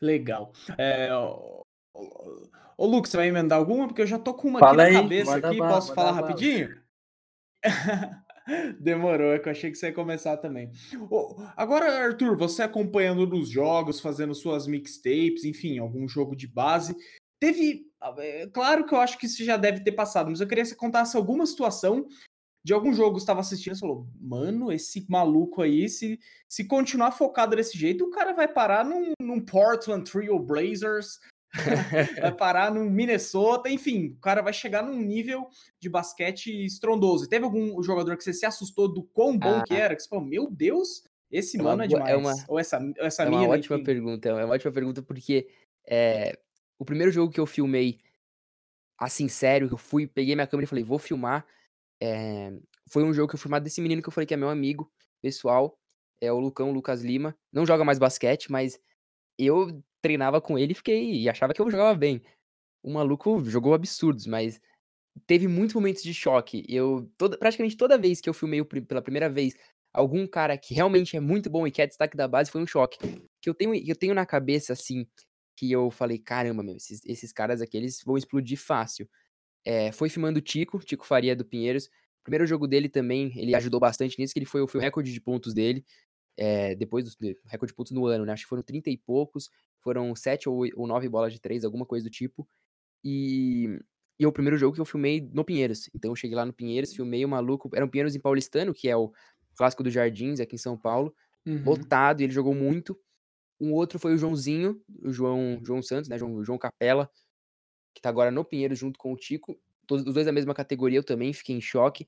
Legal. 0.00 0.52
É, 0.78 1.10
ô, 2.76 2.86
Lucas, 2.86 3.10
você 3.10 3.16
vai 3.16 3.28
emendar 3.28 3.58
alguma? 3.58 3.86
Porque 3.86 4.02
eu 4.02 4.06
já 4.06 4.18
tô 4.18 4.34
com 4.34 4.48
uma 4.48 4.58
Fala 4.58 4.84
aqui 4.84 4.92
na 4.92 5.02
cabeça 5.02 5.36
aqui. 5.36 5.58
Posso 5.58 5.94
falar 5.94 6.12
rapidinho? 6.12 6.80
Demorou, 8.80 9.32
é 9.32 9.38
que 9.38 9.48
eu 9.48 9.52
achei 9.52 9.70
que 9.70 9.78
você 9.78 9.86
ia 9.86 9.92
começar 9.92 10.36
também. 10.36 10.70
agora, 11.56 12.04
Arthur, 12.04 12.36
você 12.36 12.62
acompanhando 12.62 13.24
nos 13.24 13.48
jogos, 13.48 14.00
fazendo 14.00 14.34
suas 14.34 14.66
mixtapes, 14.66 15.44
enfim, 15.44 15.78
algum 15.78 16.08
jogo 16.08 16.34
de 16.34 16.48
base, 16.48 16.96
Teve. 17.42 17.90
É, 18.18 18.46
claro 18.46 18.86
que 18.86 18.94
eu 18.94 19.00
acho 19.00 19.18
que 19.18 19.26
isso 19.26 19.44
já 19.44 19.56
deve 19.56 19.80
ter 19.82 19.90
passado, 19.90 20.30
mas 20.30 20.40
eu 20.40 20.46
queria 20.46 20.62
que 20.62 20.70
você 20.70 20.76
contasse 20.76 21.16
alguma 21.16 21.44
situação 21.44 22.06
de 22.64 22.72
algum 22.72 22.94
jogo 22.94 23.14
que 23.14 23.18
você 23.18 23.24
estava 23.24 23.40
assistindo 23.40 23.74
e 23.74 23.80
falou: 23.80 24.06
Mano, 24.20 24.70
esse 24.70 25.04
maluco 25.10 25.60
aí, 25.60 25.88
se, 25.88 26.20
se 26.48 26.68
continuar 26.68 27.10
focado 27.10 27.56
desse 27.56 27.76
jeito, 27.76 28.04
o 28.04 28.10
cara 28.10 28.32
vai 28.32 28.46
parar 28.46 28.84
num, 28.84 29.12
num 29.20 29.44
Portland 29.44 30.08
Trio 30.08 30.38
Blazers 30.38 31.18
vai 32.20 32.32
parar 32.34 32.72
no 32.72 32.88
Minnesota, 32.88 33.68
enfim, 33.68 34.08
o 34.16 34.20
cara 34.20 34.40
vai 34.40 34.52
chegar 34.52 34.82
num 34.82 34.96
nível 34.96 35.48
de 35.78 35.88
basquete 35.88 36.64
estrondoso. 36.64 37.28
Teve 37.28 37.44
algum 37.44 37.82
jogador 37.82 38.16
que 38.16 38.24
você 38.24 38.32
se 38.32 38.46
assustou 38.46 38.88
do 38.92 39.02
quão 39.02 39.38
bom 39.38 39.58
ah. 39.58 39.64
que 39.64 39.74
era? 39.74 39.94
Que 39.94 40.02
você 40.02 40.08
falou, 40.08 40.24
meu 40.24 40.50
Deus, 40.50 41.04
esse 41.30 41.58
é 41.58 41.62
mano 41.62 41.82
é 41.82 41.86
demais. 41.86 42.10
É 42.10 42.16
uma, 42.16 42.34
Ou 42.48 42.58
essa, 42.58 42.78
essa 42.98 43.22
é 43.24 43.26
mina, 43.26 43.42
uma 43.42 43.48
ótima 43.48 43.76
enfim. 43.76 43.84
pergunta, 43.84 44.28
é 44.28 44.44
uma 44.44 44.54
ótima 44.54 44.72
pergunta, 44.72 45.02
porque 45.02 45.48
é, 45.86 46.38
o 46.78 46.84
primeiro 46.84 47.12
jogo 47.12 47.32
que 47.32 47.40
eu 47.40 47.46
filmei, 47.46 48.00
assim, 48.98 49.28
sério, 49.28 49.68
que 49.68 49.74
eu 49.74 49.78
fui, 49.78 50.06
peguei 50.06 50.34
minha 50.34 50.46
câmera 50.46 50.64
e 50.64 50.68
falei, 50.68 50.84
vou 50.84 50.98
filmar, 50.98 51.46
é, 52.00 52.52
foi 52.88 53.04
um 53.04 53.12
jogo 53.12 53.28
que 53.28 53.34
eu 53.34 53.40
filmado 53.40 53.64
desse 53.64 53.80
menino 53.80 54.02
que 54.02 54.08
eu 54.08 54.12
falei 54.12 54.26
que 54.26 54.34
é 54.34 54.36
meu 54.36 54.48
amigo 54.48 54.90
pessoal, 55.20 55.78
é 56.20 56.32
o 56.32 56.38
Lucão, 56.38 56.72
Lucas 56.72 57.02
Lima. 57.02 57.36
Não 57.52 57.66
joga 57.66 57.84
mais 57.84 57.98
basquete, 57.98 58.50
mas 58.50 58.78
eu 59.38 59.82
treinava 60.02 60.40
com 60.40 60.58
ele 60.58 60.74
fiquei 60.74 61.22
e 61.22 61.28
achava 61.28 61.54
que 61.54 61.62
eu 61.62 61.70
jogava 61.70 61.94
bem. 61.94 62.20
O 62.82 62.92
maluco 62.92 63.42
jogou 63.44 63.72
absurdos, 63.72 64.26
mas 64.26 64.60
teve 65.26 65.46
muitos 65.46 65.74
momentos 65.74 66.02
de 66.02 66.12
choque. 66.12 66.64
Eu 66.68 67.10
toda, 67.16 67.38
praticamente 67.38 67.76
toda 67.76 67.96
vez 67.96 68.20
que 68.20 68.28
eu 68.28 68.34
filmei 68.34 68.62
pela 68.64 69.00
primeira 69.00 69.30
vez 69.30 69.54
algum 69.92 70.26
cara 70.26 70.56
que 70.58 70.74
realmente 70.74 71.16
é 71.16 71.20
muito 71.20 71.48
bom 71.48 71.66
e 71.66 71.70
que 71.70 71.80
é 71.80 71.86
destaque 71.86 72.16
da 72.16 72.26
base 72.26 72.50
foi 72.50 72.60
um 72.60 72.66
choque. 72.66 72.98
Que 73.40 73.48
eu 73.48 73.54
tenho 73.54 73.74
eu 73.74 73.96
tenho 73.96 74.14
na 74.14 74.26
cabeça 74.26 74.72
assim 74.72 75.06
que 75.56 75.70
eu 75.70 75.90
falei, 75.90 76.18
caramba, 76.18 76.62
meu, 76.62 76.76
esses, 76.76 77.00
esses 77.06 77.32
caras 77.32 77.60
aqui 77.60 77.76
eles 77.76 78.02
vão 78.04 78.16
explodir 78.16 78.58
fácil. 78.58 79.08
É, 79.64 79.92
foi 79.92 80.08
filmando 80.08 80.40
o 80.40 80.42
Tico, 80.42 80.80
Tico 80.80 81.06
Faria 81.06 81.36
do 81.36 81.44
Pinheiros. 81.44 81.88
Primeiro 82.24 82.46
jogo 82.46 82.66
dele 82.66 82.88
também, 82.88 83.32
ele 83.36 83.54
ajudou 83.54 83.78
bastante 83.78 84.18
nisso, 84.18 84.32
que 84.32 84.38
ele 84.38 84.46
foi, 84.46 84.66
foi 84.66 84.80
o 84.80 84.82
recorde 84.82 85.12
de 85.12 85.20
pontos 85.20 85.54
dele 85.54 85.84
é, 86.36 86.74
depois 86.74 87.04
do 87.04 87.36
recorde 87.46 87.72
de 87.72 87.76
pontos 87.76 87.92
no 87.92 88.06
ano, 88.06 88.24
né? 88.24 88.32
Acho 88.32 88.44
que 88.44 88.48
foram 88.48 88.62
30 88.62 88.90
e 88.90 88.96
poucos, 88.96 89.50
foram 89.80 90.14
7 90.14 90.48
ou, 90.48 90.64
ou 90.76 90.86
9 90.86 91.08
bolas 91.08 91.32
de 91.32 91.40
3, 91.40 91.64
alguma 91.64 91.84
coisa 91.84 92.04
do 92.04 92.10
tipo. 92.10 92.48
E, 93.04 93.78
e 94.18 94.24
é 94.24 94.28
o 94.28 94.32
primeiro 94.32 94.56
jogo 94.56 94.74
que 94.74 94.80
eu 94.80 94.84
filmei 94.84 95.20
no 95.32 95.44
Pinheiros. 95.44 95.90
Então 95.94 96.12
eu 96.12 96.16
cheguei 96.16 96.36
lá 96.36 96.46
no 96.46 96.52
Pinheiros, 96.52 96.94
filmei 96.94 97.24
o 97.24 97.28
maluco. 97.28 97.70
Era 97.74 97.84
um 97.84 97.88
Pinheiros 97.88 98.14
em 98.14 98.20
Paulistano, 98.20 98.72
que 98.72 98.88
é 98.88 98.96
o 98.96 99.12
clássico 99.56 99.82
dos 99.82 99.92
Jardins, 99.92 100.40
aqui 100.40 100.54
em 100.54 100.58
São 100.58 100.76
Paulo. 100.76 101.14
Uhum. 101.46 101.62
Lotado, 101.64 102.20
e 102.20 102.24
ele 102.24 102.32
jogou 102.32 102.54
muito. 102.54 102.98
Um 103.60 103.72
outro 103.72 103.98
foi 103.98 104.14
o 104.14 104.18
Joãozinho, 104.18 104.80
o 105.02 105.12
João, 105.12 105.60
João 105.64 105.82
Santos, 105.82 106.08
né? 106.08 106.18
João, 106.18 106.42
João 106.42 106.58
Capela, 106.58 107.10
que 107.94 108.00
tá 108.00 108.08
agora 108.08 108.30
no 108.30 108.44
Pinheiros 108.44 108.78
junto 108.78 108.98
com 108.98 109.12
o 109.12 109.16
Tico. 109.16 109.58
Todos 109.86 110.06
os 110.06 110.14
dois 110.14 110.26
da 110.26 110.32
mesma 110.32 110.54
categoria, 110.54 110.98
eu 110.98 111.04
também 111.04 111.32
fiquei 111.32 111.56
em 111.56 111.60
choque. 111.60 112.06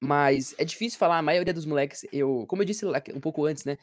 Mas 0.00 0.54
é 0.58 0.64
difícil 0.64 0.98
falar, 0.98 1.18
a 1.18 1.22
maioria 1.22 1.52
dos 1.52 1.66
moleques, 1.66 2.06
eu, 2.12 2.44
como 2.46 2.62
eu 2.62 2.66
disse 2.66 2.84
um 2.86 3.20
pouco 3.20 3.44
antes, 3.44 3.64
né? 3.64 3.76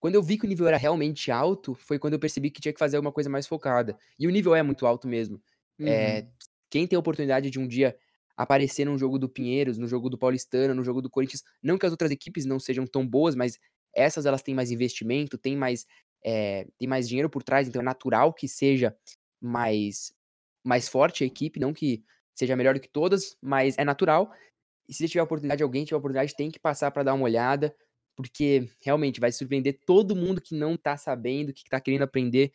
Quando 0.00 0.14
eu 0.14 0.22
vi 0.22 0.36
que 0.38 0.44
o 0.44 0.48
nível 0.48 0.66
era 0.66 0.76
realmente 0.76 1.30
alto, 1.30 1.74
foi 1.74 1.98
quando 1.98 2.14
eu 2.14 2.18
percebi 2.18 2.50
que 2.50 2.60
tinha 2.60 2.72
que 2.72 2.78
fazer 2.78 2.96
alguma 2.96 3.12
coisa 3.12 3.30
mais 3.30 3.46
focada. 3.46 3.96
E 4.18 4.26
o 4.26 4.30
nível 4.30 4.54
é 4.54 4.62
muito 4.62 4.86
alto 4.86 5.06
mesmo. 5.06 5.40
Uhum. 5.78 5.86
É, 5.86 6.26
quem 6.68 6.86
tem 6.86 6.96
a 6.96 7.00
oportunidade 7.00 7.50
de 7.50 7.58
um 7.58 7.68
dia 7.68 7.96
aparecer 8.36 8.86
num 8.86 8.96
jogo 8.96 9.18
do 9.18 9.28
Pinheiros, 9.28 9.76
no 9.76 9.86
jogo 9.86 10.08
do 10.08 10.16
Paulistano, 10.16 10.74
no 10.74 10.82
jogo 10.82 11.02
do 11.02 11.10
Corinthians, 11.10 11.44
não 11.62 11.76
que 11.76 11.84
as 11.84 11.92
outras 11.92 12.10
equipes 12.10 12.46
não 12.46 12.58
sejam 12.58 12.86
tão 12.86 13.06
boas, 13.06 13.34
mas 13.34 13.58
essas 13.94 14.24
elas 14.24 14.42
têm 14.42 14.54
mais 14.54 14.70
investimento, 14.70 15.36
têm 15.36 15.56
mais, 15.56 15.86
é, 16.24 16.66
tem 16.78 16.88
mais 16.88 17.06
dinheiro 17.06 17.28
por 17.28 17.42
trás, 17.42 17.68
então 17.68 17.82
é 17.82 17.84
natural 17.84 18.32
que 18.32 18.48
seja 18.48 18.96
mais, 19.40 20.12
mais 20.64 20.88
forte 20.88 21.22
a 21.22 21.26
equipe, 21.26 21.60
não 21.60 21.74
que 21.74 22.02
seja 22.34 22.56
melhor 22.56 22.74
do 22.74 22.80
que 22.80 22.88
todas, 22.88 23.36
mas 23.42 23.76
é 23.76 23.84
natural. 23.84 24.32
E 24.90 24.92
se 24.92 25.06
tiver 25.06 25.20
a 25.20 25.24
oportunidade, 25.24 25.62
alguém 25.62 25.84
tiver 25.84 25.94
a 25.94 25.98
oportunidade, 25.98 26.34
tem 26.34 26.50
que 26.50 26.58
passar 26.58 26.90
para 26.90 27.04
dar 27.04 27.14
uma 27.14 27.22
olhada, 27.22 27.72
porque 28.16 28.68
realmente 28.82 29.20
vai 29.20 29.30
surpreender 29.30 29.78
todo 29.86 30.16
mundo 30.16 30.40
que 30.40 30.52
não 30.52 30.76
tá 30.76 30.96
sabendo, 30.96 31.52
que 31.52 31.62
tá 31.70 31.80
querendo 31.80 32.02
aprender, 32.02 32.50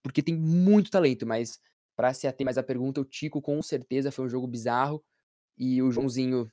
porque 0.00 0.22
tem 0.22 0.36
muito 0.36 0.88
talento, 0.88 1.26
mas 1.26 1.60
para 1.96 2.14
se 2.14 2.28
ater 2.28 2.44
mais 2.44 2.56
à 2.56 2.62
pergunta, 2.62 3.00
o 3.00 3.04
Tico 3.04 3.42
com 3.42 3.60
certeza 3.60 4.12
foi 4.12 4.24
um 4.24 4.28
jogo 4.28 4.46
bizarro 4.46 5.04
e 5.58 5.82
o 5.82 5.90
Joãozinho, 5.90 6.48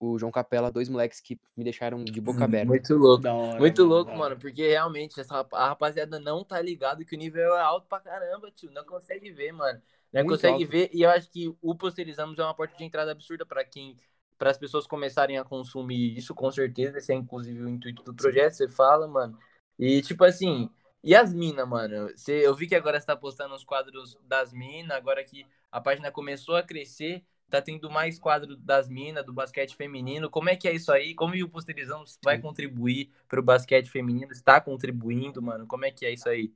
o 0.00 0.18
João 0.18 0.32
Capela, 0.32 0.72
dois 0.72 0.88
moleques 0.88 1.20
que 1.20 1.38
me 1.56 1.62
deixaram 1.62 2.02
de 2.02 2.20
boca 2.20 2.42
aberta. 2.44 2.66
Muito 2.66 2.96
louco. 2.96 3.28
Hora, 3.28 3.60
muito 3.60 3.84
louco, 3.84 4.12
mano, 4.16 4.36
porque 4.36 4.70
realmente 4.70 5.20
essa, 5.20 5.46
a 5.52 5.68
rapaziada 5.68 6.18
não 6.18 6.42
tá 6.42 6.60
ligado 6.60 7.04
que 7.04 7.14
o 7.14 7.18
nível 7.18 7.54
é 7.54 7.60
alto 7.60 7.86
pra 7.86 8.00
caramba, 8.00 8.50
tio, 8.50 8.72
não 8.72 8.84
consegue 8.84 9.30
ver, 9.30 9.52
mano. 9.52 9.80
Não 10.12 10.24
muito 10.24 10.34
consegue 10.34 10.64
alto. 10.64 10.68
ver 10.68 10.90
e 10.92 11.02
eu 11.02 11.10
acho 11.10 11.30
que 11.30 11.54
o 11.62 11.76
Posterizamos 11.76 12.36
é 12.40 12.42
uma 12.42 12.54
porta 12.54 12.76
de 12.76 12.82
entrada 12.82 13.12
absurda 13.12 13.46
para 13.46 13.64
quem 13.64 13.96
para 14.40 14.50
as 14.50 14.56
pessoas 14.56 14.86
começarem 14.86 15.36
a 15.36 15.44
consumir 15.44 16.16
isso, 16.16 16.34
com 16.34 16.50
certeza. 16.50 16.96
Esse 16.96 17.12
é 17.12 17.14
inclusive 17.14 17.62
o 17.62 17.68
intuito 17.68 18.02
do 18.02 18.14
projeto, 18.14 18.54
você 18.54 18.66
fala, 18.70 19.06
mano. 19.06 19.38
E 19.78 20.00
tipo 20.00 20.24
assim, 20.24 20.70
e 21.04 21.14
as 21.14 21.34
minas, 21.34 21.68
mano? 21.68 22.08
Você, 22.16 22.46
eu 22.46 22.54
vi 22.54 22.66
que 22.66 22.74
agora 22.74 22.98
você 22.98 23.04
tá 23.04 23.14
postando 23.14 23.54
os 23.54 23.64
quadros 23.64 24.18
das 24.24 24.50
minas, 24.50 24.96
agora 24.96 25.22
que 25.22 25.46
a 25.70 25.78
página 25.78 26.10
começou 26.10 26.56
a 26.56 26.62
crescer, 26.62 27.22
tá 27.50 27.60
tendo 27.60 27.90
mais 27.90 28.18
quadro 28.18 28.56
das 28.56 28.88
minas, 28.88 29.26
do 29.26 29.32
basquete 29.34 29.76
feminino. 29.76 30.30
Como 30.30 30.48
é 30.48 30.56
que 30.56 30.66
é 30.66 30.74
isso 30.74 30.90
aí? 30.90 31.14
Como 31.14 31.34
o 31.34 31.48
Posterizão 31.50 32.02
vai 32.24 32.40
contribuir 32.40 33.10
para 33.28 33.40
o 33.40 33.42
basquete 33.42 33.90
feminino? 33.90 34.32
Está 34.32 34.58
contribuindo, 34.58 35.42
mano? 35.42 35.66
Como 35.66 35.84
é 35.84 35.90
que 35.90 36.06
é 36.06 36.12
isso 36.14 36.30
aí? 36.30 36.50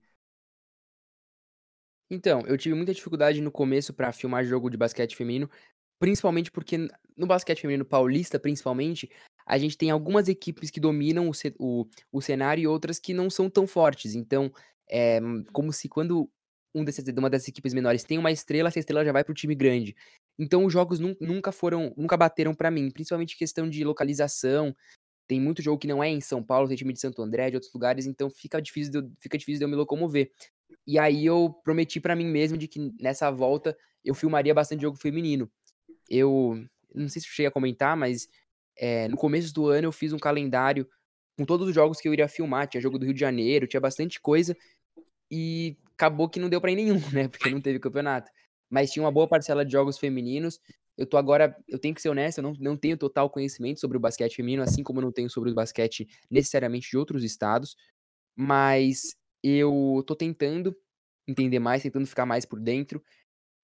Então, 2.10 2.42
eu 2.46 2.56
tive 2.56 2.74
muita 2.74 2.94
dificuldade 2.94 3.40
no 3.40 3.50
começo 3.50 3.92
para 3.92 4.12
filmar 4.12 4.44
jogo 4.44 4.70
de 4.70 4.76
basquete 4.76 5.16
feminino, 5.16 5.50
Principalmente 5.98 6.50
porque 6.50 6.88
no 7.16 7.26
basquete 7.26 7.60
feminino 7.60 7.84
paulista, 7.84 8.38
principalmente, 8.38 9.10
a 9.46 9.58
gente 9.58 9.76
tem 9.76 9.90
algumas 9.90 10.28
equipes 10.28 10.70
que 10.70 10.80
dominam 10.80 11.28
o, 11.28 11.32
o, 11.58 11.86
o 12.12 12.20
cenário 12.20 12.62
e 12.62 12.66
outras 12.66 12.98
que 12.98 13.14
não 13.14 13.30
são 13.30 13.48
tão 13.48 13.66
fortes. 13.66 14.14
Então, 14.14 14.52
é 14.90 15.20
como 15.52 15.72
se 15.72 15.88
quando 15.88 16.30
um 16.74 16.84
desses, 16.84 17.04
uma 17.16 17.30
dessas 17.30 17.48
equipes 17.48 17.72
menores 17.72 18.02
tem 18.02 18.18
uma 18.18 18.32
estrela, 18.32 18.68
essa 18.68 18.80
estrela 18.80 19.04
já 19.04 19.12
vai 19.12 19.22
para 19.22 19.32
o 19.32 19.34
time 19.34 19.54
grande. 19.54 19.94
Então, 20.38 20.64
os 20.64 20.72
jogos 20.72 20.98
nunca 20.98 21.52
foram, 21.52 21.94
nunca 21.96 22.16
bateram 22.16 22.54
para 22.54 22.70
mim, 22.70 22.90
principalmente 22.90 23.36
questão 23.36 23.68
de 23.70 23.84
localização. 23.84 24.74
Tem 25.28 25.40
muito 25.40 25.62
jogo 25.62 25.78
que 25.78 25.86
não 25.86 26.02
é 26.02 26.08
em 26.08 26.20
São 26.20 26.42
Paulo, 26.42 26.66
tem 26.66 26.76
time 26.76 26.92
de 26.92 27.00
Santo 27.00 27.22
André, 27.22 27.50
de 27.50 27.56
outros 27.56 27.72
lugares, 27.72 28.06
então 28.06 28.28
fica 28.28 28.60
difícil 28.60 28.90
de 28.92 28.98
eu, 28.98 29.10
fica 29.20 29.38
difícil 29.38 29.60
de 29.60 29.64
eu 29.64 29.68
me 29.68 29.76
locomover. 29.76 30.30
E 30.86 30.98
aí 30.98 31.24
eu 31.24 31.54
prometi 31.62 32.00
para 32.00 32.16
mim 32.16 32.26
mesmo 32.26 32.58
de 32.58 32.66
que 32.66 32.92
nessa 33.00 33.30
volta 33.30 33.76
eu 34.04 34.14
filmaria 34.14 34.52
bastante 34.52 34.82
jogo 34.82 34.98
feminino 34.98 35.50
eu 36.14 36.64
não 36.94 37.08
sei 37.08 37.20
se 37.20 37.28
eu 37.28 37.32
cheguei 37.32 37.48
a 37.48 37.50
comentar, 37.50 37.96
mas 37.96 38.28
é, 38.76 39.08
no 39.08 39.16
começo 39.16 39.52
do 39.52 39.68
ano 39.68 39.88
eu 39.88 39.92
fiz 39.92 40.12
um 40.12 40.18
calendário 40.18 40.88
com 41.36 41.44
todos 41.44 41.68
os 41.68 41.74
jogos 41.74 42.00
que 42.00 42.08
eu 42.08 42.12
iria 42.12 42.28
filmar. 42.28 42.68
Tinha 42.68 42.80
jogo 42.80 42.98
do 42.98 43.04
Rio 43.04 43.14
de 43.14 43.20
Janeiro, 43.20 43.66
tinha 43.66 43.80
bastante 43.80 44.20
coisa. 44.20 44.56
E 45.30 45.76
acabou 45.94 46.28
que 46.28 46.38
não 46.38 46.48
deu 46.48 46.60
para 46.60 46.70
ir 46.70 46.76
nenhum, 46.76 47.00
né? 47.12 47.28
Porque 47.28 47.50
não 47.50 47.60
teve 47.60 47.78
campeonato. 47.78 48.30
Mas 48.70 48.90
tinha 48.90 49.02
uma 49.02 49.10
boa 49.12 49.28
parcela 49.28 49.64
de 49.64 49.72
jogos 49.72 49.98
femininos. 49.98 50.60
Eu 50.96 51.06
tô 51.06 51.16
agora, 51.16 51.56
eu 51.66 51.78
tenho 51.78 51.94
que 51.94 52.00
ser 52.00 52.08
honesto, 52.08 52.38
eu 52.38 52.42
não, 52.42 52.52
não 52.60 52.76
tenho 52.76 52.96
total 52.96 53.28
conhecimento 53.28 53.80
sobre 53.80 53.96
o 53.96 54.00
basquete 54.00 54.36
feminino, 54.36 54.62
assim 54.62 54.84
como 54.84 55.00
eu 55.00 55.02
não 55.02 55.12
tenho 55.12 55.28
sobre 55.28 55.50
o 55.50 55.54
basquete 55.54 56.06
necessariamente 56.30 56.88
de 56.88 56.96
outros 56.96 57.24
estados. 57.24 57.76
Mas 58.36 59.16
eu 59.42 60.04
tô 60.06 60.14
tentando 60.14 60.76
entender 61.26 61.58
mais, 61.58 61.82
tentando 61.82 62.06
ficar 62.06 62.26
mais 62.26 62.44
por 62.44 62.60
dentro. 62.60 63.02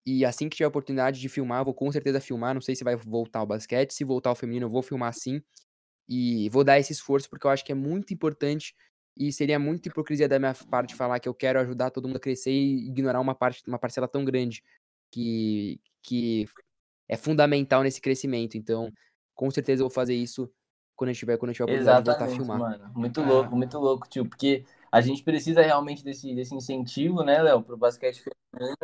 E 0.07 0.25
assim 0.25 0.49
que 0.49 0.57
tiver 0.57 0.67
a 0.67 0.69
oportunidade 0.69 1.21
de 1.21 1.29
filmar, 1.29 1.65
vou 1.65 1.75
com 1.75 1.91
certeza 1.93 2.21
filmar. 2.21 2.55
Não 2.55 2.61
sei 2.61 2.75
se 2.75 2.85
vai 2.85 2.97
voltar 2.97 3.43
o 3.43 3.47
basquete. 3.47 3.93
Se 3.93 4.05
voltar 4.05 4.33
o 4.33 4.35
feminino, 4.35 4.67
eu 4.67 4.71
vou 4.71 4.83
filmar 4.83 5.13
sim. 5.13 5.43
E 6.09 6.49
vou 6.49 6.65
dar 6.65 6.79
esse 6.79 6.93
esforço 6.93 7.29
porque 7.29 7.47
eu 7.47 7.51
acho 7.51 7.65
que 7.65 7.73
é 7.73 7.75
muito 7.75 8.13
importante. 8.13 8.75
E 9.17 9.33
seria 9.33 9.59
muita 9.59 9.89
hipocrisia 9.89 10.29
da 10.29 10.39
minha 10.39 10.55
parte 10.71 10.95
falar 10.95 11.21
que 11.21 11.29
eu 11.29 11.35
quero 11.35 11.61
ajudar 11.61 11.91
todo 11.91 12.07
mundo 12.07 12.17
a 12.17 12.21
crescer 12.21 12.53
e 12.53 12.89
ignorar 12.89 13.21
uma 13.21 13.35
parte, 13.35 13.63
uma 13.67 13.79
parcela 13.79 14.09
tão 14.09 14.25
grande 14.25 14.63
que, 15.11 15.79
que 16.03 16.47
é 17.09 17.17
fundamental 17.17 17.83
nesse 17.83 18.01
crescimento. 18.01 18.57
Então, 18.57 18.91
com 19.35 19.51
certeza 19.51 19.83
eu 19.83 19.89
vou 19.89 19.95
fazer 19.95 20.15
isso 20.15 20.51
quando 20.97 21.11
eu 21.11 21.15
tiver, 21.15 21.37
quando 21.37 21.51
eu 21.51 21.55
tiver 21.55 21.65
a 21.65 21.67
oportunidade 21.67 22.05
de 22.05 22.11
voltar 22.11 22.25
a 22.25 22.29
filmar. 22.29 22.59
Mano. 22.59 22.93
Muito 22.95 23.23
louco, 23.23 23.57
muito 23.57 23.79
louco, 23.79 24.09
tio. 24.09 24.27
Porque 24.27 24.65
a 24.93 25.01
gente 25.01 25.23
precisa 25.23 25.63
realmente 25.63 26.05
desse, 26.05 26.35
desse 26.35 26.55
incentivo, 26.55 27.23
né, 27.23 27.43
Léo, 27.43 27.63
pro 27.63 27.77
basquete 27.77 28.23
feminino. 28.23 28.77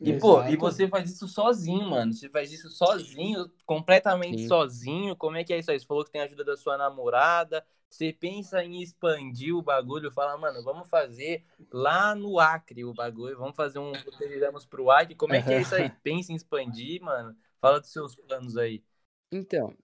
E, 0.00 0.18
pô, 0.18 0.44
e 0.44 0.56
você 0.56 0.86
faz 0.86 1.10
isso 1.10 1.26
sozinho, 1.26 1.88
mano. 1.88 2.12
Você 2.12 2.28
faz 2.28 2.52
isso 2.52 2.68
sozinho, 2.68 3.50
completamente 3.64 4.42
Sim. 4.42 4.48
sozinho. 4.48 5.16
Como 5.16 5.36
é 5.36 5.44
que 5.44 5.52
é 5.52 5.58
isso 5.58 5.70
aí? 5.70 5.80
Você 5.80 5.86
falou 5.86 6.04
que 6.04 6.10
tem 6.10 6.20
a 6.20 6.24
ajuda 6.24 6.44
da 6.44 6.56
sua 6.56 6.76
namorada. 6.76 7.64
Você 7.88 8.12
pensa 8.12 8.62
em 8.62 8.82
expandir 8.82 9.56
o 9.56 9.62
bagulho, 9.62 10.12
fala, 10.12 10.36
mano, 10.36 10.62
vamos 10.62 10.88
fazer 10.90 11.42
lá 11.72 12.14
no 12.14 12.38
Acre 12.38 12.84
o 12.84 12.92
bagulho, 12.92 13.38
vamos 13.38 13.56
fazer 13.56 13.78
um 13.78 13.92
roteirizamos 13.92 14.66
pro 14.66 14.90
Acre. 14.90 15.14
Como 15.14 15.34
é 15.34 15.40
que 15.40 15.54
é 15.54 15.62
isso 15.62 15.74
aí? 15.74 15.88
Pensa 16.04 16.32
em 16.32 16.36
expandir, 16.36 17.00
mano? 17.00 17.34
Fala 17.58 17.80
dos 17.80 17.90
seus 17.90 18.14
planos 18.14 18.58
aí. 18.58 18.84
Então, 19.32 19.74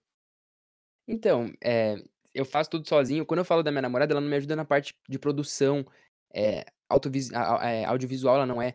então, 1.06 1.52
é, 1.62 1.96
eu 2.32 2.44
faço 2.44 2.70
tudo 2.70 2.88
sozinho. 2.88 3.24
Quando 3.24 3.38
eu 3.38 3.44
falo 3.44 3.62
da 3.62 3.70
minha 3.70 3.82
namorada, 3.82 4.12
ela 4.12 4.20
não 4.20 4.28
me 4.28 4.36
ajuda 4.36 4.56
na 4.56 4.64
parte 4.64 4.94
de 5.08 5.18
produção, 5.18 5.84
é, 6.32 6.64
é, 7.62 7.84
audiovisual, 7.84 8.36
ela 8.36 8.46
não 8.46 8.60
é 8.60 8.74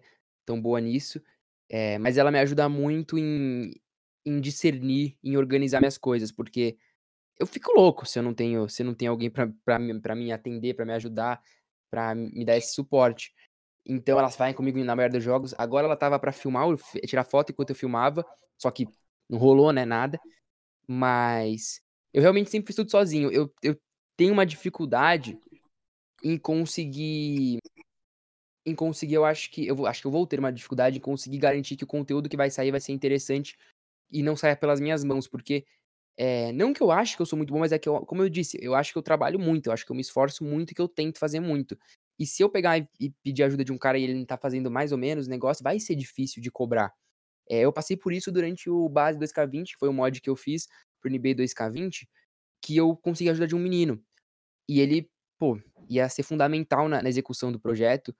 tão 0.49 0.59
boa 0.59 0.81
nisso, 0.81 1.21
é, 1.69 1.99
mas 1.99 2.17
ela 2.17 2.31
me 2.31 2.39
ajuda 2.39 2.67
muito 2.67 3.19
em, 3.19 3.71
em 4.25 4.41
discernir, 4.41 5.15
em 5.23 5.37
organizar 5.37 5.79
minhas 5.79 5.97
coisas, 5.97 6.31
porque 6.31 6.75
eu 7.37 7.45
fico 7.45 7.71
louco 7.71 8.03
se 8.03 8.17
eu 8.17 8.23
não 8.23 8.33
tenho, 8.33 8.67
se 8.67 8.83
não 8.83 8.95
tem 8.95 9.07
alguém 9.07 9.29
para 9.29 10.15
me 10.15 10.31
atender, 10.31 10.73
para 10.73 10.85
me 10.85 10.93
ajudar, 10.93 11.39
para 11.91 12.15
me 12.15 12.43
dar 12.43 12.57
esse 12.57 12.73
suporte. 12.73 13.31
Então 13.85 14.17
elas 14.17 14.35
vai 14.35 14.53
comigo 14.55 14.83
na 14.83 14.95
maioria 14.95 15.19
dos 15.19 15.23
jogos. 15.23 15.53
Agora 15.55 15.85
ela 15.85 15.95
tava 15.95 16.17
para 16.17 16.31
filmar, 16.31 16.65
tirar 17.05 17.23
foto 17.23 17.51
enquanto 17.51 17.69
eu 17.69 17.75
filmava, 17.75 18.25
só 18.57 18.71
que 18.71 18.87
não 19.29 19.37
rolou, 19.37 19.71
né, 19.71 19.85
nada. 19.85 20.19
Mas 20.87 21.79
eu 22.11 22.23
realmente 22.23 22.49
sempre 22.49 22.67
fiz 22.67 22.75
tudo 22.75 22.89
sozinho. 22.89 23.31
Eu, 23.31 23.53
eu 23.61 23.79
tenho 24.17 24.33
uma 24.33 24.45
dificuldade 24.47 25.39
em 26.23 26.37
conseguir 26.37 27.59
em 28.69 28.75
conseguir, 28.75 29.15
eu 29.15 29.25
acho 29.25 29.51
que 29.51 29.67
eu 29.67 29.75
vou, 29.75 29.85
acho 29.85 30.01
que 30.01 30.07
eu 30.07 30.11
vou 30.11 30.25
ter 30.27 30.39
uma 30.39 30.51
dificuldade 30.51 30.97
em 30.97 31.01
conseguir 31.01 31.37
garantir 31.37 31.75
que 31.75 31.83
o 31.83 31.87
conteúdo 31.87 32.29
que 32.29 32.37
vai 32.37 32.49
sair 32.49 32.71
vai 32.71 32.79
ser 32.79 32.91
interessante 32.93 33.57
e 34.11 34.23
não 34.23 34.35
saia 34.35 34.55
pelas 34.55 34.79
minhas 34.79 35.03
mãos, 35.03 35.27
porque 35.27 35.65
é, 36.17 36.51
não 36.51 36.73
que 36.73 36.81
eu 36.81 36.91
acho 36.91 37.15
que 37.15 37.21
eu 37.21 37.25
sou 37.25 37.37
muito 37.37 37.53
bom, 37.53 37.59
mas 37.59 37.71
é 37.71 37.79
que, 37.79 37.87
eu, 37.87 38.01
como 38.01 38.21
eu 38.21 38.29
disse, 38.29 38.57
eu 38.61 38.75
acho 38.75 38.91
que 38.91 38.97
eu 38.97 39.01
trabalho 39.01 39.39
muito, 39.39 39.67
eu 39.67 39.73
acho 39.73 39.85
que 39.85 39.91
eu 39.91 39.95
me 39.95 40.01
esforço 40.01 40.43
muito 40.43 40.71
e 40.71 40.75
que 40.75 40.81
eu 40.81 40.87
tento 40.87 41.17
fazer 41.17 41.39
muito. 41.39 41.77
E 42.19 42.25
se 42.25 42.43
eu 42.43 42.49
pegar 42.49 42.77
e, 42.77 43.09
pedir 43.23 43.43
ajuda 43.43 43.63
de 43.63 43.71
um 43.71 43.77
cara 43.77 43.97
e 43.97 44.03
ele 44.03 44.13
não 44.13 44.25
tá 44.25 44.37
fazendo 44.37 44.69
mais 44.69 44.91
ou 44.91 44.97
menos 44.97 45.27
o 45.27 45.29
negócio, 45.29 45.63
vai 45.63 45.79
ser 45.79 45.95
difícil 45.95 46.41
de 46.41 46.51
cobrar. 46.51 46.93
É, 47.49 47.61
eu 47.61 47.71
passei 47.71 47.95
por 47.95 48.11
isso 48.11 48.31
durante 48.31 48.69
o 48.69 48.89
Base 48.89 49.17
2K20, 49.17 49.65
que 49.67 49.77
foi 49.79 49.87
o 49.87 49.93
mod 49.93 50.19
que 50.19 50.29
eu 50.29 50.35
fiz 50.35 50.67
pro 51.01 51.09
NBA 51.09 51.35
2K20, 51.35 52.05
que 52.61 52.75
eu 52.75 52.95
consegui 52.97 53.29
a 53.29 53.31
ajuda 53.31 53.47
de 53.47 53.55
um 53.55 53.59
menino. 53.59 54.03
E 54.67 54.81
ele, 54.81 55.09
pô, 55.39 55.57
ia 55.89 56.07
ser 56.09 56.23
fundamental 56.23 56.89
na, 56.89 57.01
na 57.01 57.09
execução 57.09 57.51
do 57.51 57.59
projeto. 57.59 58.13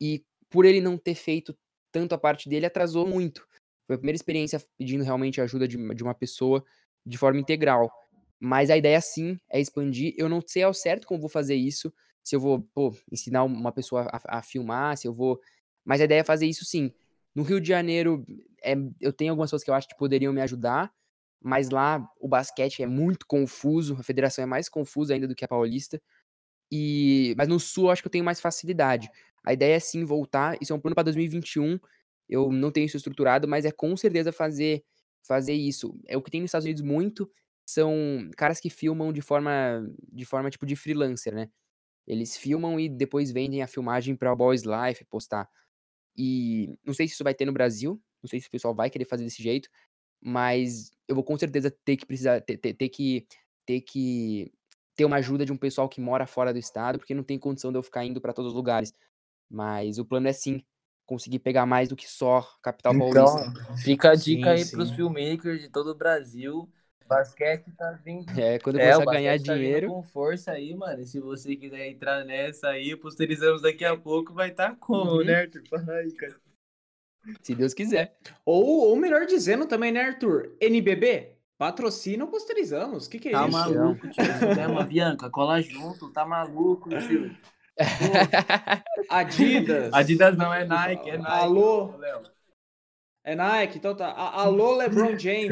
E 0.00 0.24
por 0.50 0.64
ele 0.64 0.80
não 0.80 0.96
ter 0.96 1.14
feito 1.14 1.56
tanto 1.92 2.14
a 2.14 2.18
parte 2.18 2.48
dele, 2.48 2.66
atrasou 2.66 3.06
muito. 3.06 3.46
Foi 3.86 3.96
a 3.96 3.98
primeira 3.98 4.16
experiência 4.16 4.62
pedindo 4.76 5.04
realmente 5.04 5.40
ajuda 5.40 5.66
de, 5.66 5.76
de 5.94 6.02
uma 6.02 6.14
pessoa 6.14 6.64
de 7.04 7.16
forma 7.16 7.40
integral. 7.40 7.90
Mas 8.38 8.68
a 8.68 8.76
ideia 8.76 9.00
sim 9.00 9.38
é 9.48 9.60
expandir. 9.60 10.14
Eu 10.18 10.28
não 10.28 10.42
sei 10.46 10.62
ao 10.62 10.74
certo 10.74 11.06
como 11.06 11.20
vou 11.20 11.30
fazer 11.30 11.54
isso, 11.54 11.92
se 12.22 12.34
eu 12.36 12.40
vou 12.40 12.60
pô, 12.74 12.94
ensinar 13.10 13.44
uma 13.44 13.72
pessoa 13.72 14.08
a, 14.12 14.38
a, 14.38 14.42
filmar, 14.42 14.96
se 14.96 15.06
eu 15.06 15.14
vou. 15.14 15.40
Mas 15.84 16.00
a 16.00 16.04
ideia 16.04 16.20
é 16.20 16.24
fazer 16.24 16.46
isso 16.46 16.64
sim. 16.64 16.92
No 17.34 17.42
Rio 17.42 17.60
de 17.60 17.68
Janeiro, 17.68 18.26
é, 18.62 18.74
eu 19.00 19.12
tenho 19.12 19.30
algumas 19.30 19.48
pessoas 19.48 19.62
que 19.62 19.70
eu 19.70 19.74
acho 19.74 19.88
que 19.88 19.96
poderiam 19.96 20.32
me 20.32 20.40
ajudar, 20.40 20.92
mas 21.40 21.70
lá 21.70 22.04
o 22.20 22.26
basquete 22.26 22.82
é 22.82 22.86
muito 22.86 23.26
confuso, 23.26 23.96
a 23.98 24.02
federação 24.02 24.42
é 24.42 24.46
mais 24.46 24.68
confusa 24.68 25.14
ainda 25.14 25.28
do 25.28 25.34
que 25.34 25.44
a 25.44 25.48
paulista. 25.48 26.02
E 26.70 27.34
mas 27.38 27.46
no 27.46 27.60
sul 27.60 27.84
eu 27.84 27.90
acho 27.90 28.02
que 28.02 28.08
eu 28.08 28.12
tenho 28.12 28.24
mais 28.24 28.40
facilidade. 28.40 29.08
A 29.46 29.52
ideia 29.52 29.76
é 29.76 29.80
sim 29.80 30.04
voltar, 30.04 30.58
isso 30.60 30.72
é 30.72 30.76
um 30.76 30.80
plano 30.80 30.94
para 30.94 31.04
2021. 31.04 31.78
Eu 32.28 32.50
não 32.52 32.70
tenho 32.72 32.86
isso 32.86 32.96
estruturado, 32.96 33.48
mas 33.48 33.64
é 33.64 33.72
com 33.72 33.96
certeza 33.96 34.32
fazer 34.32 34.84
fazer 35.26 35.54
isso. 35.54 35.98
É 36.06 36.16
o 36.16 36.22
que 36.22 36.30
tem 36.30 36.40
nos 36.40 36.48
Estados 36.48 36.66
Unidos 36.66 36.82
muito 36.82 37.30
são 37.68 38.30
caras 38.36 38.60
que 38.60 38.70
filmam 38.70 39.12
de 39.12 39.20
forma 39.20 39.84
de 40.12 40.24
forma 40.24 40.50
tipo 40.50 40.66
de 40.66 40.76
freelancer, 40.76 41.34
né? 41.34 41.50
Eles 42.06 42.36
filmam 42.36 42.78
e 42.80 42.88
depois 42.88 43.32
vendem 43.32 43.62
a 43.62 43.66
filmagem 43.68 44.16
para 44.16 44.32
o 44.32 44.36
Boys 44.36 44.62
Life 44.64 45.04
postar. 45.06 45.48
E 46.16 46.78
não 46.84 46.94
sei 46.94 47.08
se 47.08 47.14
isso 47.14 47.24
vai 47.24 47.34
ter 47.34 47.44
no 47.46 47.52
Brasil, 47.52 48.00
não 48.22 48.28
sei 48.28 48.40
se 48.40 48.48
o 48.48 48.50
pessoal 48.50 48.74
vai 48.74 48.90
querer 48.90 49.04
fazer 49.06 49.24
desse 49.24 49.42
jeito, 49.42 49.68
mas 50.22 50.90
eu 51.08 51.14
vou 51.14 51.24
com 51.24 51.38
certeza 51.38 51.70
ter 51.84 51.96
que 51.96 52.06
precisar 52.06 52.40
ter, 52.42 52.58
ter, 52.58 52.74
ter 52.74 52.88
que 52.88 53.26
ter 53.66 53.80
que 53.82 54.52
ter 54.96 55.04
uma 55.04 55.16
ajuda 55.16 55.44
de 55.46 55.52
um 55.52 55.56
pessoal 55.58 55.88
que 55.88 56.00
mora 56.00 56.26
fora 56.26 56.52
do 56.52 56.58
estado, 56.58 56.98
porque 56.98 57.14
não 57.14 57.24
tem 57.24 57.38
condição 57.38 57.72
de 57.72 57.78
eu 57.78 57.82
ficar 57.82 58.04
indo 58.04 58.20
para 58.20 58.32
todos 58.32 58.52
os 58.52 58.56
lugares. 58.56 58.92
Mas 59.50 59.98
o 59.98 60.04
plano 60.04 60.28
é 60.28 60.32
sim 60.32 60.64
conseguir 61.04 61.38
pegar 61.38 61.66
mais 61.66 61.88
do 61.88 61.96
que 61.96 62.08
só 62.08 62.42
capital 62.62 62.94
então, 62.94 63.10
paulista. 63.10 63.76
Fica 63.82 64.10
a 64.10 64.14
dica 64.14 64.56
sim, 64.56 64.62
aí 64.64 64.70
para 64.70 64.82
os 64.82 64.90
filmmakers 64.90 65.60
de 65.60 65.68
todo 65.68 65.90
o 65.90 65.94
Brasil 65.94 66.68
basquete 67.08 67.70
tá 67.76 67.92
vindo. 68.04 68.28
É, 68.38 68.58
quando 68.58 68.78
é, 68.78 68.92
começar 68.92 69.10
a 69.10 69.14
ganhar 69.14 69.38
tá 69.38 69.54
dinheiro. 69.54 69.88
com 69.88 70.02
força 70.02 70.52
aí, 70.52 70.74
mano. 70.74 71.04
Se 71.04 71.20
você 71.20 71.56
quiser 71.56 71.88
entrar 71.88 72.24
nessa 72.24 72.68
aí, 72.68 72.96
posterizamos 72.96 73.62
daqui 73.62 73.84
a 73.84 73.96
pouco, 73.96 74.34
vai 74.34 74.50
estar 74.50 74.70
tá 74.70 74.76
como, 74.78 75.12
uhum. 75.12 75.24
né, 75.24 75.34
Arthur? 75.34 75.62
Aí, 75.90 76.12
cara. 76.12 76.36
Se 77.42 77.54
Deus 77.54 77.74
quiser. 77.74 78.16
Ou, 78.44 78.88
ou 78.88 78.96
melhor 78.96 79.26
dizendo 79.26 79.66
também, 79.66 79.90
né, 79.90 80.00
Arthur? 80.00 80.56
NBB, 80.60 81.36
patrocina 81.58 82.24
ou 82.24 82.30
posterizamos? 82.30 83.06
O 83.06 83.10
que, 83.10 83.18
que 83.18 83.28
é 83.28 83.32
tá 83.32 83.48
isso? 83.48 83.58
Tá 83.58 83.68
maluco, 83.68 84.08
tio. 84.08 84.86
Bianca, 84.88 85.30
cola 85.30 85.60
junto, 85.60 86.12
tá 86.12 86.24
maluco, 86.24 86.88
tio. 86.90 87.36
Adidas. 89.08 89.92
Adidas 89.92 90.36
não, 90.36 90.52
é 90.52 90.64
Nike, 90.64 91.10
é 91.10 91.18
Nike. 91.18 91.30
Alô? 91.30 91.96
Léo. 91.96 92.22
É 93.24 93.34
Nike, 93.34 93.78
então 93.78 93.94
tá. 93.94 94.12
Alô, 94.12 94.76
LeBron 94.76 95.16
James. 95.18 95.50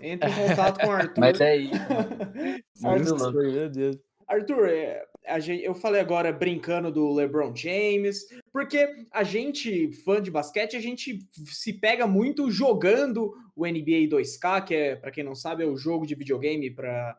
Entra 0.00 0.30
em 0.30 0.34
contato 0.34 0.80
com 0.80 0.86
o 0.86 0.92
Arthur. 0.92 1.20
Mas 1.20 1.40
é 1.40 1.56
isso. 1.56 1.74
Arthur, 2.86 3.52
meu 3.52 3.68
Deus. 3.68 3.96
Arthur, 4.28 4.68
é, 4.68 5.04
a 5.26 5.38
gente, 5.38 5.64
eu 5.64 5.74
falei 5.74 6.00
agora 6.00 6.32
brincando 6.32 6.90
do 6.90 7.12
LeBron 7.12 7.54
James, 7.54 8.24
porque 8.52 9.06
a 9.12 9.22
gente, 9.22 9.92
fã 10.04 10.20
de 10.20 10.30
basquete, 10.30 10.76
a 10.76 10.80
gente 10.80 11.20
se 11.46 11.72
pega 11.72 12.06
muito 12.06 12.50
jogando 12.50 13.32
o 13.54 13.66
NBA 13.66 14.08
2K, 14.08 14.64
que 14.64 14.74
é, 14.74 14.96
para 14.96 15.10
quem 15.10 15.24
não 15.24 15.34
sabe, 15.34 15.64
é 15.64 15.66
o 15.66 15.76
jogo 15.76 16.06
de 16.06 16.14
videogame 16.14 16.70
para 16.70 17.16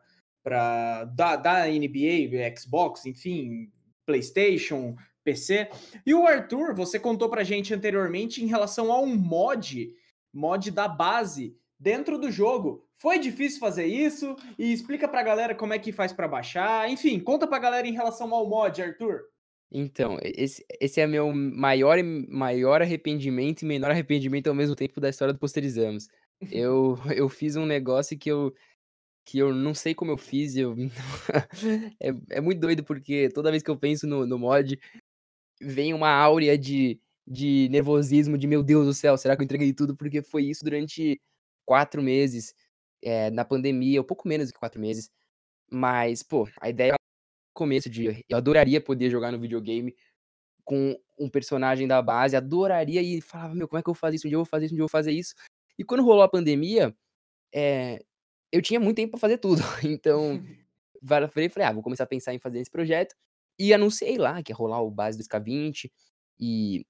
da, 1.14 1.36
da 1.36 1.66
NBA, 1.66 2.56
Xbox, 2.58 3.04
enfim, 3.04 3.70
PlayStation, 4.08 4.96
PC. 5.22 5.68
E 6.06 6.14
o 6.14 6.26
Arthur, 6.26 6.74
você 6.74 6.98
contou 6.98 7.28
pra 7.28 7.44
gente 7.44 7.74
anteriormente 7.74 8.42
em 8.42 8.46
relação 8.46 8.90
a 8.90 8.98
um 8.98 9.14
mod, 9.14 9.94
mod 10.32 10.70
da 10.70 10.88
base 10.88 11.54
dentro 11.78 12.16
do 12.16 12.30
jogo. 12.30 12.82
Foi 12.96 13.18
difícil 13.18 13.60
fazer 13.60 13.84
isso? 13.84 14.34
E 14.58 14.72
explica 14.72 15.06
pra 15.06 15.22
galera 15.22 15.54
como 15.54 15.74
é 15.74 15.78
que 15.78 15.92
faz 15.92 16.10
para 16.10 16.26
baixar. 16.26 16.90
Enfim, 16.90 17.20
conta 17.20 17.46
pra 17.46 17.58
galera 17.58 17.86
em 17.86 17.92
relação 17.92 18.32
ao 18.34 18.48
mod, 18.48 18.80
Arthur. 18.80 19.24
Então, 19.70 20.18
esse, 20.22 20.64
esse 20.80 20.98
é 20.98 21.06
meu 21.06 21.30
maior, 21.34 21.98
maior 22.02 22.80
arrependimento 22.80 23.60
e 23.60 23.66
menor 23.66 23.90
arrependimento 23.90 24.46
ao 24.46 24.54
mesmo 24.54 24.74
tempo 24.74 24.98
da 24.98 25.10
história 25.10 25.34
do 25.34 25.38
Posterizamos. 25.38 26.08
Eu, 26.50 26.98
eu 27.14 27.28
fiz 27.28 27.54
um 27.56 27.66
negócio 27.66 28.18
que 28.18 28.30
eu, 28.32 28.54
que 29.28 29.38
eu 29.38 29.54
não 29.54 29.74
sei 29.74 29.94
como 29.94 30.10
eu 30.10 30.16
fiz. 30.16 30.56
Eu... 30.56 30.74
é, 32.00 32.08
é 32.30 32.40
muito 32.40 32.60
doido, 32.60 32.82
porque 32.82 33.28
toda 33.28 33.50
vez 33.50 33.62
que 33.62 33.70
eu 33.70 33.76
penso 33.76 34.06
no, 34.06 34.26
no 34.26 34.38
mod, 34.38 34.80
vem 35.60 35.92
uma 35.92 36.08
áurea 36.10 36.56
de, 36.56 36.98
de 37.26 37.68
nervosismo, 37.70 38.38
de 38.38 38.46
meu 38.46 38.62
Deus 38.62 38.86
do 38.86 38.94
céu, 38.94 39.18
será 39.18 39.36
que 39.36 39.42
eu 39.42 39.44
entreguei 39.44 39.72
tudo? 39.74 39.94
Porque 39.94 40.22
foi 40.22 40.44
isso 40.44 40.64
durante 40.64 41.20
quatro 41.66 42.02
meses, 42.02 42.54
é, 43.02 43.30
na 43.30 43.44
pandemia, 43.44 44.00
um 44.00 44.04
pouco 44.04 44.26
menos 44.26 44.50
que 44.50 44.58
quatro 44.58 44.80
meses. 44.80 45.10
Mas, 45.70 46.22
pô, 46.22 46.48
a 46.60 46.70
ideia 46.70 46.94
começo 47.52 47.90
de 47.90 48.24
eu 48.28 48.38
adoraria 48.38 48.80
poder 48.80 49.10
jogar 49.10 49.32
no 49.32 49.40
videogame 49.40 49.94
com 50.64 50.98
um 51.18 51.28
personagem 51.28 51.88
da 51.88 52.00
base, 52.00 52.36
adoraria 52.36 53.02
e 53.02 53.20
falava, 53.20 53.54
meu, 53.54 53.68
como 53.68 53.78
é 53.80 53.82
que 53.82 53.90
eu 53.90 53.94
vou 53.94 54.00
fazer 54.00 54.16
isso? 54.16 54.26
Um 54.26 54.30
dia 54.30 54.36
eu 54.36 54.40
vou 54.40 54.46
fazer 54.46 54.66
isso, 54.66 54.74
um 54.74 54.76
dia 54.76 54.82
eu 54.82 54.88
vou 54.88 54.90
fazer 54.90 55.12
isso. 55.12 55.34
E 55.78 55.84
quando 55.84 56.04
rolou 56.04 56.22
a 56.22 56.28
pandemia, 56.28 56.94
é, 57.52 58.04
eu 58.52 58.62
tinha 58.62 58.80
muito 58.80 58.96
tempo 58.96 59.12
para 59.12 59.20
fazer 59.20 59.38
tudo. 59.38 59.62
Então, 59.84 60.42
falei, 61.06 61.48
falei, 61.48 61.68
ah, 61.68 61.72
vou 61.72 61.82
começar 61.82 62.04
a 62.04 62.06
pensar 62.06 62.34
em 62.34 62.38
fazer 62.38 62.60
esse 62.60 62.70
projeto. 62.70 63.14
E 63.58 63.74
anunciei 63.74 64.16
lá 64.18 64.42
que 64.42 64.52
ia 64.52 64.56
rolar 64.56 64.82
o 64.82 64.90
base 64.90 65.18
do 65.18 65.24
SK20 65.24 65.90
e 66.40 66.86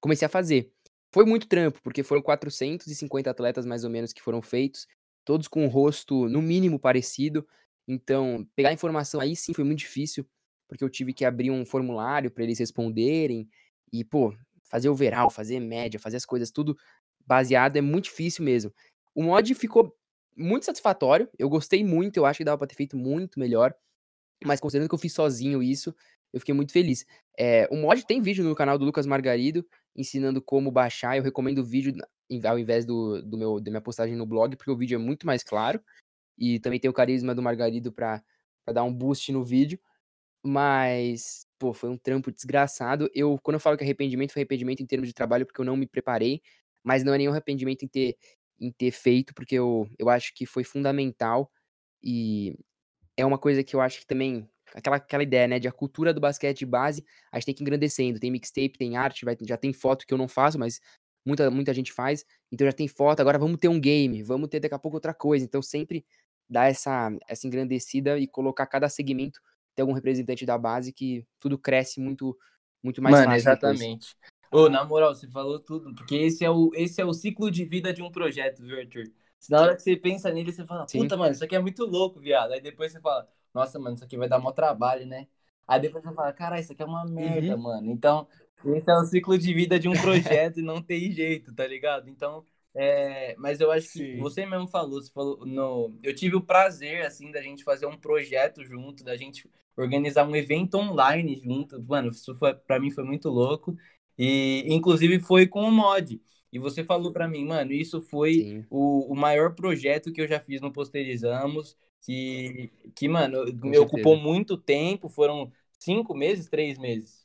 comecei 0.00 0.26
a 0.26 0.28
fazer. 0.28 0.72
Foi 1.12 1.24
muito 1.24 1.48
trampo, 1.48 1.80
porque 1.82 2.02
foram 2.02 2.22
450 2.22 3.30
atletas 3.30 3.66
mais 3.66 3.84
ou 3.84 3.90
menos 3.90 4.12
que 4.12 4.22
foram 4.22 4.42
feitos, 4.42 4.86
todos 5.24 5.48
com 5.48 5.64
um 5.64 5.68
rosto 5.68 6.28
no 6.28 6.42
mínimo 6.42 6.78
parecido. 6.78 7.46
Então, 7.86 8.46
pegar 8.56 8.72
informação 8.72 9.20
aí 9.20 9.36
sim 9.36 9.54
foi 9.54 9.64
muito 9.64 9.80
difícil, 9.80 10.26
porque 10.68 10.84
eu 10.84 10.90
tive 10.90 11.12
que 11.12 11.24
abrir 11.24 11.50
um 11.50 11.64
formulário 11.64 12.30
para 12.30 12.44
eles 12.44 12.58
responderem 12.58 13.48
e, 13.92 14.04
pô, 14.04 14.34
fazer 14.64 14.88
overall, 14.88 15.30
fazer 15.30 15.60
média, 15.60 16.00
fazer 16.00 16.16
as 16.16 16.26
coisas 16.26 16.50
tudo 16.50 16.76
baseado 17.26 17.76
é 17.76 17.80
muito 17.80 18.04
difícil 18.06 18.44
mesmo. 18.44 18.72
O 19.14 19.22
mod 19.22 19.54
ficou 19.54 19.96
muito 20.36 20.66
satisfatório, 20.66 21.28
eu 21.38 21.48
gostei 21.48 21.84
muito, 21.84 22.16
eu 22.16 22.26
acho 22.26 22.38
que 22.38 22.44
dava 22.44 22.58
para 22.58 22.66
ter 22.66 22.74
feito 22.74 22.96
muito 22.96 23.38
melhor. 23.38 23.74
Mas 24.44 24.60
considerando 24.60 24.88
que 24.88 24.94
eu 24.94 24.98
fiz 24.98 25.12
sozinho 25.12 25.62
isso, 25.62 25.94
eu 26.32 26.40
fiquei 26.40 26.54
muito 26.54 26.72
feliz. 26.72 27.06
É, 27.38 27.68
o 27.70 27.76
mod 27.76 28.04
tem 28.06 28.20
vídeo 28.20 28.44
no 28.44 28.54
canal 28.54 28.78
do 28.78 28.84
Lucas 28.84 29.06
Margarido, 29.06 29.66
ensinando 29.94 30.42
como 30.42 30.70
baixar. 30.70 31.16
Eu 31.16 31.22
recomendo 31.22 31.58
o 31.58 31.64
vídeo 31.64 31.94
ao 32.44 32.58
invés 32.58 32.84
do, 32.84 33.22
do 33.22 33.36
meu, 33.36 33.60
da 33.60 33.70
minha 33.70 33.80
postagem 33.80 34.16
no 34.16 34.26
blog, 34.26 34.56
porque 34.56 34.70
o 34.70 34.76
vídeo 34.76 34.96
é 34.96 34.98
muito 34.98 35.26
mais 35.26 35.42
claro. 35.42 35.80
E 36.36 36.58
também 36.58 36.80
tem 36.80 36.90
o 36.90 36.94
carisma 36.94 37.34
do 37.34 37.42
Margarido 37.42 37.92
para 37.92 38.22
dar 38.72 38.82
um 38.82 38.92
boost 38.92 39.30
no 39.30 39.44
vídeo. 39.44 39.78
Mas, 40.42 41.46
pô, 41.58 41.72
foi 41.72 41.88
um 41.88 41.96
trampo 41.96 42.32
desgraçado. 42.32 43.08
Eu, 43.14 43.38
quando 43.42 43.54
eu 43.54 43.60
falo 43.60 43.76
que 43.76 43.84
arrependimento, 43.84 44.32
foi 44.32 44.42
arrependimento 44.42 44.82
em 44.82 44.86
termos 44.86 45.08
de 45.08 45.14
trabalho, 45.14 45.46
porque 45.46 45.60
eu 45.60 45.64
não 45.64 45.76
me 45.76 45.86
preparei. 45.86 46.42
Mas 46.82 47.02
não 47.04 47.14
é 47.14 47.18
nenhum 47.18 47.30
arrependimento 47.30 47.84
em 47.84 47.88
ter, 47.88 48.16
em 48.64 48.72
ter 48.72 48.90
feito, 48.90 49.34
porque 49.34 49.54
eu, 49.54 49.88
eu 49.98 50.08
acho 50.08 50.32
que 50.34 50.46
foi 50.46 50.64
fundamental. 50.64 51.50
E 52.02 52.56
é 53.16 53.24
uma 53.24 53.38
coisa 53.38 53.62
que 53.62 53.74
eu 53.76 53.80
acho 53.80 54.00
que 54.00 54.06
também. 54.06 54.48
Aquela, 54.74 54.96
aquela 54.96 55.22
ideia, 55.22 55.46
né? 55.46 55.58
De 55.58 55.68
a 55.68 55.72
cultura 55.72 56.12
do 56.12 56.20
basquete 56.20 56.58
de 56.60 56.66
base, 56.66 57.04
a 57.30 57.38
gente 57.38 57.46
tem 57.46 57.54
que 57.54 57.62
ir 57.62 57.64
engrandecendo. 57.64 58.18
Tem 58.18 58.30
mixtape, 58.30 58.78
tem 58.78 58.96
arte, 58.96 59.24
vai, 59.24 59.36
já 59.46 59.56
tem 59.56 59.72
foto 59.72 60.06
que 60.06 60.12
eu 60.12 60.18
não 60.18 60.26
faço, 60.26 60.58
mas 60.58 60.80
muita, 61.24 61.50
muita 61.50 61.72
gente 61.72 61.92
faz. 61.92 62.24
Então 62.50 62.66
já 62.66 62.72
tem 62.72 62.88
foto, 62.88 63.20
agora 63.20 63.38
vamos 63.38 63.58
ter 63.58 63.68
um 63.68 63.80
game, 63.80 64.22
vamos 64.22 64.48
ter 64.48 64.60
daqui 64.60 64.74
a 64.74 64.78
pouco 64.78 64.96
outra 64.96 65.14
coisa. 65.14 65.44
Então 65.44 65.62
sempre 65.62 66.04
dar 66.48 66.66
essa, 66.68 67.10
essa 67.28 67.46
engrandecida 67.46 68.18
e 68.18 68.26
colocar 68.26 68.66
cada 68.66 68.88
segmento 68.88 69.40
ter 69.74 69.82
algum 69.82 69.92
representante 69.92 70.46
da 70.46 70.56
base 70.56 70.92
que 70.92 71.26
tudo 71.40 71.58
cresce 71.58 72.00
muito 72.00 72.36
muito 72.82 73.02
mais 73.02 73.14
Mano, 73.16 73.34
exatamente. 73.34 74.14
Depois. 74.14 74.33
Ô, 74.54 74.68
na 74.68 74.84
moral, 74.84 75.12
você 75.12 75.26
falou 75.26 75.58
tudo, 75.58 75.92
porque 75.96 76.14
esse 76.14 76.44
é 76.44 76.50
o, 76.50 76.70
esse 76.74 77.00
é 77.00 77.04
o 77.04 77.12
ciclo 77.12 77.50
de 77.50 77.64
vida 77.64 77.92
de 77.92 78.00
um 78.00 78.08
projeto, 78.08 78.62
viu, 78.62 78.78
Arthur? 78.78 79.10
Na 79.50 79.60
hora 79.60 79.74
que 79.74 79.82
você 79.82 79.96
pensa 79.96 80.30
nele, 80.30 80.52
você 80.52 80.64
fala, 80.64 80.82
puta, 80.82 81.16
Sim. 81.16 81.16
mano, 81.16 81.32
isso 81.32 81.44
aqui 81.44 81.56
é 81.56 81.58
muito 81.58 81.84
louco, 81.84 82.20
viado. 82.20 82.52
Aí 82.52 82.60
depois 82.60 82.92
você 82.92 83.00
fala, 83.00 83.28
nossa, 83.52 83.80
mano, 83.80 83.96
isso 83.96 84.04
aqui 84.04 84.16
vai 84.16 84.28
dar 84.28 84.38
mó 84.38 84.52
trabalho, 84.52 85.06
né? 85.06 85.26
Aí 85.66 85.80
depois 85.80 86.04
você 86.04 86.14
fala, 86.14 86.32
cara, 86.32 86.60
isso 86.60 86.72
aqui 86.72 86.82
é 86.82 86.86
uma 86.86 87.04
merda, 87.04 87.56
uhum. 87.56 87.62
mano. 87.62 87.90
Então, 87.90 88.28
esse 88.64 88.88
é 88.88 88.94
o 88.96 89.04
ciclo 89.04 89.36
de 89.36 89.52
vida 89.52 89.76
de 89.76 89.88
um 89.88 89.92
projeto 90.00 90.60
e 90.60 90.62
não 90.62 90.80
tem 90.80 91.10
jeito, 91.10 91.52
tá 91.52 91.66
ligado? 91.66 92.08
Então, 92.08 92.46
é, 92.72 93.34
mas 93.36 93.60
eu 93.60 93.72
acho 93.72 93.92
que 93.92 94.16
você 94.18 94.46
mesmo 94.46 94.68
falou, 94.68 95.02
você 95.02 95.10
falou 95.10 95.44
no, 95.44 95.98
eu 96.00 96.14
tive 96.14 96.36
o 96.36 96.40
prazer 96.40 97.04
assim 97.04 97.32
da 97.32 97.42
gente 97.42 97.64
fazer 97.64 97.86
um 97.86 97.96
projeto 97.96 98.64
junto, 98.64 99.02
da 99.02 99.16
gente 99.16 99.48
organizar 99.76 100.26
um 100.26 100.34
evento 100.34 100.76
online 100.76 101.40
junto. 101.42 101.82
Mano, 101.84 102.08
isso 102.08 102.34
foi 102.34 102.54
para 102.54 102.80
mim 102.80 102.90
foi 102.90 103.04
muito 103.04 103.28
louco. 103.28 103.76
E 104.18 104.64
inclusive 104.68 105.20
foi 105.20 105.46
com 105.46 105.62
o 105.62 105.72
mod. 105.72 106.20
E 106.52 106.58
você 106.58 106.84
falou 106.84 107.12
para 107.12 107.26
mim, 107.28 107.44
mano, 107.44 107.72
isso 107.72 108.00
foi 108.00 108.64
o, 108.70 109.12
o 109.12 109.16
maior 109.16 109.54
projeto 109.54 110.12
que 110.12 110.20
eu 110.20 110.28
já 110.28 110.38
fiz 110.40 110.60
no 110.60 110.72
Posterizamos, 110.72 111.76
que, 112.02 112.70
que 112.94 113.08
mano, 113.08 113.44
com 113.60 113.68
me 113.70 113.74
certeza. 113.74 113.86
ocupou 113.86 114.16
muito 114.16 114.56
tempo, 114.56 115.08
foram 115.08 115.52
cinco 115.78 116.14
meses, 116.14 116.48
três 116.48 116.78
meses. 116.78 117.24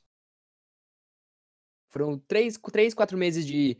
Foram 1.89 2.19
três, 2.19 2.57
três 2.71 2.93
quatro 2.93 3.17
meses 3.17 3.45
de, 3.45 3.77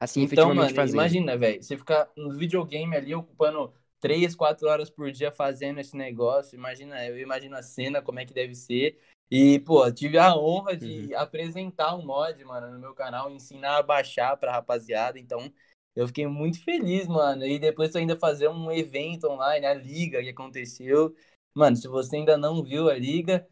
assim, 0.00 0.22
então, 0.22 0.54
mano, 0.54 0.82
imagina, 0.86 1.36
velho, 1.36 1.62
você 1.62 1.76
ficar 1.76 2.10
no 2.16 2.30
videogame 2.30 2.96
ali 2.96 3.14
ocupando 3.14 3.72
três, 4.00 4.34
quatro 4.34 4.66
horas 4.68 4.88
por 4.90 5.10
dia 5.12 5.30
fazendo 5.30 5.78
esse 5.80 5.96
negócio. 5.96 6.56
Imagina, 6.56 7.04
eu 7.06 7.18
imagino 7.18 7.56
a 7.56 7.62
cena, 7.62 8.00
como 8.02 8.18
é 8.18 8.24
que 8.24 8.32
deve 8.32 8.54
ser. 8.54 8.98
E, 9.30 9.60
pô, 9.60 9.90
tive 9.92 10.18
a 10.18 10.34
honra 10.34 10.76
de 10.76 11.12
uhum. 11.12 11.18
apresentar 11.18 11.94
um 11.94 12.04
mod, 12.04 12.44
mano, 12.44 12.72
no 12.72 12.80
meu 12.80 12.92
canal, 12.94 13.30
ensinar 13.30 13.76
a 13.78 13.82
baixar 13.82 14.36
pra 14.36 14.52
rapaziada. 14.52 15.20
Então, 15.20 15.52
eu 15.94 16.06
fiquei 16.08 16.26
muito 16.26 16.62
feliz, 16.64 17.06
mano. 17.06 17.46
E 17.46 17.58
depois 17.58 17.94
ainda 17.94 18.18
fazer 18.18 18.48
um 18.48 18.72
evento 18.72 19.28
online, 19.28 19.66
a 19.66 19.74
liga 19.74 20.20
que 20.20 20.30
aconteceu. 20.30 21.14
Mano, 21.54 21.76
se 21.76 21.86
você 21.86 22.16
ainda 22.16 22.36
não 22.36 22.62
viu 22.62 22.90
a 22.90 22.94
liga, 22.94 23.46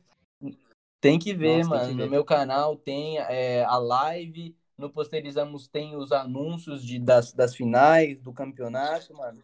tem 1.01 1.18
que 1.18 1.33
ver, 1.33 1.59
Nossa, 1.59 1.70
mano. 1.70 1.91
Que 1.91 1.95
ver. 1.95 2.05
No 2.05 2.11
meu 2.11 2.24
canal 2.24 2.76
tem 2.76 3.18
é, 3.18 3.64
a 3.64 3.79
live. 3.79 4.57
No 4.76 4.91
Posterizamos 4.91 5.68
tem 5.68 5.97
os 5.97 6.12
anúncios 6.12 6.85
de, 6.85 6.99
das, 6.99 7.33
das 7.33 7.55
finais 7.55 8.20
do 8.20 8.33
campeonato, 8.33 9.14
mano. 9.14 9.43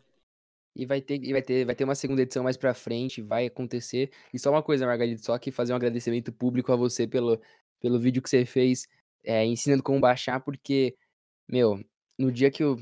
E 0.74 0.86
vai 0.86 1.00
ter, 1.00 1.22
e 1.22 1.32
vai 1.32 1.42
ter, 1.42 1.64
vai 1.64 1.74
ter 1.74 1.84
uma 1.84 1.94
segunda 1.94 2.22
edição 2.22 2.42
mais 2.42 2.56
pra 2.56 2.74
frente, 2.74 3.22
vai 3.22 3.46
acontecer. 3.46 4.10
E 4.32 4.38
só 4.38 4.50
uma 4.50 4.62
coisa, 4.62 4.86
Margarida, 4.86 5.22
só 5.22 5.38
que 5.38 5.52
fazer 5.52 5.72
um 5.72 5.76
agradecimento 5.76 6.32
público 6.32 6.72
a 6.72 6.76
você 6.76 7.06
pelo, 7.06 7.40
pelo 7.80 8.00
vídeo 8.00 8.20
que 8.22 8.28
você 8.28 8.44
fez, 8.44 8.88
é, 9.22 9.44
ensinando 9.46 9.82
como 9.82 10.00
baixar, 10.00 10.40
porque, 10.40 10.96
meu, 11.48 11.80
no 12.18 12.32
dia 12.32 12.50
que 12.50 12.62
eu. 12.62 12.76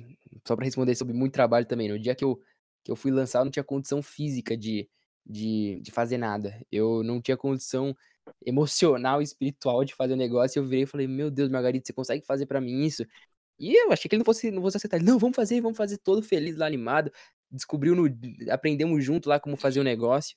Só 0.47 0.57
pra 0.57 0.64
responder 0.64 0.95
sobre 0.95 1.14
muito 1.14 1.34
trabalho 1.34 1.66
também, 1.66 1.88
no 1.88 1.99
dia 1.99 2.14
que 2.14 2.24
eu, 2.24 2.40
que 2.82 2.90
eu 2.90 2.97
fui 2.97 3.11
lançar, 3.11 3.40
eu 3.40 3.45
não 3.45 3.53
tinha 3.53 3.64
condição 3.64 4.03
física 4.03 4.57
de, 4.57 4.88
de, 5.26 5.80
de 5.82 5.90
fazer 5.90 6.18
nada. 6.18 6.59
Eu 6.72 7.03
não 7.03 7.20
tinha 7.20 7.36
condição 7.36 7.95
emocional 8.45 9.20
e 9.20 9.24
espiritual 9.24 9.84
de 9.84 9.95
fazer 9.95 10.14
o 10.14 10.16
um 10.16 10.18
negócio. 10.18 10.59
Eu 10.59 10.66
virei 10.66 10.84
e 10.84 10.86
falei, 10.86 11.07
meu 11.07 11.30
Deus, 11.30 11.51
Margarida, 11.51 11.84
você 11.84 11.93
consegue 11.93 12.24
fazer 12.24 12.47
para 12.47 12.61
mim 12.61 12.84
isso? 12.84 13.05
E 13.59 13.74
eu 13.76 13.93
achei 13.93 14.09
que 14.09 14.14
ele 14.16 14.20
não 14.20 14.24
fosse, 14.24 14.51
não 14.51 14.62
fosse 14.62 14.76
aceitar. 14.78 15.01
Não, 15.01 15.18
vamos 15.18 15.36
fazer, 15.36 15.61
vamos 15.61 15.76
fazer 15.76 15.99
todo 15.99 16.22
feliz 16.22 16.57
lá, 16.57 16.66
animado 16.66 17.12
descobriu 17.53 17.94
no. 17.94 18.09
Aprendemos 18.50 19.05
junto 19.05 19.28
lá 19.28 19.38
como 19.38 19.57
fazer 19.57 19.80
o 19.80 19.84
negócio. 19.84 20.36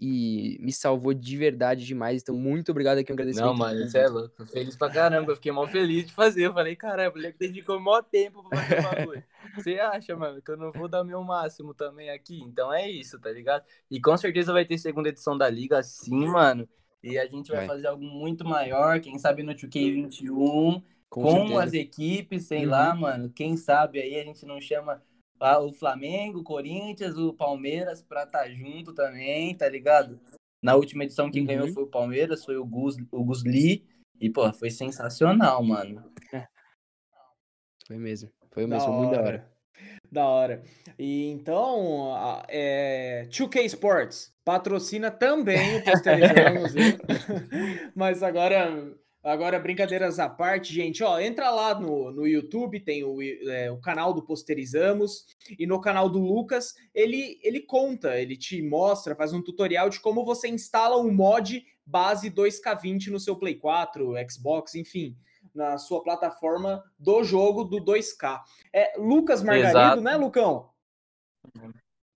E 0.00 0.56
me 0.60 0.72
salvou 0.72 1.12
de 1.12 1.36
verdade 1.36 1.84
demais. 1.84 2.22
Então, 2.22 2.36
muito 2.36 2.70
obrigado 2.70 2.98
aqui, 2.98 3.10
um 3.10 3.14
agradecimento. 3.14 3.48
Não, 3.48 3.56
mano, 3.56 3.80
você 3.84 3.98
é 3.98 4.06
louco. 4.06 4.46
Feliz 4.46 4.76
pra 4.76 4.88
caramba. 4.88 5.32
Eu 5.32 5.36
fiquei 5.36 5.50
mal 5.50 5.66
feliz 5.66 6.06
de 6.06 6.12
fazer. 6.12 6.46
Eu 6.46 6.54
falei, 6.54 6.76
caramba, 6.76 7.10
o 7.10 7.16
moleque 7.16 7.36
dedicou 7.36 7.80
maior 7.80 8.02
tempo 8.04 8.48
pra 8.48 8.60
fazer 8.60 8.78
o 8.78 8.82
bagulho. 8.82 9.24
Você 9.56 9.80
acha, 9.80 10.14
mano, 10.14 10.40
que 10.40 10.52
eu 10.52 10.56
não 10.56 10.70
vou 10.70 10.86
dar 10.86 11.02
meu 11.02 11.20
máximo 11.24 11.74
também 11.74 12.10
aqui? 12.10 12.40
Então 12.42 12.72
é 12.72 12.88
isso, 12.88 13.18
tá 13.18 13.32
ligado? 13.32 13.64
E 13.90 14.00
com 14.00 14.16
certeza 14.16 14.52
vai 14.52 14.64
ter 14.64 14.78
segunda 14.78 15.08
edição 15.08 15.36
da 15.36 15.50
Liga, 15.50 15.82
sim, 15.82 16.26
mano. 16.28 16.68
E 17.02 17.18
a 17.18 17.26
gente 17.26 17.48
vai, 17.48 17.58
vai. 17.58 17.66
fazer 17.66 17.88
algo 17.88 18.04
muito 18.04 18.44
maior, 18.44 19.00
quem 19.00 19.18
sabe 19.18 19.42
no 19.42 19.52
2K21, 19.52 20.82
com, 21.08 21.48
com 21.48 21.58
as 21.58 21.72
equipes, 21.72 22.44
sei 22.44 22.64
uhum. 22.64 22.70
lá, 22.70 22.94
mano. 22.94 23.30
Quem 23.30 23.56
sabe 23.56 24.00
aí 24.00 24.20
a 24.20 24.24
gente 24.24 24.46
não 24.46 24.60
chama 24.60 25.02
o 25.40 25.72
Flamengo, 25.72 26.40
o 26.40 26.44
Corinthians, 26.44 27.16
o 27.16 27.32
Palmeiras 27.32 28.02
pra 28.02 28.24
estar 28.24 28.44
tá 28.44 28.50
junto 28.50 28.92
também, 28.92 29.54
tá 29.54 29.68
ligado? 29.68 30.20
Na 30.62 30.74
última 30.74 31.04
edição 31.04 31.30
quem 31.30 31.42
uhum. 31.42 31.46
ganhou 31.46 31.68
foi 31.72 31.84
o 31.84 31.88
Palmeiras, 31.88 32.44
foi 32.44 32.56
o 32.56 32.64
Gus, 32.64 32.96
o 33.12 33.24
Gus 33.24 33.44
Lee, 33.44 33.86
e 34.20 34.28
pô, 34.28 34.52
foi 34.52 34.70
sensacional, 34.70 35.62
mano. 35.62 36.12
É. 36.32 36.46
Foi 37.86 37.96
mesmo, 37.96 38.30
foi 38.50 38.66
mesmo, 38.66 38.90
da 38.90 38.96
muito 38.96 39.12
da 39.12 39.22
hora. 39.22 39.52
Da 40.10 40.26
hora. 40.26 40.62
E 40.98 41.28
então, 41.28 42.14
é, 42.48 43.26
2K 43.30 43.64
Sports 43.66 44.34
patrocina 44.44 45.10
também 45.10 45.76
o 45.76 45.84
Posterizamos, 45.84 46.72
mas 47.94 48.22
agora 48.22 48.92
Agora, 49.28 49.60
brincadeiras 49.60 50.18
à 50.18 50.26
parte, 50.26 50.72
gente, 50.72 51.04
ó, 51.04 51.20
entra 51.20 51.50
lá 51.50 51.78
no, 51.78 52.10
no 52.10 52.26
YouTube, 52.26 52.80
tem 52.80 53.04
o, 53.04 53.20
é, 53.20 53.70
o 53.70 53.76
canal 53.76 54.14
do 54.14 54.22
Posterizamos, 54.22 55.26
e 55.58 55.66
no 55.66 55.78
canal 55.82 56.08
do 56.08 56.18
Lucas, 56.18 56.74
ele, 56.94 57.38
ele 57.42 57.60
conta, 57.60 58.18
ele 58.18 58.38
te 58.38 58.62
mostra, 58.62 59.14
faz 59.14 59.34
um 59.34 59.42
tutorial 59.42 59.90
de 59.90 60.00
como 60.00 60.24
você 60.24 60.48
instala 60.48 60.96
um 60.96 61.12
mod 61.12 61.62
base 61.84 62.30
2K20 62.30 63.08
no 63.08 63.20
seu 63.20 63.36
Play 63.36 63.56
4, 63.56 64.14
Xbox, 64.30 64.74
enfim, 64.74 65.14
na 65.54 65.76
sua 65.76 66.02
plataforma 66.02 66.82
do 66.98 67.22
jogo 67.22 67.64
do 67.64 67.84
2K. 67.84 68.40
É 68.72 68.98
Lucas 68.98 69.42
Margarido, 69.42 69.78
Exato. 69.78 70.00
né, 70.00 70.16
Lucão? 70.16 70.70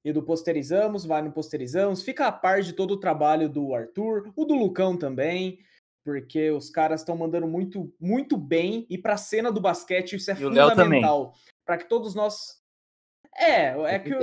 E 0.02 0.10
do 0.14 0.22
Posterizamos, 0.22 1.04
vai 1.04 1.20
no 1.20 1.30
Posterizamos, 1.30 2.02
fica 2.02 2.26
a 2.26 2.32
par 2.32 2.62
de 2.62 2.72
todo 2.72 2.92
o 2.92 3.00
trabalho 3.00 3.50
do 3.50 3.74
Arthur, 3.74 4.32
o 4.34 4.46
do 4.46 4.54
Lucão 4.54 4.96
também 4.96 5.58
porque 6.04 6.50
os 6.50 6.70
caras 6.70 7.00
estão 7.00 7.16
mandando 7.16 7.46
muito, 7.46 7.92
muito 8.00 8.36
bem 8.36 8.86
e 8.90 8.98
para 8.98 9.14
a 9.14 9.18
cena 9.18 9.50
do 9.50 9.60
basquete 9.60 10.16
isso 10.16 10.30
é 10.30 10.34
e 10.34 10.36
fundamental 10.36 11.34
para 11.64 11.78
que 11.78 11.88
todos 11.88 12.14
nós 12.14 12.60
é 13.36 13.68
é 13.94 13.98
que 13.98 14.14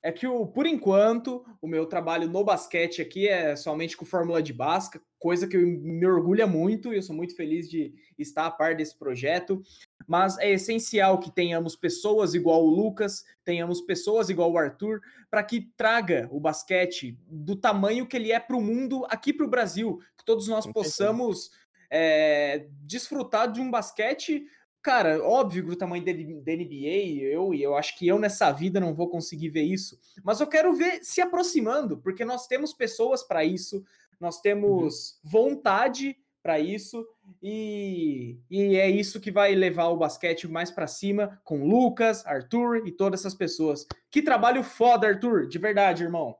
é 0.00 0.12
que 0.12 0.26
o, 0.26 0.46
por 0.46 0.66
enquanto 0.66 1.44
o 1.60 1.66
meu 1.66 1.84
trabalho 1.84 2.28
no 2.28 2.44
basquete 2.44 3.02
aqui 3.02 3.26
é 3.28 3.56
somente 3.56 3.96
com 3.96 4.04
fórmula 4.04 4.42
de 4.42 4.52
basca 4.52 5.00
coisa 5.18 5.48
que 5.48 5.56
me 5.56 6.06
orgulha 6.06 6.46
muito 6.46 6.92
e 6.92 6.96
eu 6.96 7.02
sou 7.02 7.14
muito 7.14 7.34
feliz 7.34 7.68
de 7.68 7.92
estar 8.16 8.46
a 8.46 8.50
par 8.50 8.76
desse 8.76 8.96
projeto 8.96 9.62
mas 10.06 10.38
é 10.38 10.50
essencial 10.50 11.18
que 11.18 11.30
tenhamos 11.30 11.76
pessoas 11.76 12.34
igual 12.34 12.64
o 12.64 12.70
Lucas, 12.70 13.24
tenhamos 13.44 13.80
pessoas 13.80 14.30
igual 14.30 14.52
o 14.52 14.58
Arthur, 14.58 15.00
para 15.30 15.42
que 15.42 15.70
traga 15.76 16.28
o 16.30 16.40
basquete 16.40 17.18
do 17.26 17.56
tamanho 17.56 18.06
que 18.06 18.16
ele 18.16 18.32
é 18.32 18.40
para 18.40 18.56
o 18.56 18.62
mundo, 18.62 19.04
aqui 19.10 19.32
para 19.32 19.46
o 19.46 19.50
Brasil, 19.50 19.98
que 20.16 20.24
todos 20.24 20.48
nós 20.48 20.66
possamos 20.66 21.50
é, 21.90 22.66
desfrutar 22.84 23.50
de 23.50 23.60
um 23.60 23.70
basquete 23.70 24.46
cara, 24.80 25.22
óbvio 25.22 25.66
do 25.66 25.76
tamanho 25.76 26.04
da 26.04 26.12
NBA, 26.12 27.20
eu 27.20 27.52
e 27.52 27.62
eu 27.62 27.76
acho 27.76 27.98
que 27.98 28.06
eu 28.06 28.18
nessa 28.18 28.50
vida 28.52 28.80
não 28.80 28.94
vou 28.94 29.08
conseguir 29.08 29.50
ver 29.50 29.64
isso, 29.64 29.98
mas 30.22 30.40
eu 30.40 30.46
quero 30.46 30.72
ver 30.72 31.04
se 31.04 31.20
aproximando, 31.20 31.98
porque 31.98 32.24
nós 32.24 32.46
temos 32.46 32.72
pessoas 32.72 33.22
para 33.22 33.44
isso, 33.44 33.84
nós 34.18 34.40
temos 34.40 35.20
uhum. 35.24 35.30
vontade 35.30 36.16
para 36.48 36.58
isso 36.58 37.06
e, 37.42 38.38
e 38.50 38.76
é 38.76 38.88
isso 38.88 39.20
que 39.20 39.30
vai 39.30 39.54
levar 39.54 39.88
o 39.88 39.98
basquete 39.98 40.48
mais 40.48 40.70
para 40.70 40.86
cima 40.86 41.38
com 41.44 41.68
Lucas, 41.68 42.24
Arthur 42.24 42.86
e 42.86 42.90
todas 42.90 43.20
essas 43.20 43.34
pessoas. 43.34 43.86
Que 44.10 44.22
trabalho 44.22 44.62
foda, 44.62 45.06
Arthur, 45.06 45.46
de 45.46 45.58
verdade, 45.58 46.04
irmão. 46.04 46.34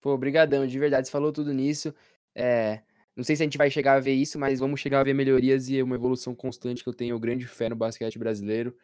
Pô, 0.00 0.16
brigadão, 0.16 0.66
de 0.66 0.78
verdade, 0.78 1.06
você 1.06 1.12
falou 1.12 1.30
tudo 1.30 1.52
nisso. 1.52 1.94
É, 2.34 2.80
não 3.14 3.22
sei 3.22 3.36
se 3.36 3.42
a 3.42 3.44
gente 3.44 3.58
vai 3.58 3.70
chegar 3.70 3.96
a 3.96 4.00
ver 4.00 4.14
isso, 4.14 4.38
mas 4.38 4.60
vamos 4.60 4.80
chegar 4.80 5.00
a 5.00 5.04
ver 5.04 5.12
melhorias 5.12 5.68
e 5.68 5.82
uma 5.82 5.96
evolução 5.96 6.34
constante 6.34 6.82
que 6.82 6.88
eu 6.88 6.94
tenho 6.94 7.20
grande 7.20 7.46
fé 7.46 7.68
no 7.68 7.76
basquete 7.76 8.18
brasileiro. 8.18 8.74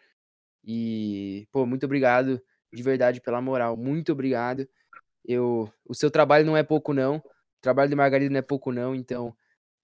E, 0.62 1.48
pô, 1.50 1.64
muito 1.64 1.86
obrigado 1.86 2.38
de 2.70 2.82
verdade 2.82 3.22
pela 3.22 3.40
moral. 3.40 3.78
Muito 3.78 4.12
obrigado. 4.12 4.68
Eu, 5.24 5.72
o 5.86 5.94
seu 5.94 6.10
trabalho 6.10 6.44
não 6.44 6.54
é 6.54 6.62
pouco 6.62 6.92
não. 6.92 7.16
O 7.16 7.62
trabalho 7.62 7.88
de 7.88 7.96
Margarida 7.96 8.30
não 8.30 8.40
é 8.40 8.42
pouco 8.42 8.70
não, 8.70 8.94
então 8.94 9.34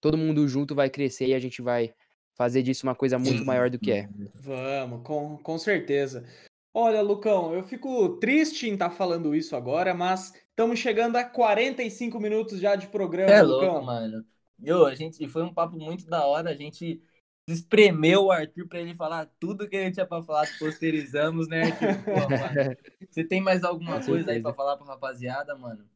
todo 0.03 0.17
mundo 0.17 0.45
junto 0.49 0.75
vai 0.75 0.89
crescer 0.89 1.27
e 1.27 1.33
a 1.33 1.39
gente 1.39 1.61
vai 1.61 1.93
fazer 2.33 2.61
disso 2.61 2.85
uma 2.85 2.93
coisa 2.93 3.17
muito 3.17 3.45
maior 3.45 3.69
do 3.69 3.79
que 3.79 3.89
é. 3.89 4.09
Vamos, 4.35 5.01
com, 5.01 5.37
com 5.37 5.57
certeza. 5.57 6.25
Olha, 6.73 7.01
Lucão, 7.01 7.53
eu 7.53 7.63
fico 7.63 8.17
triste 8.17 8.67
em 8.67 8.73
estar 8.73 8.89
tá 8.89 8.95
falando 8.95 9.33
isso 9.33 9.55
agora, 9.55 9.93
mas 9.93 10.33
estamos 10.49 10.77
chegando 10.77 11.15
a 11.15 11.23
45 11.23 12.19
minutos 12.19 12.59
já 12.59 12.75
de 12.75 12.87
programa, 12.87 13.31
é 13.31 13.41
Lucão. 13.41 13.71
louco, 13.71 13.85
mano. 13.85 14.25
Eu, 14.61 14.85
a 14.85 14.93
gente, 14.93 15.25
foi 15.25 15.41
um 15.41 15.53
papo 15.53 15.77
muito 15.77 16.05
da 16.05 16.25
hora, 16.25 16.49
a 16.49 16.55
gente 16.55 17.01
espremeu 17.47 18.25
o 18.25 18.31
Arthur 18.31 18.67
para 18.67 18.79
ele 18.79 18.95
falar 18.95 19.31
tudo 19.39 19.69
que 19.69 19.75
ele 19.75 19.91
tinha 19.91 20.05
para 20.05 20.21
falar, 20.21 20.49
posterizamos, 20.59 21.47
né, 21.47 21.63
Arthur? 21.63 22.03
Pô, 22.03 22.11
Você 23.09 23.23
tem 23.23 23.39
mais 23.39 23.63
alguma 23.63 24.03
coisa 24.03 24.31
aí 24.31 24.41
para 24.41 24.53
falar 24.53 24.75
pra 24.75 24.85
rapaziada, 24.85 25.55
mano? 25.55 25.92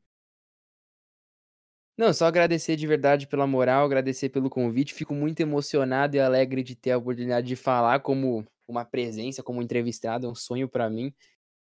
Não, 1.97 2.13
só 2.13 2.25
agradecer 2.27 2.75
de 2.75 2.85
verdade 2.85 3.25
pela 3.27 3.47
moral, 3.47 3.83
agradecer 3.85 4.29
pelo 4.29 4.49
convite. 4.51 4.93
Fico 4.93 5.15
muito 5.15 5.39
emocionado 5.39 6.15
e 6.15 6.19
alegre 6.19 6.61
de 6.61 6.75
ter 6.75 6.91
a 6.91 6.97
oportunidade 6.97 7.47
de 7.47 7.55
falar 7.55 8.01
como 8.01 8.45
uma 8.67 8.85
presença, 8.85 9.41
como 9.41 9.61
entrevistado, 9.63 10.27
é 10.27 10.29
um 10.29 10.35
sonho 10.35 10.69
pra 10.69 10.89
mim. 10.91 11.11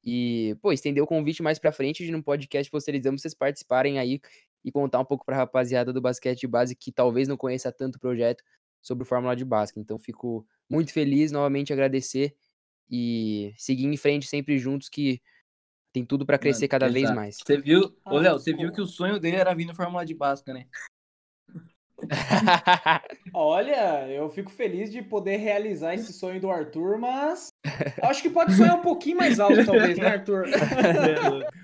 E, 0.03 0.57
pô, 0.61 0.71
estender 0.73 1.03
o 1.03 1.07
convite 1.07 1.43
mais 1.43 1.59
pra 1.59 1.71
frente 1.71 2.05
de 2.05 2.11
no 2.11 2.23
podcast 2.23 2.71
Posterizamos 2.71 3.21
vocês 3.21 3.33
participarem 3.33 3.99
aí 3.99 4.21
e 4.65 4.71
contar 4.71 4.99
um 4.99 5.05
pouco 5.05 5.25
pra 5.25 5.37
rapaziada 5.37 5.93
do 5.93 6.01
basquete 6.01 6.41
de 6.41 6.47
base 6.47 6.75
que 6.75 6.91
talvez 6.91 7.27
não 7.27 7.37
conheça 7.37 7.71
tanto 7.71 7.95
o 7.97 7.99
projeto 7.99 8.43
sobre 8.81 9.03
o 9.03 9.07
Fórmula 9.07 9.35
de 9.35 9.45
Basquete. 9.45 9.81
Então, 9.83 9.97
fico 9.99 10.45
muito 10.69 10.93
feliz, 10.93 11.31
novamente 11.31 11.73
agradecer 11.73 12.35
e 12.89 13.53
seguir 13.57 13.85
em 13.87 13.97
frente 13.97 14.27
sempre 14.27 14.57
juntos 14.59 14.89
que 14.89 15.21
tem 15.93 16.05
tudo 16.05 16.25
pra 16.25 16.37
crescer 16.37 16.65
Mano, 16.65 16.69
cada 16.69 16.89
vez 16.89 17.03
exato. 17.03 17.15
mais. 17.15 17.37
Você 17.37 17.57
viu, 17.57 17.95
ô 18.05 18.17
Léo, 18.17 18.33
você 18.33 18.53
viu 18.53 18.71
que 18.71 18.81
o 18.81 18.85
sonho 18.85 19.19
dele 19.19 19.37
era 19.37 19.53
vir 19.53 19.65
no 19.65 19.75
Fórmula 19.75 20.05
de 20.05 20.13
Basca, 20.13 20.53
né? 20.53 20.67
Olha, 23.33 24.07
eu 24.07 24.29
fico 24.29 24.49
feliz 24.49 24.89
de 24.89 25.01
poder 25.01 25.37
realizar 25.37 25.93
esse 25.93 26.13
sonho 26.13 26.39
do 26.39 26.49
Arthur, 26.49 26.97
mas 26.97 27.49
acho 28.01 28.21
que 28.21 28.29
pode 28.29 28.53
sonhar 28.53 28.77
um 28.77 28.81
pouquinho 28.81 29.17
mais 29.17 29.39
alto, 29.39 29.65
talvez, 29.65 29.97
né, 29.97 30.07
Arthur? 30.07 30.45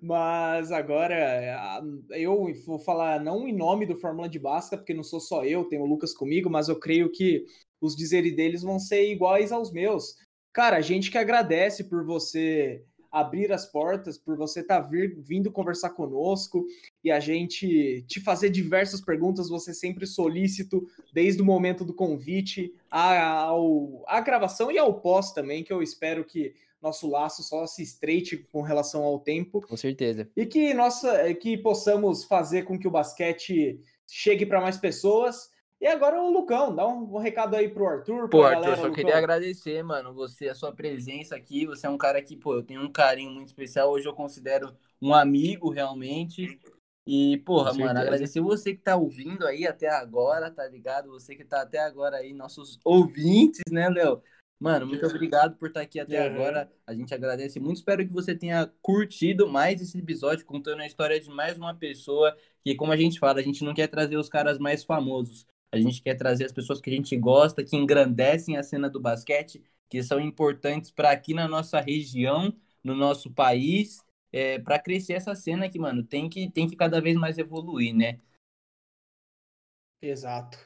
Mas 0.00 0.72
agora 0.72 1.82
eu 2.10 2.50
vou 2.64 2.78
falar 2.78 3.20
não 3.20 3.46
em 3.46 3.54
nome 3.54 3.84
do 3.84 3.96
Fórmula 3.96 4.26
de 4.26 4.38
Basca, 4.38 4.76
porque 4.76 4.94
não 4.94 5.02
sou 5.02 5.20
só 5.20 5.44
eu, 5.44 5.64
tem 5.64 5.78
o 5.78 5.84
Lucas 5.84 6.14
comigo, 6.14 6.48
mas 6.48 6.68
eu 6.68 6.78
creio 6.78 7.12
que 7.12 7.44
os 7.80 7.94
dizeres 7.94 8.34
deles 8.34 8.62
vão 8.62 8.78
ser 8.78 9.10
iguais 9.10 9.52
aos 9.52 9.70
meus. 9.70 10.16
Cara, 10.54 10.76
a 10.76 10.80
gente 10.80 11.10
que 11.10 11.18
agradece 11.18 11.82
por 11.84 12.04
você 12.04 12.84
abrir 13.10 13.52
as 13.52 13.66
portas, 13.66 14.16
por 14.16 14.36
você 14.36 14.60
estar 14.60 14.80
vindo 14.80 15.50
conversar 15.50 15.90
conosco 15.90 16.64
e 17.02 17.10
a 17.10 17.20
gente 17.20 18.04
te 18.08 18.20
fazer 18.20 18.50
diversas 18.50 19.00
perguntas, 19.00 19.48
você 19.48 19.74
sempre 19.74 20.06
solícito 20.06 20.86
desde 21.12 21.42
o 21.42 21.44
momento 21.44 21.84
do 21.84 21.92
convite 21.92 22.72
à, 22.90 23.34
ao, 23.34 24.04
à 24.06 24.20
gravação 24.20 24.70
e 24.70 24.78
ao 24.78 25.00
pós 25.00 25.32
também, 25.32 25.62
que 25.62 25.72
eu 25.72 25.82
espero 25.82 26.24
que 26.24 26.54
nosso 26.80 27.08
laço 27.08 27.42
só 27.42 27.66
se 27.66 27.82
estreite 27.82 28.36
com 28.36 28.62
relação 28.62 29.02
ao 29.02 29.18
tempo 29.18 29.60
Com 29.60 29.76
certeza. 29.76 30.28
e 30.36 30.46
que 30.46 30.72
nossa 30.72 31.34
que 31.34 31.56
possamos 31.56 32.24
fazer 32.24 32.62
com 32.62 32.78
que 32.78 32.86
o 32.86 32.90
basquete 32.90 33.80
chegue 34.06 34.46
para 34.46 34.60
mais 34.60 34.76
pessoas. 34.76 35.50
E 35.84 35.86
agora 35.86 36.18
o 36.18 36.30
Lucão, 36.30 36.74
dá 36.74 36.88
um, 36.88 37.14
um 37.14 37.18
recado 37.18 37.54
aí 37.54 37.68
pro 37.68 37.86
Arthur, 37.86 38.26
Pô, 38.30 38.42
Arthur, 38.42 38.62
galera, 38.62 38.76
só 38.76 38.82
Lucão. 38.84 38.94
queria 38.94 39.18
agradecer, 39.18 39.82
mano, 39.82 40.14
você, 40.14 40.48
a 40.48 40.54
sua 40.54 40.72
presença 40.72 41.36
aqui. 41.36 41.66
Você 41.66 41.86
é 41.86 41.90
um 41.90 41.98
cara 41.98 42.22
que, 42.22 42.34
pô, 42.38 42.54
eu 42.54 42.62
tenho 42.62 42.80
um 42.80 42.90
carinho 42.90 43.30
muito 43.30 43.48
especial. 43.48 43.90
Hoje 43.90 44.08
eu 44.08 44.14
considero 44.14 44.74
um 45.02 45.12
amigo, 45.12 45.68
realmente. 45.68 46.58
E, 47.06 47.36
porra, 47.44 47.72
Com 47.72 47.80
mano, 47.80 47.88
certeza. 47.88 48.00
agradecer 48.00 48.40
você 48.40 48.74
que 48.74 48.80
tá 48.80 48.96
ouvindo 48.96 49.46
aí 49.46 49.66
até 49.66 49.90
agora, 49.90 50.50
tá 50.50 50.66
ligado? 50.66 51.10
Você 51.10 51.36
que 51.36 51.44
tá 51.44 51.60
até 51.60 51.80
agora 51.80 52.16
aí, 52.16 52.32
nossos 52.32 52.80
ouvintes, 52.82 53.60
né, 53.70 53.86
Léo? 53.90 54.22
Mano, 54.58 54.86
muito 54.86 55.04
obrigado 55.04 55.58
por 55.58 55.68
estar 55.68 55.82
aqui 55.82 56.00
até 56.00 56.16
Aham. 56.16 56.34
agora. 56.34 56.72
A 56.86 56.94
gente 56.94 57.12
agradece 57.12 57.60
muito. 57.60 57.76
Espero 57.76 58.06
que 58.06 58.12
você 58.14 58.34
tenha 58.34 58.72
curtido 58.80 59.46
mais 59.46 59.82
esse 59.82 59.98
episódio, 59.98 60.46
contando 60.46 60.80
a 60.80 60.86
história 60.86 61.20
de 61.20 61.28
mais 61.28 61.58
uma 61.58 61.74
pessoa. 61.74 62.34
Que, 62.62 62.74
como 62.74 62.90
a 62.90 62.96
gente 62.96 63.18
fala, 63.18 63.40
a 63.40 63.42
gente 63.42 63.62
não 63.62 63.74
quer 63.74 63.88
trazer 63.88 64.16
os 64.16 64.30
caras 64.30 64.58
mais 64.58 64.82
famosos. 64.82 65.46
A 65.74 65.80
gente 65.80 66.02
quer 66.02 66.14
trazer 66.14 66.44
as 66.44 66.52
pessoas 66.52 66.80
que 66.80 66.90
a 66.90 66.92
gente 66.92 67.16
gosta, 67.16 67.64
que 67.64 67.76
engrandecem 67.76 68.56
a 68.56 68.62
cena 68.62 68.88
do 68.88 69.00
basquete, 69.00 69.62
que 69.88 70.02
são 70.02 70.20
importantes 70.20 70.90
para 70.90 71.10
aqui 71.10 71.34
na 71.34 71.48
nossa 71.48 71.80
região, 71.80 72.54
no 72.82 72.94
nosso 72.94 73.30
país, 73.32 74.04
é, 74.32 74.58
para 74.58 74.78
crescer 74.78 75.14
essa 75.14 75.34
cena 75.34 75.68
que, 75.68 75.78
mano, 75.78 76.02
tem 76.04 76.28
que, 76.28 76.50
tem 76.50 76.68
que 76.68 76.76
cada 76.76 77.00
vez 77.00 77.16
mais 77.16 77.38
evoluir, 77.38 77.94
né? 77.94 78.20
Exato. 80.02 80.58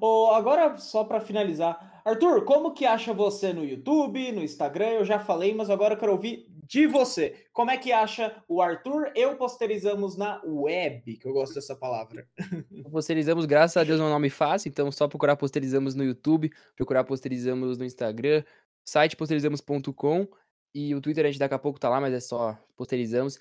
Ô, 0.00 0.30
agora, 0.32 0.76
só 0.76 1.02
para 1.02 1.18
finalizar, 1.20 2.02
Arthur, 2.04 2.44
como 2.44 2.74
que 2.74 2.84
acha 2.84 3.14
você 3.14 3.52
no 3.52 3.64
YouTube, 3.64 4.32
no 4.32 4.42
Instagram? 4.42 4.88
Eu 4.90 5.04
já 5.04 5.18
falei, 5.18 5.54
mas 5.54 5.70
agora 5.70 5.94
eu 5.94 5.98
quero 5.98 6.12
ouvir 6.12 6.46
de 6.72 6.86
você. 6.86 7.44
Como 7.52 7.70
é 7.70 7.76
que 7.76 7.92
acha 7.92 8.42
o 8.48 8.62
Arthur? 8.62 9.12
Eu 9.14 9.36
posterizamos 9.36 10.16
na 10.16 10.40
web, 10.42 11.18
que 11.18 11.28
eu 11.28 11.32
gosto 11.34 11.52
dessa 11.52 11.76
palavra. 11.76 12.26
Posterizamos, 12.90 13.44
graças 13.44 13.76
a 13.76 13.84
Deus, 13.84 14.00
é 14.00 14.02
um 14.02 14.08
nome 14.08 14.30
fácil, 14.30 14.70
então 14.70 14.90
só 14.90 15.06
procurar 15.06 15.36
Posterizamos 15.36 15.94
no 15.94 16.02
YouTube, 16.02 16.50
procurar 16.74 17.04
Posterizamos 17.04 17.76
no 17.76 17.84
Instagram, 17.84 18.42
site 18.86 19.18
posterizamos.com 19.18 20.26
e 20.74 20.94
o 20.94 21.00
Twitter 21.02 21.26
a 21.26 21.28
gente 21.28 21.38
daqui 21.38 21.52
a 21.52 21.58
pouco 21.58 21.78
tá 21.78 21.90
lá, 21.90 22.00
mas 22.00 22.14
é 22.14 22.20
só 22.20 22.58
Posterizamos. 22.74 23.38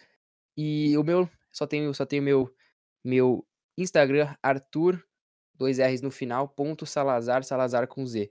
E 0.58 0.98
o 0.98 1.04
meu, 1.04 1.30
só 1.54 1.66
tenho, 1.66 1.94
só 1.94 2.06
tenho 2.06 2.22
meu, 2.22 2.54
meu 3.02 3.48
Instagram, 3.78 4.36
Arthur, 4.44 5.02
dois 5.56 5.80
R's 5.80 6.02
no 6.02 6.12
final, 6.12 6.50
ponto 6.50 6.86
Salazar, 6.86 7.46
Salazar 7.46 7.88
com 7.88 8.06
Z. 8.06 8.30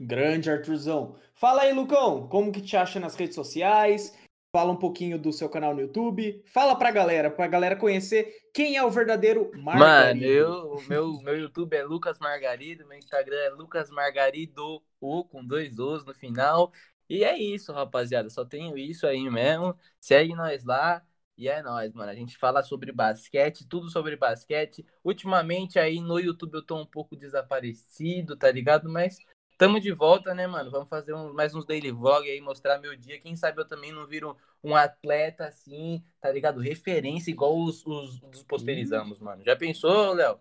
Grande 0.00 0.50
Arthurzão. 0.50 1.16
Fala 1.34 1.62
aí, 1.62 1.72
Lucão, 1.74 2.28
como 2.28 2.50
que 2.50 2.62
te 2.62 2.78
acha 2.78 2.98
nas 2.98 3.14
redes 3.14 3.34
sociais? 3.34 4.16
Fala 4.50 4.72
um 4.72 4.76
pouquinho 4.76 5.18
do 5.18 5.32
seu 5.32 5.48
canal 5.48 5.74
no 5.74 5.80
YouTube. 5.82 6.42
Fala 6.46 6.74
pra 6.76 6.90
galera, 6.90 7.30
pra 7.30 7.46
galera 7.46 7.76
conhecer 7.76 8.34
quem 8.52 8.76
é 8.76 8.84
o 8.84 8.90
verdadeiro 8.90 9.50
Mano, 9.52 9.78
Margarido. 9.78 10.24
eu, 10.24 10.72
o 10.74 10.82
meu, 10.82 11.20
meu 11.20 11.38
YouTube 11.38 11.76
é 11.76 11.82
Lucas 11.84 12.18
Margarido, 12.18 12.86
meu 12.86 12.96
Instagram 12.98 13.36
é 13.36 13.50
Lucas 13.50 13.90
Margarido, 13.90 14.82
o 15.00 15.24
com 15.24 15.44
dois 15.44 15.78
O's 15.78 16.04
no 16.04 16.14
final. 16.14 16.72
E 17.08 17.24
é 17.24 17.38
isso, 17.38 17.72
rapaziada. 17.72 18.30
Só 18.30 18.44
tenho 18.44 18.76
isso 18.76 19.06
aí 19.06 19.28
mesmo. 19.30 19.76
Segue 20.00 20.34
nós 20.34 20.64
lá. 20.64 21.02
E 21.36 21.48
é 21.48 21.62
nóis, 21.62 21.92
mano. 21.92 22.10
A 22.10 22.14
gente 22.14 22.36
fala 22.36 22.62
sobre 22.62 22.90
basquete, 22.90 23.66
tudo 23.68 23.88
sobre 23.88 24.16
basquete. 24.16 24.84
Ultimamente 25.04 25.78
aí 25.78 26.00
no 26.00 26.18
YouTube 26.18 26.54
eu 26.54 26.62
tô 26.66 26.76
um 26.76 26.86
pouco 26.86 27.16
desaparecido, 27.16 28.36
tá 28.36 28.50
ligado? 28.50 28.88
Mas 28.88 29.18
tamo 29.58 29.80
de 29.80 29.92
volta, 29.92 30.34
né, 30.34 30.46
mano? 30.46 30.70
Vamos 30.70 30.88
fazer 30.88 31.14
um- 31.14 31.32
mais 31.34 31.54
uns 31.54 31.66
daily 31.66 31.90
vlog 31.92 32.28
aí, 32.30 32.40
mostrar 32.40 32.78
meu 32.78 32.96
dia. 32.96 33.20
Quem 33.20 33.36
sabe 33.36 33.60
eu 33.60 33.68
também 33.68 33.92
não 33.92 34.06
viro 34.06 34.36
um 34.64 34.74
atleta 34.76 35.46
assim, 35.46 36.02
tá 36.20 36.30
ligado? 36.32 36.60
Referência 36.60 37.30
igual 37.30 37.58
os, 37.58 37.84
os, 37.86 38.22
os 38.22 38.42
posterizamos, 38.44 39.20
mano. 39.20 39.44
Já 39.44 39.56
pensou, 39.56 40.14
Léo? 40.14 40.40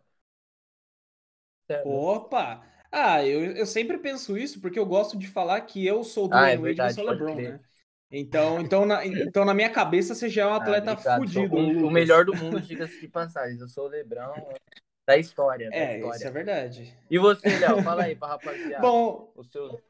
Sério? 1.67 2.03
Opa! 2.03 2.63
Ah, 2.91 3.23
eu, 3.25 3.55
eu 3.55 3.65
sempre 3.65 3.97
penso 3.97 4.37
isso 4.37 4.61
porque 4.61 4.79
eu 4.79 4.85
gosto 4.85 5.17
de 5.17 5.27
falar 5.27 5.61
que 5.61 5.85
eu 5.85 6.03
sou 6.03 6.25
o 6.25 6.29
Ah, 6.29 6.49
é 6.49 6.57
Wade 6.57 6.87
e 6.87 6.89
verdade, 6.89 6.99
é 6.99 7.03
o 7.03 7.05
pode 7.05 7.05
LeBron, 7.05 7.41
né? 7.41 7.59
Então, 8.11 8.61
então, 8.61 8.85
na, 8.85 9.05
então, 9.05 9.43
na 9.45 9.53
minha 9.53 9.69
cabeça, 9.71 10.15
você 10.15 10.29
já 10.29 10.43
é 10.43 10.47
um 10.47 10.53
Ah, 10.57 10.73
atleta 10.73 10.95
obrigado. 10.95 11.27
fudido. 11.27 11.57
Sou 11.57 11.83
o, 11.83 11.87
o 11.87 11.91
melhor 11.91 12.25
do 12.25 12.35
mundo, 12.35 12.61
diga-se 12.61 12.99
de 12.99 13.07
passagem. 13.07 13.59
Eu 13.59 13.67
sou 13.67 13.85
o 13.85 13.87
Lebrão 13.89 14.33
da 15.07 15.17
história, 15.17 15.69
da 15.69 15.75
É, 15.75 15.95
história. 15.95 16.17
isso 16.17 16.27
é 16.27 16.31
verdade. 16.31 16.97
E 17.09 17.17
você, 17.17 17.47
Léo? 17.47 17.81
Fala 17.81 18.03
aí 18.03 18.15
pra 18.15 18.27
rapaziada. 18.27 18.79
Bom, 18.81 19.31
o 19.35 19.43
seu... 19.45 19.81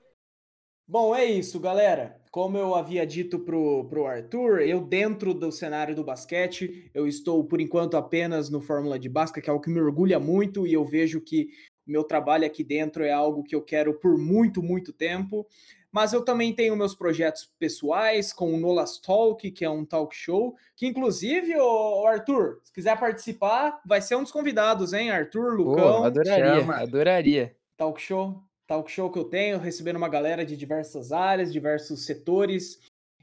Bom, 0.88 1.13
é 1.13 1.26
isso, 1.26 1.59
galera. 1.59 2.22
Como 2.32 2.55
eu 2.57 2.76
havia 2.76 3.05
dito 3.05 3.39
pro, 3.39 3.86
pro 3.89 4.05
Arthur, 4.05 4.61
eu 4.61 4.80
dentro 4.80 5.34
do 5.34 5.51
cenário 5.51 5.95
do 5.95 6.03
basquete, 6.03 6.89
eu 6.93 7.07
estou 7.07 7.43
por 7.43 7.59
enquanto 7.59 7.97
apenas 7.97 8.49
no 8.49 8.61
Fórmula 8.61 8.99
de 8.99 9.09
Basca, 9.09 9.41
que 9.41 9.49
é 9.49 9.51
algo 9.51 9.63
que 9.63 9.72
me 9.72 9.82
orgulha 9.82 10.20
muito 10.20 10.68
e 10.68 10.74
eu 10.74 10.86
vejo 10.86 11.20
que 11.20 11.49
meu 11.86 12.03
trabalho 12.03 12.45
aqui 12.45 12.63
dentro 12.63 13.03
é 13.03 13.11
algo 13.11 13.43
que 13.43 13.55
eu 13.55 13.61
quero 13.61 13.95
por 13.95 14.18
muito, 14.18 14.61
muito 14.61 14.93
tempo. 14.93 15.47
Mas 15.91 16.13
eu 16.13 16.23
também 16.23 16.53
tenho 16.53 16.75
meus 16.75 16.93
projetos 16.93 17.49
pessoais 17.57 18.33
com 18.33 18.53
o 18.53 18.57
Nolas 18.57 18.99
Talk, 18.99 19.49
que 19.51 19.63
é 19.63 19.69
um 19.69 19.85
talk 19.85 20.15
show, 20.15 20.55
que 20.75 20.85
inclusive, 20.85 21.55
ô, 21.57 22.01
ô, 22.01 22.07
Arthur, 22.07 22.59
se 22.63 22.71
quiser 22.73 22.99
participar, 22.99 23.81
vai 23.85 24.01
ser 24.01 24.15
um 24.15 24.23
dos 24.23 24.31
convidados, 24.31 24.93
hein? 24.93 25.09
Arthur, 25.09 25.55
Lucão 25.55 26.03
adoraria, 26.03 26.59
chama. 26.59 26.75
adoraria. 26.75 27.55
talk 27.77 28.01
show, 28.01 28.41
talk 28.67 28.91
show 28.91 29.09
que 29.09 29.19
eu 29.19 29.25
tenho, 29.25 29.59
recebendo 29.59 29.95
uma 29.95 30.09
galera 30.09 30.45
de 30.45 30.57
diversas 30.57 31.11
áreas, 31.11 31.53
diversos 31.53 32.05
setores. 32.05 32.79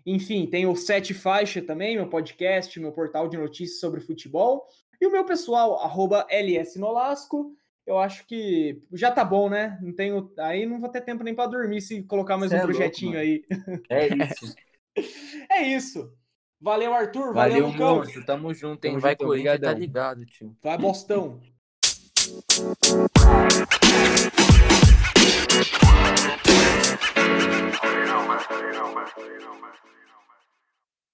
Enfim, 0.06 0.46
tem 0.46 0.66
o 0.66 0.76
Sete 0.76 1.14
Faixa 1.14 1.62
também, 1.62 1.96
meu 1.96 2.08
podcast, 2.08 2.78
meu 2.80 2.92
portal 2.92 3.28
de 3.28 3.36
notícias 3.36 3.80
sobre 3.80 4.00
futebol. 4.00 4.66
E 5.00 5.06
o 5.06 5.10
meu 5.12 5.24
pessoal, 5.24 5.80
arroba 5.80 6.26
LS 6.30 6.78
Nolasco 6.78 7.54
eu 7.86 7.98
acho 7.98 8.26
que 8.26 8.80
já 8.92 9.10
tá 9.10 9.24
bom, 9.24 9.48
né? 9.48 9.78
Não 9.82 9.92
tenho, 9.92 10.32
aí 10.38 10.64
não 10.66 10.80
vou 10.80 10.88
ter 10.88 11.02
tempo 11.02 11.22
nem 11.22 11.34
para 11.34 11.50
dormir 11.50 11.80
se 11.80 12.02
colocar 12.02 12.36
mais 12.36 12.50
Cê 12.50 12.56
um 12.56 12.60
é 12.60 12.62
projetinho 12.62 13.12
louco, 13.12 13.24
aí. 13.24 13.44
É 13.90 14.08
isso. 14.08 14.54
é 15.50 15.62
isso. 15.62 16.12
Valeu, 16.60 16.94
Arthur. 16.94 17.34
Valeu, 17.34 17.68
valeu 17.70 17.98
Lucão. 18.00 18.24
Tamo 18.24 18.54
junto, 18.54 18.84
hein? 18.86 18.92
Tamo 18.92 19.00
vai 19.00 19.16
Corinthians, 19.16 19.60
tá 19.60 19.72
ligado, 19.74 20.24
tio. 20.24 20.56
Vai, 20.62 20.78
Bostão. 20.78 21.40